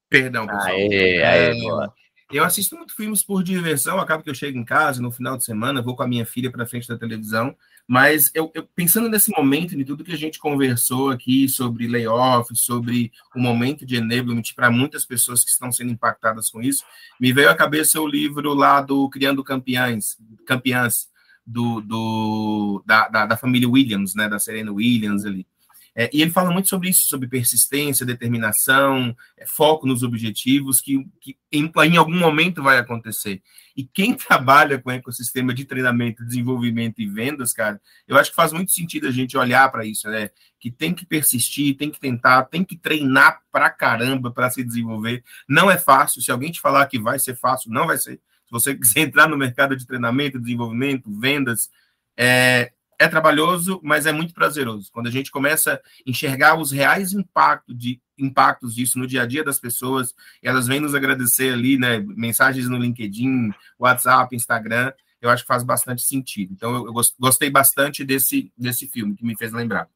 Perdão, 0.09 0.47
pessoal. 0.47 0.66
Aê, 0.66 1.22
aê, 1.22 1.55
boa. 1.61 1.95
Eu 2.33 2.45
assisto 2.45 2.74
muito 2.76 2.97
filmes 2.97 3.22
por 3.22 3.43
diversão, 3.43 4.01
acaba 4.01 4.22
que 4.22 4.30
eu 4.30 4.35
chego 4.35 4.59
em 4.59 4.64
casa 4.64 5.03
no 5.03 5.12
final 5.12 5.37
de 5.37 5.45
semana, 5.45 5.83
vou 5.83 5.95
com 5.95 6.03
a 6.03 6.09
minha 6.09 6.24
filha 6.24 6.51
para 6.51 6.64
frente 6.64 6.89
da 6.89 6.97
televisão, 6.97 7.55
mas 7.87 8.30
eu, 8.35 8.51
eu, 8.55 8.66
pensando 8.74 9.07
nesse 9.07 9.30
momento, 9.30 9.76
de 9.76 9.85
tudo 9.85 10.03
que 10.03 10.12
a 10.12 10.16
gente 10.16 10.39
conversou 10.39 11.11
aqui 11.11 11.47
sobre 11.47 11.87
layoff, 11.87 12.49
sobre 12.57 13.12
o 13.37 13.39
momento 13.39 13.85
de 13.85 13.97
enablement 13.97 14.43
para 14.57 14.70
muitas 14.70 15.05
pessoas 15.05 15.45
que 15.45 15.51
estão 15.51 15.70
sendo 15.70 15.93
impactadas 15.93 16.49
com 16.49 16.62
isso, 16.62 16.85
me 17.20 17.35
veio 17.35 17.51
à 17.51 17.55
cabeça 17.55 18.01
o 18.01 18.07
livro 18.07 18.55
lá 18.55 18.80
do 18.80 19.11
Criando 19.11 19.45
Campeãs, 19.45 20.16
Campeãs 20.47 21.09
do, 21.47 21.83
do 21.83 22.83
da, 22.87 23.09
da, 23.09 23.26
da 23.26 23.37
família 23.37 23.68
Williams, 23.68 24.14
né, 24.14 24.26
da 24.26 24.39
Serena 24.39 24.72
Williams 24.72 25.26
ali. 25.26 25.47
É, 25.95 26.09
e 26.12 26.22
ele 26.22 26.30
fala 26.30 26.51
muito 26.51 26.68
sobre 26.68 26.88
isso, 26.88 27.07
sobre 27.07 27.28
persistência, 27.28 28.07
determinação, 28.07 29.14
é, 29.36 29.45
foco 29.45 29.86
nos 29.86 30.03
objetivos, 30.03 30.80
que, 30.80 31.07
que 31.20 31.36
em, 31.51 31.70
em, 31.84 31.97
algum 31.99 32.18
momento 32.18 32.62
vai 32.62 32.78
acontecer. 32.78 33.43
E 33.76 33.84
quem 33.84 34.14
trabalha 34.16 34.78
com 34.78 34.90
ecossistema 34.90 35.53
de 35.53 35.66
treinamento, 35.66 36.24
desenvolvimento 36.24 37.01
e 37.01 37.07
vendas, 37.07 37.53
cara, 37.53 37.80
eu 38.09 38.16
acho 38.16 38.30
que 38.30 38.36
faz 38.36 38.53
muito 38.53 38.72
sentido 38.72 39.07
a 39.07 39.11
gente 39.11 39.36
olhar 39.36 39.70
para 39.70 39.84
isso, 39.84 40.09
né? 40.09 40.30
Que 40.59 40.70
tem 40.70 40.95
que 40.95 41.05
persistir, 41.05 41.76
tem 41.76 41.90
que 41.90 42.01
tentar, 42.01 42.45
tem 42.45 42.64
que 42.64 42.76
treinar 42.76 43.43
pra 43.51 43.68
caramba 43.68 44.30
para 44.30 44.51
se 44.51 44.64
desenvolver. 44.64 45.22
Não 45.47 45.70
é 45.70 45.76
fácil. 45.76 46.22
Se 46.22 46.30
alguém 46.30 46.51
te 46.51 46.61
falar 46.61 46.86
que 46.86 46.99
vai 46.99 47.18
ser 47.18 47.36
fácil, 47.36 47.70
não 47.70 47.86
vai 47.86 47.99
ser. 47.99 48.14
Se 48.47 48.51
você 48.51 48.74
quiser 48.76 49.01
entrar 49.01 49.28
no 49.28 49.36
mercado 49.36 49.76
de 49.76 49.86
treinamento, 49.86 50.40
desenvolvimento, 50.40 51.11
vendas, 51.20 51.70
é, 52.16 52.72
é 53.03 53.09
trabalhoso, 53.09 53.80
mas 53.82 54.07
é 54.07 54.12
muito 54.12 54.32
prazeroso. 54.32 54.90
Quando 54.92 55.09
a 55.09 55.11
gente 55.11 55.30
começa 55.30 55.74
a 55.74 55.80
enxergar 56.07 56.59
os 56.59 56.70
reais 56.70 57.12
impactos, 57.12 57.76
de, 57.76 58.00
impactos 58.16 58.74
disso 58.76 58.96
no 58.96 59.09
dia 59.09 59.22
a 59.22 59.26
dia 59.26 59.42
das 59.42 59.59
pessoas, 59.59 60.14
elas 60.40 60.68
vêm 60.68 60.78
nos 60.78 60.94
agradecer 60.94 61.53
ali, 61.53 61.76
né? 61.76 61.98
Mensagens 61.98 62.68
no 62.68 62.78
LinkedIn, 62.78 63.53
WhatsApp, 63.76 64.34
Instagram, 64.36 64.92
eu 65.20 65.30
acho 65.30 65.42
que 65.42 65.48
faz 65.48 65.64
bastante 65.64 66.03
sentido. 66.03 66.53
Então, 66.53 66.86
eu 66.86 66.92
gostei 67.18 67.50
bastante 67.50 68.05
desse, 68.05 68.53
desse 68.57 68.86
filme, 68.86 69.16
que 69.16 69.24
me 69.24 69.36
fez 69.36 69.53
lembrar. 69.53 69.88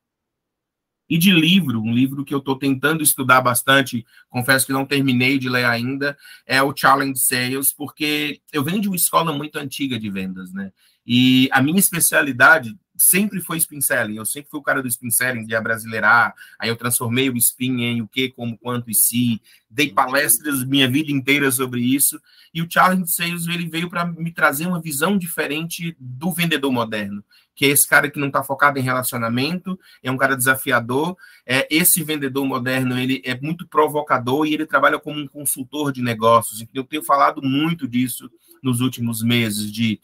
E 1.09 1.16
de 1.16 1.30
livro, 1.30 1.80
um 1.80 1.94
livro 1.94 2.24
que 2.24 2.34
eu 2.34 2.38
estou 2.38 2.59
tentando 2.59 3.04
estudar 3.04 3.40
bastante, 3.40 4.04
confesso 4.28 4.66
que 4.66 4.72
não 4.72 4.84
terminei 4.84 5.38
de 5.38 5.48
ler 5.48 5.64
ainda, 5.64 6.18
é 6.44 6.61
o 6.61 6.74
Challenge 6.76 7.16
Sales, 7.16 7.72
porque 7.72 8.40
eu 8.52 8.64
venho 8.64 8.80
de 8.80 8.88
uma 8.88 8.96
escola 8.96 9.32
muito 9.32 9.57
antiga 9.57 9.96
de 9.96 10.11
vendas, 10.11 10.52
né? 10.52 10.72
E 11.07 11.48
a 11.52 11.62
minha 11.62 11.78
especialidade 11.78 12.76
sempre 12.97 13.40
foi 13.40 13.59
spin 13.59 13.80
selling. 13.80 14.16
Eu 14.16 14.24
sempre 14.24 14.51
fui 14.51 14.61
o 14.61 14.62
cara 14.62 14.82
do 14.82 14.88
spin 14.88 15.11
selling, 15.11 15.44
de 15.44 15.55
abrasileirar. 15.55 16.34
Aí 16.59 16.68
eu 16.68 16.76
transformei 16.76 17.28
o 17.28 17.36
spin 17.36 17.82
em 17.82 18.03
o 18.03 18.09
que, 18.09 18.30
como, 18.30 18.57
quanto 18.59 18.90
e 18.90 18.94
se. 18.94 19.40
Dei 19.68 19.92
palestras 19.92 20.64
minha 20.64 20.88
vida 20.88 21.11
inteira 21.11 21.51
sobre 21.51 21.80
isso. 21.80 22.20
E 22.53 22.62
o 22.62 22.66
Challenge 22.70 23.07
Sales 23.11 23.47
ele 23.47 23.68
veio 23.68 23.90
para 23.90 24.07
me 24.07 24.32
trazer 24.32 24.66
uma 24.66 24.80
visão 24.80 25.18
diferente 25.18 25.94
do 26.01 26.32
vendedor 26.32 26.72
moderno, 26.72 27.22
que 27.55 27.66
é 27.66 27.68
esse 27.68 27.86
cara 27.86 28.11
que 28.11 28.18
não 28.18 28.28
está 28.28 28.42
focado 28.42 28.78
em 28.78 28.82
relacionamento, 28.82 29.78
é 30.03 30.11
um 30.11 30.16
cara 30.16 30.36
desafiador. 30.36 31.16
É 31.44 31.66
esse 31.70 32.03
vendedor 32.03 32.47
moderno 32.47 32.99
ele 32.99 33.20
é 33.24 33.38
muito 33.38 33.66
provocador 33.66 34.47
e 34.47 34.55
ele 34.55 34.66
trabalha 34.66 34.99
como 34.99 35.20
um 35.20 35.26
consultor 35.26 35.92
de 35.92 36.01
negócios. 36.01 36.61
Então, 36.61 36.72
eu 36.74 36.84
tenho 36.84 37.03
falado 37.03 37.42
muito 37.42 37.86
disso 37.86 38.30
nos 38.62 38.80
últimos 38.80 39.22
meses 39.22 39.70
de 39.70 40.01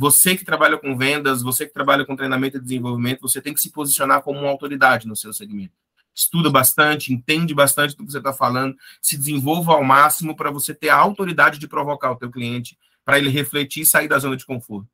você 0.00 0.34
que 0.34 0.46
trabalha 0.46 0.78
com 0.78 0.96
vendas, 0.96 1.42
você 1.42 1.66
que 1.66 1.74
trabalha 1.74 2.06
com 2.06 2.16
treinamento 2.16 2.56
e 2.56 2.60
desenvolvimento, 2.60 3.20
você 3.20 3.38
tem 3.38 3.52
que 3.52 3.60
se 3.60 3.70
posicionar 3.70 4.22
como 4.22 4.40
uma 4.40 4.48
autoridade 4.48 5.06
no 5.06 5.14
seu 5.14 5.30
segmento. 5.30 5.74
Estuda 6.14 6.48
bastante, 6.48 7.12
entende 7.12 7.52
bastante 7.52 7.94
do 7.94 8.06
que 8.06 8.10
você 8.10 8.16
está 8.16 8.32
falando, 8.32 8.74
se 9.02 9.18
desenvolva 9.18 9.72
ao 9.72 9.84
máximo 9.84 10.34
para 10.34 10.50
você 10.50 10.74
ter 10.74 10.88
a 10.88 10.96
autoridade 10.96 11.58
de 11.58 11.68
provocar 11.68 12.12
o 12.12 12.16
teu 12.16 12.30
cliente, 12.30 12.78
para 13.04 13.18
ele 13.18 13.28
refletir 13.28 13.82
e 13.82 13.86
sair 13.86 14.08
da 14.08 14.18
zona 14.18 14.38
de 14.38 14.46
conforto. 14.46 14.88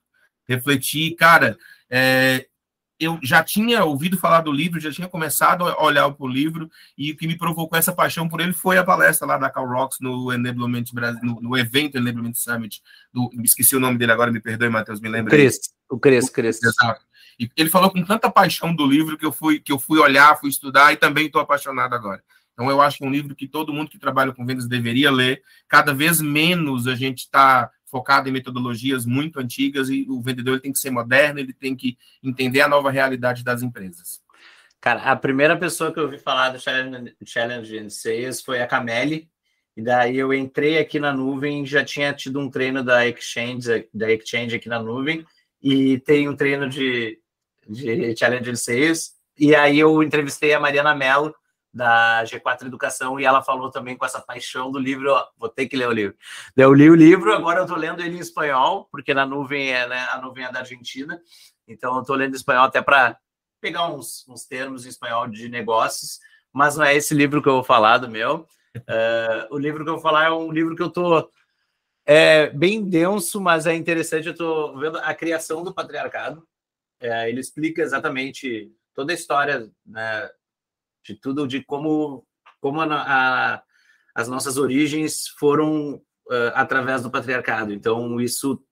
Refletir, 0.45 1.15
cara, 1.15 1.57
é, 1.89 2.49
eu 2.99 3.19
já 3.23 3.43
tinha 3.43 3.85
ouvido 3.85 4.17
falar 4.17 4.41
do 4.41 4.51
livro, 4.51 4.81
já 4.81 4.91
tinha 4.91 5.09
começado 5.09 5.67
a 5.67 5.83
olhar 5.83 6.11
para 6.11 6.25
o 6.25 6.29
livro, 6.29 6.71
e 6.97 7.13
o 7.13 7.17
que 7.17 7.27
me 7.27 7.37
provocou 7.37 7.79
essa 7.79 7.93
paixão 7.93 8.29
por 8.29 8.41
ele 8.41 8.53
foi 8.53 8.79
a 8.79 8.85
palestra 8.85 9.27
lá 9.27 9.37
da 9.37 9.51
Cal 9.51 9.69
Rocks 9.69 9.99
no 10.01 10.33
Enablement 10.33 10.85
Brasil, 10.93 11.21
no, 11.23 11.41
no, 11.41 11.59
evento 11.59 11.97
Enablement 11.97 12.35
Summit, 12.35 12.83
do, 13.13 13.31
esqueci 13.43 13.77
o 13.77 13.81
nome 13.81 13.99
dele 13.99 14.13
agora, 14.13 14.33
me 14.33 14.41
perdoe, 14.41 14.69
Matheus, 14.69 15.01
me 15.01 15.09
lembra. 15.09 15.31
Cris, 15.31 15.59
o 15.91 15.99
Cris, 15.99 16.31
Cris. 16.31 16.63
Exato. 16.63 17.05
E 17.39 17.51
ele 17.57 17.69
falou 17.69 17.91
com 17.91 18.03
tanta 18.03 18.31
paixão 18.31 18.75
do 18.75 18.87
livro 18.87 19.19
que 19.19 19.27
eu 19.27 19.33
fui, 19.33 19.61
que 19.61 19.71
eu 19.71 19.79
fui 19.79 19.99
olhar, 19.99 20.39
fui 20.41 20.49
estudar 20.49 20.93
e 20.93 20.97
também 20.97 21.27
estou 21.27 21.41
apaixonado 21.41 21.95
agora. 21.95 22.23
Então, 22.55 22.71
eu 22.71 22.81
acho 22.81 22.97
que 22.97 23.05
é 23.05 23.07
um 23.07 23.11
livro 23.11 23.37
que 23.37 23.47
todo 23.47 23.73
mundo 23.73 23.91
que 23.91 23.99
trabalha 23.99 24.33
com 24.33 24.47
vendas 24.47 24.67
deveria 24.67 25.11
ler. 25.11 25.43
Cada 25.69 25.93
vez 25.93 26.23
menos 26.23 26.87
a 26.87 26.95
gente 26.95 27.19
está 27.19 27.71
focado 27.87 28.29
em 28.29 28.33
metodologias 28.33 29.07
muito 29.07 29.39
antigas 29.39 29.89
e 29.89 30.07
o 30.09 30.21
vendedor 30.21 30.61
tem 30.61 30.73
que 30.73 30.79
ser 30.79 30.91
moderno, 30.91 31.39
ele 31.39 31.53
tem 31.53 31.75
que 31.75 31.97
entender 32.23 32.61
a 32.61 32.69
nova 32.69 32.91
realidade 32.91 33.45
das 33.45 33.63
empresas. 33.63 34.21
Cara, 34.81 35.03
a 35.03 35.17
primeira 35.17 35.57
pessoa 35.57 35.93
que 35.93 35.99
eu 35.99 36.05
ouvi 36.05 36.19
falar 36.19 36.51
do 36.51 36.61
Challenge, 36.61 37.15
Challenge 37.25 37.79
in 37.79 37.91
Sales 37.91 38.41
foi 38.41 38.61
a 38.61 38.67
Cameli, 38.67 39.29
e 39.77 39.83
daí 39.83 40.17
eu 40.17 40.33
entrei 40.33 40.79
aqui 40.79 40.99
na 40.99 41.13
nuvem, 41.13 41.67
já 41.67 41.85
tinha 41.85 42.13
tido 42.13 42.41
um 42.41 42.51
treino 42.51 42.83
da 42.83 43.07
Exchange, 43.07 43.89
da 43.93 44.13
Exchange 44.13 44.57
aqui 44.57 44.69
na 44.69 44.81
nuvem, 44.81 45.25
e 45.63 45.99
tem 46.01 46.29
um 46.29 46.37
treino 46.37 46.69
de, 46.69 47.19
de 47.69 48.17
Challenge 48.17 48.51
in 48.51 48.57
Sales, 48.57 49.15
e 49.39 49.55
aí 49.55 49.79
eu 49.79 50.03
entrevistei 50.03 50.55
a 50.55 50.61
Mariana 50.61 50.95
Mello, 50.95 51.35
da 51.77 52.25
G4 52.25 52.67
Educação, 52.67 53.21
e 53.21 53.25
ela 53.27 53.43
falou 53.43 53.71
também 53.71 53.97
com 53.99 54.07
essa 54.07 54.19
paixão 54.19 54.71
do 54.71 54.79
livro, 54.79 55.13
ó, 55.13 55.29
vou 55.37 55.51
ter 55.51 55.67
que 55.69 55.77
ler 55.77 55.87
o 55.87 55.93
livro. 55.93 56.17
Eu 56.57 56.73
li 56.73 56.89
o 56.89 56.95
livro, 56.95 57.35
agora 57.35 57.61
eu 57.61 57.65
estou 57.65 57.77
lendo 57.77 58.01
ele 58.01 58.17
em 58.17 58.21
espanhol, 58.21 58.89
porque 58.91 59.13
na 59.13 59.27
nuvem 59.27 59.71
é, 59.71 59.87
né, 59.87 60.09
a 60.11 60.19
nuvem 60.19 60.45
é 60.45 60.51
da 60.51 60.61
Argentina, 60.61 61.21
então 61.69 61.95
eu 61.95 62.01
estou 62.01 62.17
lendo 62.17 62.33
em 62.33 62.37
espanhol 62.37 62.65
até 62.65 62.81
para 62.81 63.19
pegar 63.61 63.89
uns, 63.89 64.27
uns 64.27 64.47
termos 64.47 64.87
em 64.87 64.89
espanhol 64.89 65.29
de 65.29 65.51
negócios, 65.51 66.19
mas 66.51 66.77
não 66.77 66.85
é 66.85 66.97
esse 66.97 67.13
livro 67.13 67.43
que 67.43 67.49
eu 67.49 67.55
vou 67.57 67.65
falar 67.65 67.99
do 67.99 68.09
meu. 68.09 68.49
Uh, 68.75 69.55
o 69.55 69.59
livro 69.59 69.85
que 69.85 69.91
eu 69.91 69.95
vou 69.95 70.03
falar 70.03 70.27
é 70.27 70.31
um 70.31 70.51
livro 70.51 70.75
que 70.75 70.83
eu 70.83 70.87
estou 70.87 71.31
é 72.07 72.49
bem 72.51 72.89
denso, 72.89 73.39
mas 73.39 73.67
é 73.67 73.75
interessante. 73.75 74.27
Eu 74.27 74.33
estou 74.33 74.79
vendo 74.79 74.97
a 74.99 75.13
criação 75.13 75.63
do 75.63 75.75
patriarcado. 75.75 76.47
É, 77.01 77.29
ele 77.29 77.41
explica 77.41 77.83
exatamente 77.83 78.73
toda 78.95 79.13
a 79.13 79.15
história 79.15 79.69
né, 79.85 80.31
de 81.07 81.15
tudo, 81.15 81.47
de 81.47 81.63
como, 81.63 82.27
como 82.61 82.81
a, 82.81 82.87
a, 82.87 83.63
as 84.15 84.29
nossas 84.29 84.57
origens 84.57 85.29
foram 85.39 85.95
uh, 85.95 86.53
através 86.55 87.03
do 87.03 87.11
patriarcado. 87.11 87.73
Então, 87.73 88.21
isso, 88.21 88.63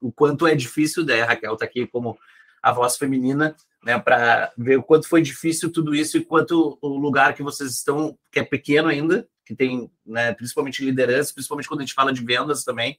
o 0.00 0.10
quanto 0.10 0.46
é 0.46 0.54
difícil, 0.54 1.04
né? 1.04 1.22
A 1.22 1.26
Raquel 1.26 1.54
está 1.54 1.64
aqui 1.64 1.86
como 1.86 2.18
a 2.62 2.72
voz 2.72 2.96
feminina, 2.96 3.56
né, 3.84 3.98
para 3.98 4.52
ver 4.56 4.78
o 4.78 4.82
quanto 4.82 5.08
foi 5.08 5.20
difícil 5.20 5.72
tudo 5.72 5.94
isso 5.94 6.16
e 6.16 6.24
quanto 6.24 6.78
o 6.80 6.96
lugar 6.96 7.34
que 7.34 7.42
vocês 7.42 7.72
estão, 7.72 8.16
que 8.30 8.38
é 8.38 8.44
pequeno 8.44 8.88
ainda, 8.88 9.28
que 9.44 9.56
tem, 9.56 9.90
né, 10.06 10.32
principalmente 10.32 10.84
liderança, 10.84 11.34
principalmente 11.34 11.66
quando 11.66 11.80
a 11.80 11.82
gente 11.82 11.94
fala 11.94 12.12
de 12.12 12.24
vendas 12.24 12.62
também, 12.62 12.96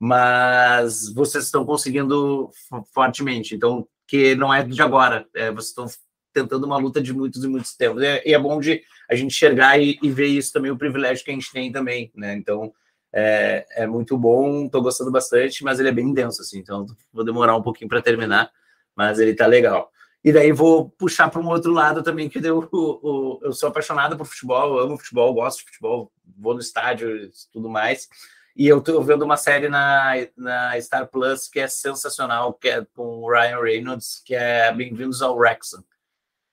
mas 0.00 1.12
vocês 1.12 1.44
estão 1.44 1.66
conseguindo 1.66 2.50
fortemente. 2.94 3.54
Então, 3.54 3.86
que 4.06 4.34
não 4.34 4.52
é 4.52 4.64
de 4.64 4.80
agora, 4.80 5.26
é, 5.34 5.50
vocês 5.50 5.68
estão 5.68 5.86
tentando 6.32 6.64
uma 6.64 6.76
luta 6.76 7.00
de 7.00 7.12
muitos 7.12 7.44
e 7.44 7.48
muitos 7.48 7.74
tempos. 7.74 8.02
É, 8.02 8.22
e 8.26 8.34
é 8.34 8.38
bom 8.38 8.58
de 8.60 8.82
a 9.08 9.14
gente 9.14 9.28
enxergar 9.34 9.78
e, 9.78 9.98
e, 10.02 10.10
ver 10.10 10.26
isso 10.26 10.52
também, 10.52 10.70
o 10.70 10.78
privilégio 10.78 11.24
que 11.24 11.30
a 11.30 11.34
gente 11.34 11.52
tem 11.52 11.70
também, 11.70 12.10
né? 12.14 12.34
Então, 12.34 12.72
é, 13.12 13.66
é 13.76 13.86
muito 13.86 14.16
bom, 14.16 14.64
estou 14.64 14.82
gostando 14.82 15.10
bastante, 15.10 15.62
mas 15.62 15.78
ele 15.78 15.90
é 15.90 15.92
bem 15.92 16.12
denso, 16.14 16.40
assim, 16.40 16.58
então 16.58 16.86
vou 17.12 17.24
demorar 17.24 17.54
um 17.56 17.62
pouquinho 17.62 17.88
para 17.88 18.00
terminar, 18.00 18.50
mas 18.96 19.18
ele 19.18 19.34
tá 19.34 19.46
legal. 19.46 19.90
E 20.24 20.32
daí 20.32 20.52
vou 20.52 20.88
puxar 20.90 21.28
para 21.28 21.40
um 21.40 21.48
outro 21.48 21.72
lado 21.72 22.02
também, 22.02 22.28
que 22.28 22.38
eu, 22.38 22.68
eu, 22.72 23.40
eu 23.42 23.52
sou 23.52 23.68
apaixonado 23.68 24.16
por 24.16 24.24
futebol, 24.24 24.78
amo 24.78 24.96
futebol, 24.96 25.34
gosto 25.34 25.58
de 25.58 25.64
futebol, 25.64 26.12
vou 26.38 26.54
no 26.54 26.60
estádio 26.60 27.16
e 27.16 27.30
tudo 27.52 27.68
mais. 27.68 28.08
E 28.54 28.68
eu 28.68 28.78
estou 28.78 29.02
vendo 29.02 29.24
uma 29.24 29.36
série 29.36 29.68
na, 29.68 30.12
na 30.36 30.80
Star 30.80 31.08
Plus 31.08 31.48
que 31.48 31.58
é 31.58 31.66
sensacional, 31.66 32.52
que 32.54 32.68
é 32.68 32.86
com 32.94 33.22
o 33.22 33.30
Ryan 33.30 33.60
Reynolds, 33.60 34.22
que 34.24 34.34
é 34.34 34.72
Bem-vindos 34.72 35.22
ao 35.22 35.36
Wrexham 35.36 35.82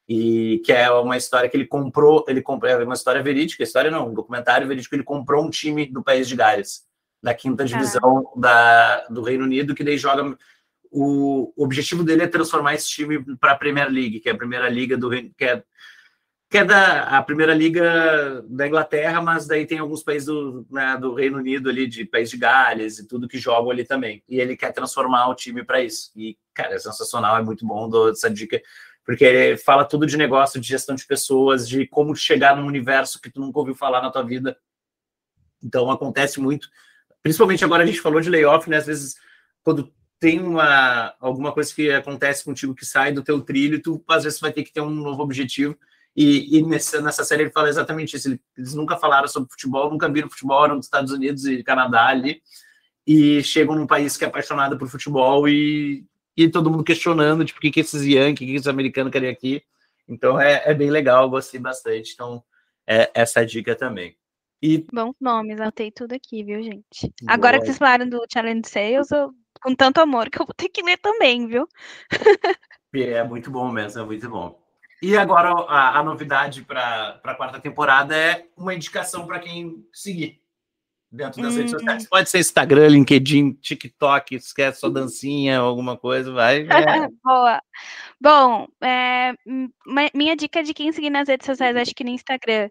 e 0.09 0.59
que 0.65 0.73
é 0.73 0.89
uma 0.89 1.15
história 1.15 1.47
que 1.47 1.55
ele 1.55 1.67
comprou, 1.67 2.25
ele 2.27 2.41
comprou, 2.41 2.71
é 2.71 2.83
uma 2.83 2.95
história 2.95 3.21
verídica, 3.21 3.61
história 3.61 3.91
não, 3.91 4.09
um 4.09 4.13
documentário 4.15 4.67
verídico, 4.67 4.95
ele 4.95 5.03
comprou 5.03 5.45
um 5.45 5.51
time 5.51 5.85
do 5.85 6.01
país 6.01 6.27
de 6.27 6.35
Gales. 6.35 6.83
da 7.21 7.31
quinta 7.31 7.63
divisão 7.63 8.31
da, 8.35 9.05
do 9.07 9.21
Reino 9.21 9.43
Unido, 9.43 9.75
que 9.75 9.83
daí 9.83 9.99
joga. 9.99 10.35
O, 10.91 11.53
o 11.55 11.63
objetivo 11.63 12.03
dele 12.03 12.23
é 12.23 12.27
transformar 12.27 12.73
esse 12.73 12.87
time 12.87 13.23
para 13.37 13.51
a 13.51 13.55
Premier 13.55 13.87
League, 13.91 14.19
que 14.19 14.29
é 14.29 14.31
a 14.31 14.37
primeira 14.37 14.67
liga 14.67 14.97
do 14.97 15.11
que 15.11 15.45
é 15.45 15.63
que 16.49 16.57
é 16.57 16.65
da 16.65 17.03
a 17.03 17.21
primeira 17.21 17.53
liga 17.53 18.43
da 18.47 18.65
Inglaterra, 18.65 19.21
mas 19.21 19.45
daí 19.45 19.67
tem 19.67 19.77
alguns 19.77 20.01
países 20.01 20.25
do, 20.25 20.65
né, 20.71 20.97
do 20.99 21.13
Reino 21.13 21.37
Unido 21.37 21.69
ali, 21.69 21.85
de 21.85 22.03
País 22.05 22.31
de 22.31 22.37
Gales 22.37 22.97
e 22.97 23.07
tudo 23.07 23.27
que 23.27 23.37
jogam 23.37 23.69
ali 23.69 23.85
também. 23.85 24.23
E 24.27 24.39
ele 24.39 24.57
quer 24.57 24.73
transformar 24.73 25.27
o 25.27 25.35
time 25.35 25.63
para 25.63 25.83
isso. 25.83 26.11
E, 26.15 26.35
cara, 26.51 26.73
é 26.73 26.79
sensacional, 26.79 27.37
é 27.37 27.43
muito 27.43 27.63
bom 27.67 27.87
essa 28.09 28.31
dica, 28.31 28.59
porque 29.09 29.25
ele 29.25 29.57
fala 29.57 29.83
tudo 29.83 30.05
de 30.05 30.15
negócio, 30.15 30.61
de 30.61 30.67
gestão 30.67 30.93
de 30.93 31.03
pessoas, 31.03 31.67
de 31.67 31.87
como 31.87 32.15
chegar 32.15 32.55
num 32.55 32.67
universo 32.67 33.19
que 33.19 33.31
tu 33.31 33.41
nunca 33.41 33.57
ouviu 33.57 33.73
falar 33.73 34.03
na 34.03 34.11
tua 34.11 34.21
vida. 34.21 34.55
Então 35.63 35.89
acontece 35.89 36.39
muito. 36.39 36.69
Principalmente 37.23 37.65
agora 37.65 37.81
a 37.81 37.87
gente 37.87 38.01
falou 38.01 38.21
de 38.21 38.29
layoff, 38.29 38.69
né? 38.69 38.77
Às 38.77 38.85
vezes, 38.85 39.15
quando 39.63 39.91
tem 40.19 40.39
uma, 40.39 41.15
alguma 41.19 41.51
coisa 41.51 41.73
que 41.73 41.89
acontece 41.89 42.45
contigo 42.45 42.75
que 42.75 42.85
sai 42.85 43.11
do 43.11 43.23
teu 43.23 43.41
trilho, 43.41 43.81
tu 43.81 43.99
às 44.07 44.25
vezes 44.25 44.39
vai 44.39 44.53
ter 44.53 44.61
que 44.61 44.71
ter 44.71 44.81
um 44.81 44.91
novo 44.91 45.23
objetivo 45.23 45.75
e, 46.15 46.59
e 46.59 46.61
nessa, 46.61 47.01
nessa 47.01 47.23
série 47.23 47.41
ele 47.41 47.51
fala 47.51 47.67
exatamente 47.67 48.15
isso. 48.15 48.39
Eles 48.55 48.75
nunca 48.75 48.95
falaram 48.95 49.27
sobre 49.27 49.49
futebol, 49.49 49.89
nunca 49.89 50.07
viram 50.07 50.29
futebol, 50.29 50.65
eram 50.65 50.77
dos 50.77 50.85
Estados 50.85 51.11
Unidos 51.11 51.47
e 51.47 51.63
Canadá 51.63 52.09
ali. 52.09 52.43
E 53.07 53.41
chegam 53.41 53.73
num 53.73 53.87
país 53.87 54.15
que 54.15 54.23
é 54.23 54.27
apaixonado 54.27 54.77
por 54.77 54.87
futebol 54.87 55.49
e, 55.49 56.05
e 56.43 56.49
todo 56.49 56.71
mundo 56.71 56.83
questionando, 56.83 57.43
tipo, 57.43 57.59
o 57.59 57.61
que, 57.61 57.71
que 57.71 57.79
esses 57.81 58.03
Yankees, 58.03 58.33
o 58.33 58.35
que, 58.35 58.45
que 58.45 58.55
esses 58.55 58.67
americanos 58.67 59.11
querem 59.11 59.29
aqui. 59.29 59.61
Então 60.07 60.39
é, 60.39 60.63
é 60.65 60.73
bem 60.73 60.89
legal, 60.89 61.29
gostei 61.29 61.59
bastante. 61.59 62.13
Então, 62.13 62.43
é 62.87 63.11
essa 63.13 63.45
dica 63.45 63.75
também. 63.75 64.15
E... 64.61 64.85
Bons 64.91 65.15
nomes, 65.19 65.59
anotei 65.59 65.91
tudo 65.91 66.13
aqui, 66.13 66.43
viu, 66.43 66.61
gente? 66.61 67.13
Boa. 67.21 67.33
Agora 67.33 67.59
que 67.59 67.65
vocês 67.65 67.77
falaram 67.77 68.07
do 68.07 68.25
Challenge 68.31 68.67
Sales, 68.67 69.11
eu, 69.11 69.31
com 69.61 69.75
tanto 69.75 69.99
amor 69.99 70.29
que 70.29 70.41
eu 70.41 70.45
vou 70.45 70.55
ter 70.55 70.69
que 70.69 70.81
ler 70.81 70.97
também, 70.97 71.47
viu? 71.47 71.67
é 72.93 73.23
muito 73.23 73.51
bom 73.51 73.71
mesmo, 73.71 74.01
é 74.01 74.05
muito 74.05 74.29
bom. 74.29 74.59
E 75.01 75.15
agora 75.15 75.49
a, 75.49 75.99
a 75.99 76.03
novidade 76.03 76.61
para 76.63 77.21
a 77.23 77.35
quarta 77.35 77.59
temporada 77.59 78.15
é 78.15 78.47
uma 78.57 78.73
indicação 78.73 79.25
para 79.25 79.39
quem 79.39 79.85
seguir 79.93 80.38
dentro 81.11 81.41
das 81.41 81.53
hum. 81.53 81.57
redes 81.57 81.71
sociais. 81.71 82.07
Pode 82.07 82.29
ser 82.29 82.39
Instagram, 82.39 82.87
LinkedIn, 82.87 83.53
TikTok, 83.53 84.35
esquece 84.35 84.79
só 84.79 84.89
dancinha, 84.89 85.59
alguma 85.59 85.97
coisa, 85.97 86.31
vai. 86.31 86.67
É. 86.69 87.07
Boa. 87.23 87.61
Bom, 88.21 88.67
é, 88.81 89.33
minha 90.13 90.35
dica 90.35 90.63
de 90.63 90.73
quem 90.73 90.91
seguir 90.91 91.09
nas 91.09 91.27
redes 91.27 91.45
sociais, 91.45 91.75
acho 91.75 91.95
que 91.95 92.03
no 92.03 92.09
Instagram, 92.09 92.69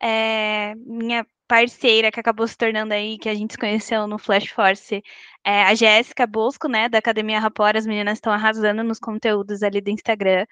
é, 0.00 0.74
minha 0.76 1.26
parceira 1.48 2.10
que 2.10 2.18
acabou 2.18 2.46
se 2.46 2.56
tornando 2.56 2.92
aí, 2.92 3.18
que 3.18 3.28
a 3.28 3.34
gente 3.34 3.52
se 3.52 3.58
conheceu 3.58 4.06
no 4.06 4.18
Flash 4.18 4.48
Force, 4.48 5.02
é 5.44 5.62
a 5.62 5.74
Jéssica 5.74 6.26
Bosco, 6.26 6.68
né, 6.68 6.88
da 6.88 6.98
Academia 6.98 7.38
Rapor, 7.38 7.76
as 7.76 7.86
meninas 7.86 8.18
estão 8.18 8.32
arrasando 8.32 8.82
nos 8.82 8.98
conteúdos 8.98 9.62
ali 9.62 9.80
do 9.80 9.90
Instagram. 9.90 10.46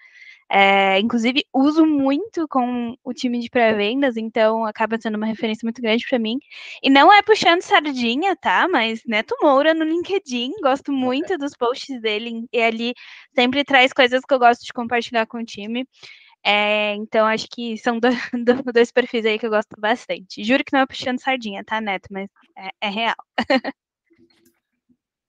É, 0.57 1.00
inclusive, 1.00 1.44
uso 1.52 1.84
muito 1.84 2.46
com 2.46 2.94
o 3.02 3.12
time 3.12 3.40
de 3.40 3.50
pré-vendas, 3.50 4.16
então 4.16 4.64
acaba 4.64 4.96
sendo 5.00 5.16
uma 5.16 5.26
referência 5.26 5.66
muito 5.66 5.82
grande 5.82 6.07
para 6.09 6.16
mim. 6.16 6.38
E 6.80 6.88
não 6.88 7.12
é 7.12 7.22
puxando 7.22 7.61
sardinha, 7.61 8.36
tá? 8.36 8.68
Mas 8.68 9.00
Neto 9.05 9.34
Moura 9.42 9.74
no 9.74 9.84
LinkedIn, 9.84 10.52
gosto 10.62 10.92
muito 10.92 11.36
dos 11.38 11.55
posts 11.57 12.00
dele, 12.00 12.46
e 12.52 12.62
ali 12.62 12.94
sempre 13.34 13.64
traz 13.64 13.92
coisas 13.92 14.20
que 14.24 14.32
eu 14.32 14.38
gosto 14.38 14.64
de 14.64 14.72
compartilhar 14.72 15.26
com 15.26 15.38
o 15.38 15.44
time. 15.44 15.88
É, 16.44 16.94
então, 16.96 17.26
acho 17.26 17.48
que 17.50 17.76
são 17.78 17.98
do, 17.98 18.09
do, 18.44 18.72
dois 18.72 18.92
perfis 18.92 19.26
aí 19.26 19.38
que 19.38 19.46
eu 19.46 19.50
gosto 19.50 19.70
bastante. 19.80 20.44
Juro 20.44 20.64
que 20.64 20.72
não 20.72 20.80
é 20.82 20.86
puxando 20.86 21.20
sardinha, 21.20 21.64
tá, 21.64 21.80
Neto? 21.80 22.09
Mas 22.12 22.28
é, 22.57 22.70
é 22.82 22.90
real. 22.90 23.16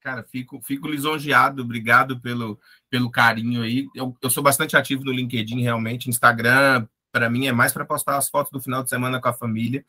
Cara, 0.05 0.23
fico, 0.23 0.61
fico 0.61 0.87
lisonjeado, 0.87 1.63
obrigado 1.63 2.19
pelo, 2.19 2.59
pelo 2.91 3.09
carinho 3.09 3.63
aí. 3.63 3.87
Eu, 3.95 4.15
eu 4.21 4.29
sou 4.29 4.43
bastante 4.43 4.77
ativo 4.77 5.03
no 5.03 5.11
LinkedIn, 5.11 5.59
realmente. 5.63 6.11
Instagram, 6.11 6.87
para 7.11 7.27
mim, 7.27 7.47
é 7.47 7.51
mais 7.51 7.73
para 7.73 7.83
postar 7.85 8.15
as 8.15 8.29
fotos 8.29 8.51
do 8.51 8.61
final 8.61 8.83
de 8.83 8.89
semana 8.89 9.19
com 9.19 9.29
a 9.29 9.33
família. 9.33 9.83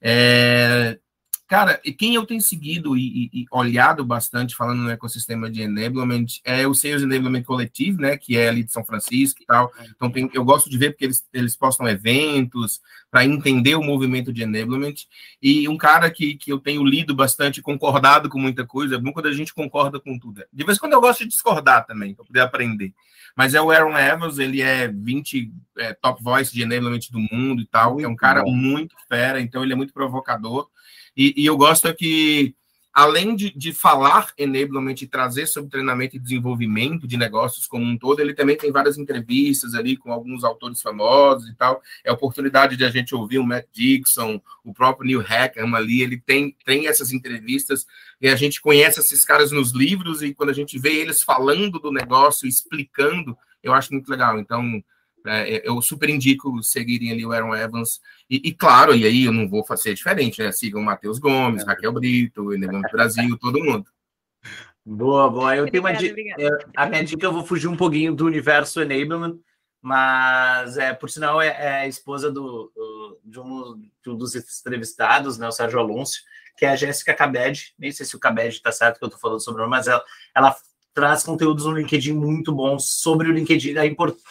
É, 0.00 1.00
Cara, 1.48 1.80
e 1.84 1.92
quem 1.92 2.16
eu 2.16 2.26
tenho 2.26 2.40
seguido 2.40 2.96
e, 2.96 3.30
e, 3.32 3.46
olhado 3.52 4.04
bastante 4.04 4.56
falando 4.56 4.82
no 4.82 4.90
ecossistema 4.90 5.48
de 5.48 5.62
enablement 5.62 6.26
é 6.44 6.66
o 6.66 6.74
Sales 6.74 7.02
Enablement 7.02 7.44
Coletivo, 7.44 8.00
né, 8.00 8.16
que 8.16 8.36
é 8.36 8.48
ali 8.48 8.64
de 8.64 8.72
São 8.72 8.84
Francisco 8.84 9.42
e 9.42 9.46
tal. 9.46 9.72
Então 9.94 10.10
tem, 10.10 10.28
eu 10.34 10.44
gosto 10.44 10.68
de 10.68 10.76
ver 10.76 10.90
porque 10.90 11.04
eles, 11.04 11.24
eles 11.32 11.54
postam 11.54 11.86
eventos 11.86 12.80
para 13.12 13.24
entender 13.24 13.76
o 13.76 13.82
movimento 13.82 14.32
de 14.32 14.42
enablement. 14.42 14.94
E 15.40 15.68
um 15.68 15.76
cara 15.76 16.10
que, 16.10 16.34
que 16.34 16.52
eu 16.52 16.58
tenho 16.58 16.84
lido 16.84 17.14
bastante, 17.14 17.62
concordado 17.62 18.28
com 18.28 18.40
muita 18.40 18.66
coisa, 18.66 18.96
é 18.96 18.98
bom 18.98 19.12
quando 19.12 19.26
a 19.26 19.32
gente 19.32 19.54
concorda 19.54 20.00
com 20.00 20.18
tudo. 20.18 20.42
De 20.52 20.64
vez 20.64 20.78
em 20.78 20.80
quando 20.80 20.94
eu 20.94 21.00
gosto 21.00 21.20
de 21.20 21.28
discordar 21.28 21.86
também, 21.86 22.12
para 22.12 22.24
poder 22.24 22.40
aprender. 22.40 22.92
Mas 23.36 23.54
é 23.54 23.60
o 23.60 23.70
Aaron 23.70 23.96
Evans, 23.96 24.38
ele 24.38 24.62
é 24.62 24.88
20 24.88 25.52
é, 25.78 25.92
top 25.92 26.20
voice 26.22 26.52
de 26.52 26.62
enablement 26.62 27.08
do 27.10 27.20
mundo 27.20 27.62
e 27.62 27.66
tal, 27.66 28.00
é 28.00 28.08
um 28.08 28.16
cara 28.16 28.42
muito 28.44 28.96
fera, 29.08 29.40
então 29.40 29.62
ele 29.62 29.74
é 29.74 29.76
muito 29.76 29.92
provocador. 29.92 30.68
E, 31.16 31.34
e 31.36 31.46
eu 31.46 31.56
gosto 31.56 31.88
é 31.88 31.94
que, 31.94 32.54
além 32.92 33.34
de, 33.34 33.50
de 33.56 33.72
falar 33.72 34.32
enablement 34.36 34.94
e 35.00 35.06
trazer 35.06 35.46
sobre 35.46 35.70
treinamento 35.70 36.16
e 36.16 36.20
desenvolvimento 36.20 37.06
de 37.06 37.16
negócios 37.16 37.66
como 37.66 37.84
um 37.84 37.96
todo, 37.96 38.20
ele 38.20 38.34
também 38.34 38.56
tem 38.56 38.70
várias 38.70 38.98
entrevistas 38.98 39.74
ali 39.74 39.96
com 39.96 40.12
alguns 40.12 40.44
autores 40.44 40.82
famosos 40.82 41.48
e 41.48 41.54
tal. 41.54 41.82
É 42.04 42.12
oportunidade 42.12 42.76
de 42.76 42.84
a 42.84 42.90
gente 42.90 43.14
ouvir 43.14 43.38
o 43.38 43.46
Matt 43.46 43.66
Dixon, 43.72 44.40
o 44.62 44.74
próprio 44.74 45.06
Neil 45.06 45.20
Hackham 45.20 45.74
ali, 45.74 46.02
ele 46.02 46.18
tem, 46.18 46.54
tem 46.64 46.86
essas 46.86 47.12
entrevistas 47.12 47.86
e 48.20 48.28
a 48.28 48.36
gente 48.36 48.60
conhece 48.60 49.00
esses 49.00 49.24
caras 49.24 49.50
nos 49.52 49.72
livros 49.72 50.22
e 50.22 50.34
quando 50.34 50.50
a 50.50 50.54
gente 50.54 50.78
vê 50.78 50.96
eles 50.96 51.22
falando 51.22 51.78
do 51.78 51.90
negócio, 51.90 52.46
explicando, 52.46 53.36
eu 53.62 53.72
acho 53.72 53.92
muito 53.92 54.10
legal. 54.10 54.38
Então, 54.38 54.82
é, 55.26 55.68
eu 55.68 55.80
super 55.82 56.08
indico 56.08 56.62
seguirem 56.62 57.10
ali 57.10 57.26
o 57.26 57.32
Aaron 57.32 57.54
Evans. 57.54 58.00
E, 58.30 58.48
e, 58.48 58.54
claro, 58.54 58.94
e 58.94 59.04
aí 59.04 59.24
eu 59.24 59.32
não 59.32 59.48
vou 59.48 59.64
fazer 59.64 59.94
diferente, 59.94 60.42
né? 60.42 60.52
Sigam 60.52 60.80
o 60.80 60.84
Matheus 60.84 61.18
Gomes, 61.18 61.62
é. 61.62 61.66
Raquel 61.66 61.92
Brito, 61.92 62.52
Enegando 62.52 62.88
Brasil, 62.92 63.36
todo 63.40 63.62
mundo. 63.62 63.86
Boa, 64.84 65.28
boa. 65.28 65.56
Eu 65.56 65.70
tenho 65.70 65.82
uma 65.82 65.92
dica. 65.92 66.14
A 66.76 66.86
minha 66.86 67.04
dica 67.04 67.26
eu 67.26 67.32
vou 67.32 67.44
fugir 67.44 67.66
um 67.66 67.76
pouquinho 67.76 68.14
do 68.14 68.24
universo 68.24 68.80
enablement, 68.80 69.36
mas 69.82 70.76
é, 70.78 70.92
por 70.92 71.10
sinal 71.10 71.42
é, 71.42 71.48
é 71.48 71.68
a 71.80 71.88
esposa 71.88 72.30
do, 72.30 72.70
do, 72.74 73.20
de, 73.24 73.40
um, 73.40 73.82
de, 74.02 74.10
um, 74.10 74.16
dos 74.16 74.36
entrevistados, 74.36 75.38
né, 75.38 75.48
o 75.48 75.52
Sérgio 75.52 75.80
Alonso, 75.80 76.20
que 76.56 76.64
é 76.64 76.70
a 76.70 76.76
Jéssica 76.76 77.12
Cabed. 77.12 77.74
Nem 77.76 77.90
sei 77.90 78.06
se 78.06 78.14
o 78.14 78.20
Cabed 78.20 78.54
está 78.54 78.70
certo 78.70 78.98
que 78.98 79.04
eu 79.04 79.08
estou 79.08 79.20
falando 79.20 79.40
sobre 79.40 79.62
o 79.62 79.68
mas 79.68 79.88
ela, 79.88 80.04
ela 80.34 80.56
traz 80.94 81.24
conteúdos 81.24 81.64
no 81.64 81.72
LinkedIn 81.72 82.12
muito 82.12 82.52
bons 82.52 83.00
sobre 83.00 83.28
o 83.28 83.32
LinkedIn, 83.32 83.76
a 83.76 83.84
importância 83.84 84.24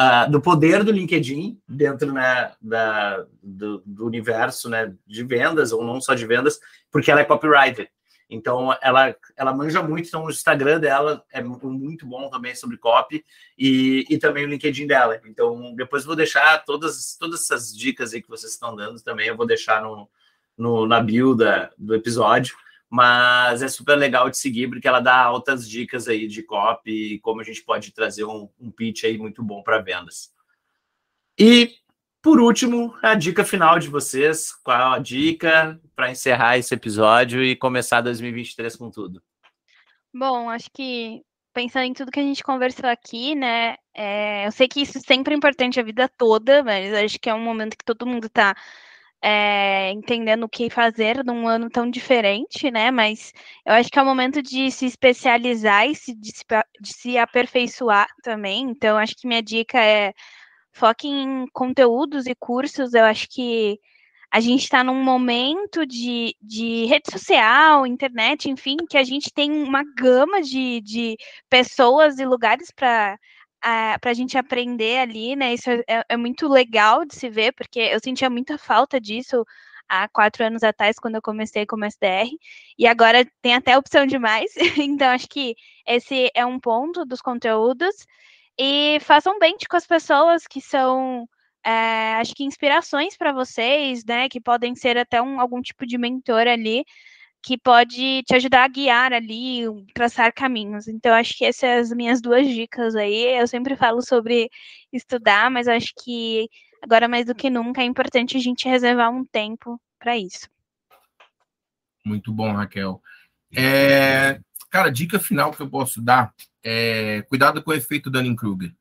uh, 0.00 0.30
do 0.30 0.40
poder 0.40 0.82
do 0.82 0.90
LinkedIn 0.90 1.60
dentro 1.68 2.12
né, 2.12 2.52
da, 2.60 3.26
do, 3.42 3.82
do, 3.84 4.06
universo 4.06 4.70
né, 4.70 4.94
de 5.06 5.22
vendas, 5.22 5.72
ou 5.72 5.84
não 5.84 6.00
só 6.00 6.14
de 6.14 6.26
vendas, 6.26 6.58
porque 6.90 7.10
ela 7.10 7.20
é 7.20 7.24
copywriter. 7.24 7.90
Então, 8.32 8.74
ela, 8.80 9.14
ela 9.36 9.52
manja 9.52 9.82
muito, 9.82 10.06
então 10.06 10.24
o 10.24 10.30
Instagram 10.30 10.78
dela 10.78 11.24
é 11.32 11.42
muito 11.42 12.06
bom 12.06 12.30
também 12.30 12.54
sobre 12.54 12.76
copy 12.76 13.24
e, 13.58 14.06
e 14.08 14.18
também 14.18 14.44
o 14.44 14.48
LinkedIn 14.48 14.86
dela. 14.86 15.20
Então, 15.26 15.74
depois 15.74 16.04
vou 16.04 16.14
deixar 16.14 16.64
todas, 16.64 17.16
todas 17.18 17.40
essas 17.40 17.76
dicas 17.76 18.14
aí 18.14 18.22
que 18.22 18.28
vocês 18.28 18.52
estão 18.52 18.76
dando 18.76 19.02
também, 19.02 19.26
eu 19.26 19.36
vou 19.36 19.46
deixar 19.46 19.82
no, 19.82 20.08
no, 20.56 20.86
na 20.86 21.00
da, 21.00 21.70
do 21.76 21.92
episódio 21.92 22.56
mas 22.90 23.62
é 23.62 23.68
super 23.68 23.96
legal 23.96 24.28
de 24.28 24.36
seguir 24.36 24.68
porque 24.68 24.88
ela 24.88 24.98
dá 24.98 25.14
altas 25.14 25.68
dicas 25.68 26.08
aí 26.08 26.26
de 26.26 26.42
copy 26.42 27.14
e 27.14 27.20
como 27.20 27.40
a 27.40 27.44
gente 27.44 27.62
pode 27.62 27.92
trazer 27.92 28.24
um, 28.24 28.48
um 28.58 28.70
pitch 28.70 29.04
aí 29.04 29.16
muito 29.16 29.42
bom 29.44 29.62
para 29.62 29.78
vendas. 29.78 30.34
E 31.38 31.76
por 32.20 32.38
último, 32.40 32.94
a 33.00 33.14
dica 33.14 33.44
final 33.44 33.78
de 33.78 33.88
vocês, 33.88 34.52
qual 34.62 34.92
a 34.92 34.98
dica 34.98 35.80
para 35.96 36.10
encerrar 36.10 36.58
esse 36.58 36.74
episódio 36.74 37.42
e 37.42 37.56
começar 37.56 38.02
2023 38.02 38.76
com 38.76 38.90
tudo? 38.90 39.22
Bom, 40.12 40.50
acho 40.50 40.68
que 40.70 41.22
pensando 41.54 41.84
em 41.84 41.94
tudo 41.94 42.10
que 42.10 42.20
a 42.20 42.24
gente 42.24 42.42
conversou 42.42 42.90
aqui, 42.90 43.34
né? 43.34 43.76
É, 43.94 44.46
eu 44.46 44.52
sei 44.52 44.68
que 44.68 44.82
isso 44.82 45.00
sempre 45.00 45.32
é 45.32 45.36
importante 45.36 45.80
a 45.80 45.82
vida 45.82 46.08
toda, 46.08 46.62
mas 46.62 46.92
acho 46.92 47.18
que 47.18 47.30
é 47.30 47.34
um 47.34 47.42
momento 47.42 47.76
que 47.76 47.84
todo 47.84 48.06
mundo 48.06 48.26
está 48.26 48.54
é, 49.22 49.90
entendendo 49.92 50.44
o 50.44 50.48
que 50.48 50.70
fazer 50.70 51.24
num 51.24 51.46
ano 51.46 51.68
tão 51.68 51.90
diferente, 51.90 52.70
né? 52.70 52.90
Mas 52.90 53.32
eu 53.66 53.74
acho 53.74 53.90
que 53.90 53.98
é 53.98 54.02
o 54.02 54.04
momento 54.04 54.42
de 54.42 54.70
se 54.70 54.86
especializar 54.86 55.86
e 55.88 55.94
se, 55.94 56.14
de, 56.14 56.32
de 56.80 56.92
se 56.92 57.18
aperfeiçoar 57.18 58.08
também. 58.22 58.62
Então, 58.70 58.96
acho 58.96 59.14
que 59.16 59.28
minha 59.28 59.42
dica 59.42 59.82
é 59.82 60.12
foque 60.72 61.08
em 61.08 61.46
conteúdos 61.52 62.26
e 62.26 62.34
cursos. 62.34 62.94
Eu 62.94 63.04
acho 63.04 63.28
que 63.28 63.78
a 64.30 64.40
gente 64.40 64.62
está 64.62 64.84
num 64.84 65.02
momento 65.02 65.84
de, 65.84 66.36
de 66.40 66.86
rede 66.86 67.10
social, 67.10 67.86
internet, 67.86 68.48
enfim, 68.48 68.76
que 68.88 68.96
a 68.96 69.02
gente 69.02 69.32
tem 69.32 69.50
uma 69.50 69.82
gama 69.96 70.40
de, 70.40 70.80
de 70.82 71.16
pessoas 71.48 72.18
e 72.18 72.24
lugares 72.24 72.70
para 72.70 73.18
para 73.60 74.10
a 74.10 74.14
gente 74.14 74.38
aprender 74.38 74.98
ali, 74.98 75.36
né? 75.36 75.54
Isso 75.54 75.70
é, 75.70 76.04
é, 76.08 76.16
muito 76.16 76.48
legal 76.48 77.04
de 77.04 77.14
se 77.14 77.28
ver, 77.28 77.52
porque 77.52 77.80
eu 77.80 78.00
sentia 78.02 78.30
muita 78.30 78.56
falta 78.58 79.00
disso 79.00 79.44
há 79.88 80.08
quatro 80.08 80.44
anos 80.44 80.62
atrás, 80.62 80.98
quando 80.98 81.16
eu 81.16 81.22
comecei 81.22 81.66
como 81.66 81.84
SDR, 81.84 82.30
e 82.78 82.86
agora 82.86 83.26
tem 83.42 83.54
até 83.54 83.76
opção 83.76 84.06
de 84.06 84.18
mais. 84.18 84.52
então, 84.78 85.08
acho 85.10 85.28
que 85.28 85.56
esse 85.86 86.30
é 86.34 86.46
um 86.46 86.58
ponto 86.60 87.04
dos 87.04 87.20
conteúdos. 87.20 88.06
E 88.58 88.98
façam 89.00 89.38
bem 89.38 89.56
com 89.68 89.76
as 89.76 89.86
pessoas 89.86 90.46
que 90.46 90.60
são, 90.60 91.28
é, 91.64 92.14
acho 92.20 92.34
que 92.34 92.44
inspirações 92.44 93.16
para 93.16 93.32
vocês, 93.32 94.04
né? 94.04 94.28
Que 94.28 94.40
podem 94.40 94.74
ser 94.74 94.98
até 94.98 95.20
um, 95.20 95.40
algum 95.40 95.60
tipo 95.60 95.86
de 95.86 95.98
mentor 95.98 96.46
ali 96.46 96.84
que 97.42 97.56
pode 97.56 98.22
te 98.24 98.34
ajudar 98.34 98.64
a 98.64 98.68
guiar 98.68 99.12
ali, 99.12 99.62
traçar 99.94 100.32
caminhos. 100.32 100.88
Então, 100.88 101.14
acho 101.14 101.36
que 101.36 101.44
essas 101.44 101.60
são 101.60 101.78
as 101.78 101.90
minhas 101.90 102.20
duas 102.20 102.46
dicas 102.46 102.94
aí. 102.94 103.38
Eu 103.38 103.46
sempre 103.46 103.76
falo 103.76 104.02
sobre 104.02 104.50
estudar, 104.92 105.50
mas 105.50 105.66
acho 105.66 105.92
que 106.02 106.48
agora 106.82 107.08
mais 107.08 107.26
do 107.26 107.34
que 107.34 107.48
nunca 107.48 107.82
é 107.82 107.84
importante 107.84 108.36
a 108.36 108.40
gente 108.40 108.68
reservar 108.68 109.10
um 109.10 109.24
tempo 109.24 109.80
para 109.98 110.16
isso. 110.16 110.48
Muito 112.04 112.32
bom, 112.32 112.52
Raquel. 112.52 113.00
É, 113.54 114.40
cara, 114.70 114.90
dica 114.90 115.18
final 115.18 115.50
que 115.50 115.62
eu 115.62 115.68
posso 115.68 116.00
dar 116.00 116.32
é 116.62 117.22
cuidado 117.22 117.62
com 117.62 117.70
o 117.70 117.74
efeito 117.74 118.10
Dunning-Kruger. 118.10 118.74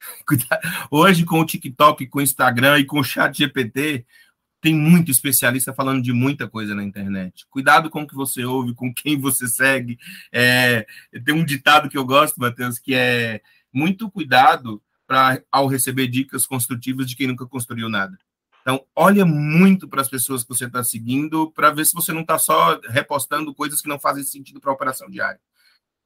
Hoje, 0.90 1.24
com 1.24 1.40
o 1.40 1.46
TikTok, 1.46 2.06
com 2.08 2.18
o 2.18 2.22
Instagram 2.22 2.80
e 2.80 2.84
com 2.84 2.98
o 2.98 3.04
chat 3.04 3.36
GPT, 3.38 4.04
tem 4.62 4.76
muito 4.76 5.10
especialista 5.10 5.74
falando 5.74 6.00
de 6.00 6.12
muita 6.12 6.48
coisa 6.48 6.72
na 6.72 6.84
internet. 6.84 7.44
Cuidado 7.50 7.90
com 7.90 8.02
o 8.02 8.06
que 8.06 8.14
você 8.14 8.44
ouve, 8.44 8.74
com 8.74 8.94
quem 8.94 9.20
você 9.20 9.48
segue. 9.48 9.98
É, 10.30 10.86
tem 11.24 11.34
um 11.34 11.44
ditado 11.44 11.90
que 11.90 11.98
eu 11.98 12.06
gosto, 12.06 12.40
Matheus, 12.40 12.78
que 12.78 12.94
é 12.94 13.42
muito 13.72 14.08
cuidado 14.08 14.80
para 15.04 15.42
ao 15.50 15.66
receber 15.66 16.06
dicas 16.06 16.46
construtivas 16.46 17.08
de 17.08 17.16
quem 17.16 17.26
nunca 17.26 17.44
construiu 17.44 17.88
nada. 17.88 18.16
Então, 18.60 18.86
olha 18.94 19.26
muito 19.26 19.88
para 19.88 20.00
as 20.00 20.08
pessoas 20.08 20.44
que 20.44 20.48
você 20.48 20.66
está 20.66 20.84
seguindo 20.84 21.50
para 21.50 21.72
ver 21.72 21.84
se 21.84 21.92
você 21.92 22.12
não 22.12 22.20
está 22.20 22.38
só 22.38 22.80
repostando 22.88 23.52
coisas 23.52 23.80
que 23.80 23.88
não 23.88 23.98
fazem 23.98 24.22
sentido 24.22 24.60
para 24.60 24.70
a 24.70 24.74
operação 24.74 25.10
diária. 25.10 25.40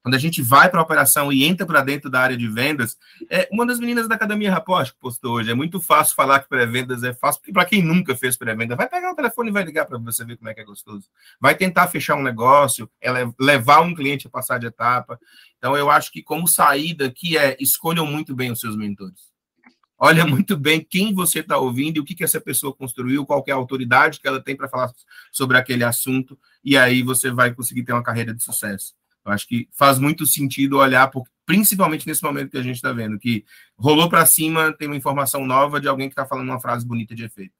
Quando 0.06 0.14
a 0.14 0.18
gente 0.18 0.40
vai 0.40 0.70
para 0.70 0.78
a 0.78 0.84
operação 0.84 1.32
e 1.32 1.42
entra 1.42 1.66
para 1.66 1.80
dentro 1.80 2.08
da 2.08 2.20
área 2.20 2.36
de 2.36 2.46
vendas, 2.46 2.96
é 3.28 3.48
uma 3.50 3.66
das 3.66 3.80
meninas 3.80 4.06
da 4.06 4.14
Academia 4.14 4.52
Rapoche 4.52 4.92
que 4.92 5.00
postou 5.00 5.32
hoje. 5.32 5.50
É 5.50 5.54
muito 5.54 5.80
fácil 5.80 6.14
falar 6.14 6.38
que 6.38 6.48
pré-vendas 6.48 7.02
é 7.02 7.12
fácil, 7.12 7.40
porque 7.40 7.52
para 7.52 7.64
quem 7.64 7.82
nunca 7.82 8.14
fez 8.14 8.36
pré-venda, 8.36 8.76
vai 8.76 8.88
pegar 8.88 9.10
o 9.10 9.16
telefone 9.16 9.48
e 9.50 9.52
vai 9.52 9.64
ligar 9.64 9.84
para 9.84 9.98
você 9.98 10.24
ver 10.24 10.36
como 10.36 10.48
é 10.48 10.54
que 10.54 10.60
é 10.60 10.64
gostoso. 10.64 11.08
Vai 11.40 11.56
tentar 11.56 11.88
fechar 11.88 12.14
um 12.14 12.22
negócio, 12.22 12.88
é 13.00 13.10
levar 13.36 13.80
um 13.80 13.92
cliente 13.96 14.28
a 14.28 14.30
passar 14.30 14.60
de 14.60 14.68
etapa. 14.68 15.18
Então, 15.58 15.76
eu 15.76 15.90
acho 15.90 16.12
que 16.12 16.22
como 16.22 16.46
saída 16.46 17.10
que 17.10 17.36
é 17.36 17.56
escolham 17.58 18.06
muito 18.06 18.32
bem 18.32 18.52
os 18.52 18.60
seus 18.60 18.76
mentores. 18.76 19.32
Olha 19.98 20.24
muito 20.24 20.56
bem 20.56 20.86
quem 20.88 21.12
você 21.12 21.40
está 21.40 21.58
ouvindo 21.58 21.96
e 21.96 22.00
o 22.00 22.04
que, 22.04 22.14
que 22.14 22.22
essa 22.22 22.40
pessoa 22.40 22.72
construiu, 22.72 23.26
qual 23.26 23.42
é 23.48 23.50
a 23.50 23.56
autoridade 23.56 24.20
que 24.20 24.28
ela 24.28 24.40
tem 24.40 24.54
para 24.54 24.68
falar 24.68 24.92
sobre 25.32 25.58
aquele 25.58 25.82
assunto, 25.82 26.38
e 26.62 26.76
aí 26.76 27.02
você 27.02 27.28
vai 27.28 27.52
conseguir 27.52 27.82
ter 27.82 27.92
uma 27.92 28.04
carreira 28.04 28.32
de 28.32 28.40
sucesso. 28.40 28.94
Eu 29.26 29.32
acho 29.32 29.46
que 29.46 29.68
faz 29.72 29.98
muito 29.98 30.24
sentido 30.24 30.78
olhar, 30.78 31.10
principalmente 31.44 32.06
nesse 32.06 32.22
momento 32.22 32.50
que 32.50 32.58
a 32.58 32.62
gente 32.62 32.76
está 32.76 32.92
vendo, 32.92 33.18
que 33.18 33.44
rolou 33.76 34.08
para 34.08 34.24
cima, 34.24 34.72
tem 34.72 34.86
uma 34.86 34.96
informação 34.96 35.44
nova 35.44 35.80
de 35.80 35.88
alguém 35.88 36.08
que 36.08 36.12
está 36.12 36.24
falando 36.24 36.48
uma 36.48 36.60
frase 36.60 36.86
bonita 36.86 37.14
de 37.14 37.24
efeito. 37.24 37.52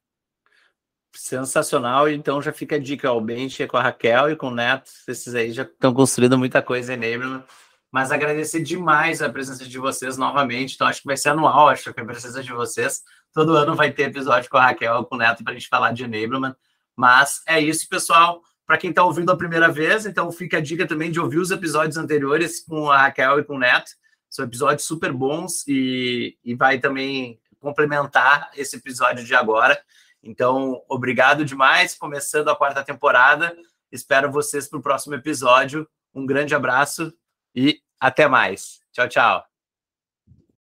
Sensacional, 1.12 2.09
então 2.09 2.41
já 2.41 2.53
fica 2.53 2.77
a 2.77 2.79
dica, 2.79 3.11
o 3.11 3.21
Bench 3.21 3.62
é 3.62 3.67
com 3.67 3.77
a 3.77 3.83
Raquel 3.83 4.31
e 4.31 4.37
com 4.37 4.49
o 4.49 4.55
Neto, 4.55 4.91
esses 5.09 5.35
aí 5.35 5.51
já 5.51 5.62
estão 5.62 5.93
construindo 5.93 6.39
muita 6.39 6.62
coisa 6.62 6.93
em 6.93 7.03
Enablement, 7.03 7.43
mas 7.91 8.12
agradecer 8.12 8.62
demais 8.62 9.23
a 9.23 9.29
presença 9.29 9.67
de 9.67 9.79
vocês 9.79 10.17
novamente, 10.19 10.75
então 10.75 10.87
acho 10.87 11.01
que 11.01 11.07
vai 11.07 11.17
ser 11.17 11.31
anual, 11.31 11.69
acho 11.69 11.93
que 11.93 12.01
a 12.01 12.05
presença 12.05 12.43
de 12.43 12.53
vocês, 12.53 13.03
todo 13.33 13.57
ano 13.57 13.75
vai 13.75 13.91
ter 13.91 14.05
episódio 14.05 14.51
com 14.51 14.59
a 14.59 14.67
Raquel 14.67 15.01
e 15.01 15.07
com 15.07 15.14
o 15.17 15.19
Neto 15.19 15.43
para 15.43 15.53
a 15.53 15.57
gente 15.57 15.69
falar 15.69 15.93
de 15.93 16.05
Enablement, 16.05 16.55
mas 16.95 17.41
é 17.47 17.59
isso, 17.59 17.89
pessoal, 17.89 18.43
para 18.67 18.79
quem 18.79 18.91
está 18.91 19.05
ouvindo 19.05 19.31
a 19.31 19.37
primeira 19.37 19.71
vez, 19.71 20.07
então 20.07 20.31
fica 20.33 20.59
a 20.59 20.61
dica 20.61 20.87
também 20.87 21.11
de 21.11 21.21
ouvir 21.21 21.39
os 21.39 21.51
episódios 21.51 21.97
anteriores 21.97 22.61
com 22.61 22.91
a 22.91 23.03
Raquel 23.03 23.39
e 23.39 23.45
com 23.45 23.55
o 23.55 23.59
Neto. 23.59 23.93
São 24.29 24.45
episódios 24.45 24.87
super 24.87 25.12
bons 25.12 25.67
e, 25.69 26.37
e 26.45 26.55
vai 26.55 26.79
também 26.79 27.41
complementar 27.61 28.51
esse 28.57 28.77
episódio 28.77 29.25
de 29.25 29.35
agora. 29.35 29.81
Então, 30.23 30.83
obrigado 30.89 31.45
demais. 31.45 31.95
Começando 31.95 32.49
a 32.49 32.57
quarta 32.57 32.83
temporada. 32.83 33.57
Espero 33.91 34.33
vocês 34.33 34.69
para 34.69 34.79
o 34.79 34.83
próximo 34.83 35.14
episódio. 35.14 35.89
Um 36.12 36.27
grande 36.27 36.55
abraço 36.55 37.12
e 37.55 37.81
até 38.01 38.27
mais. 38.27 38.81
Tchau, 38.93 39.09
tchau. 39.09 39.55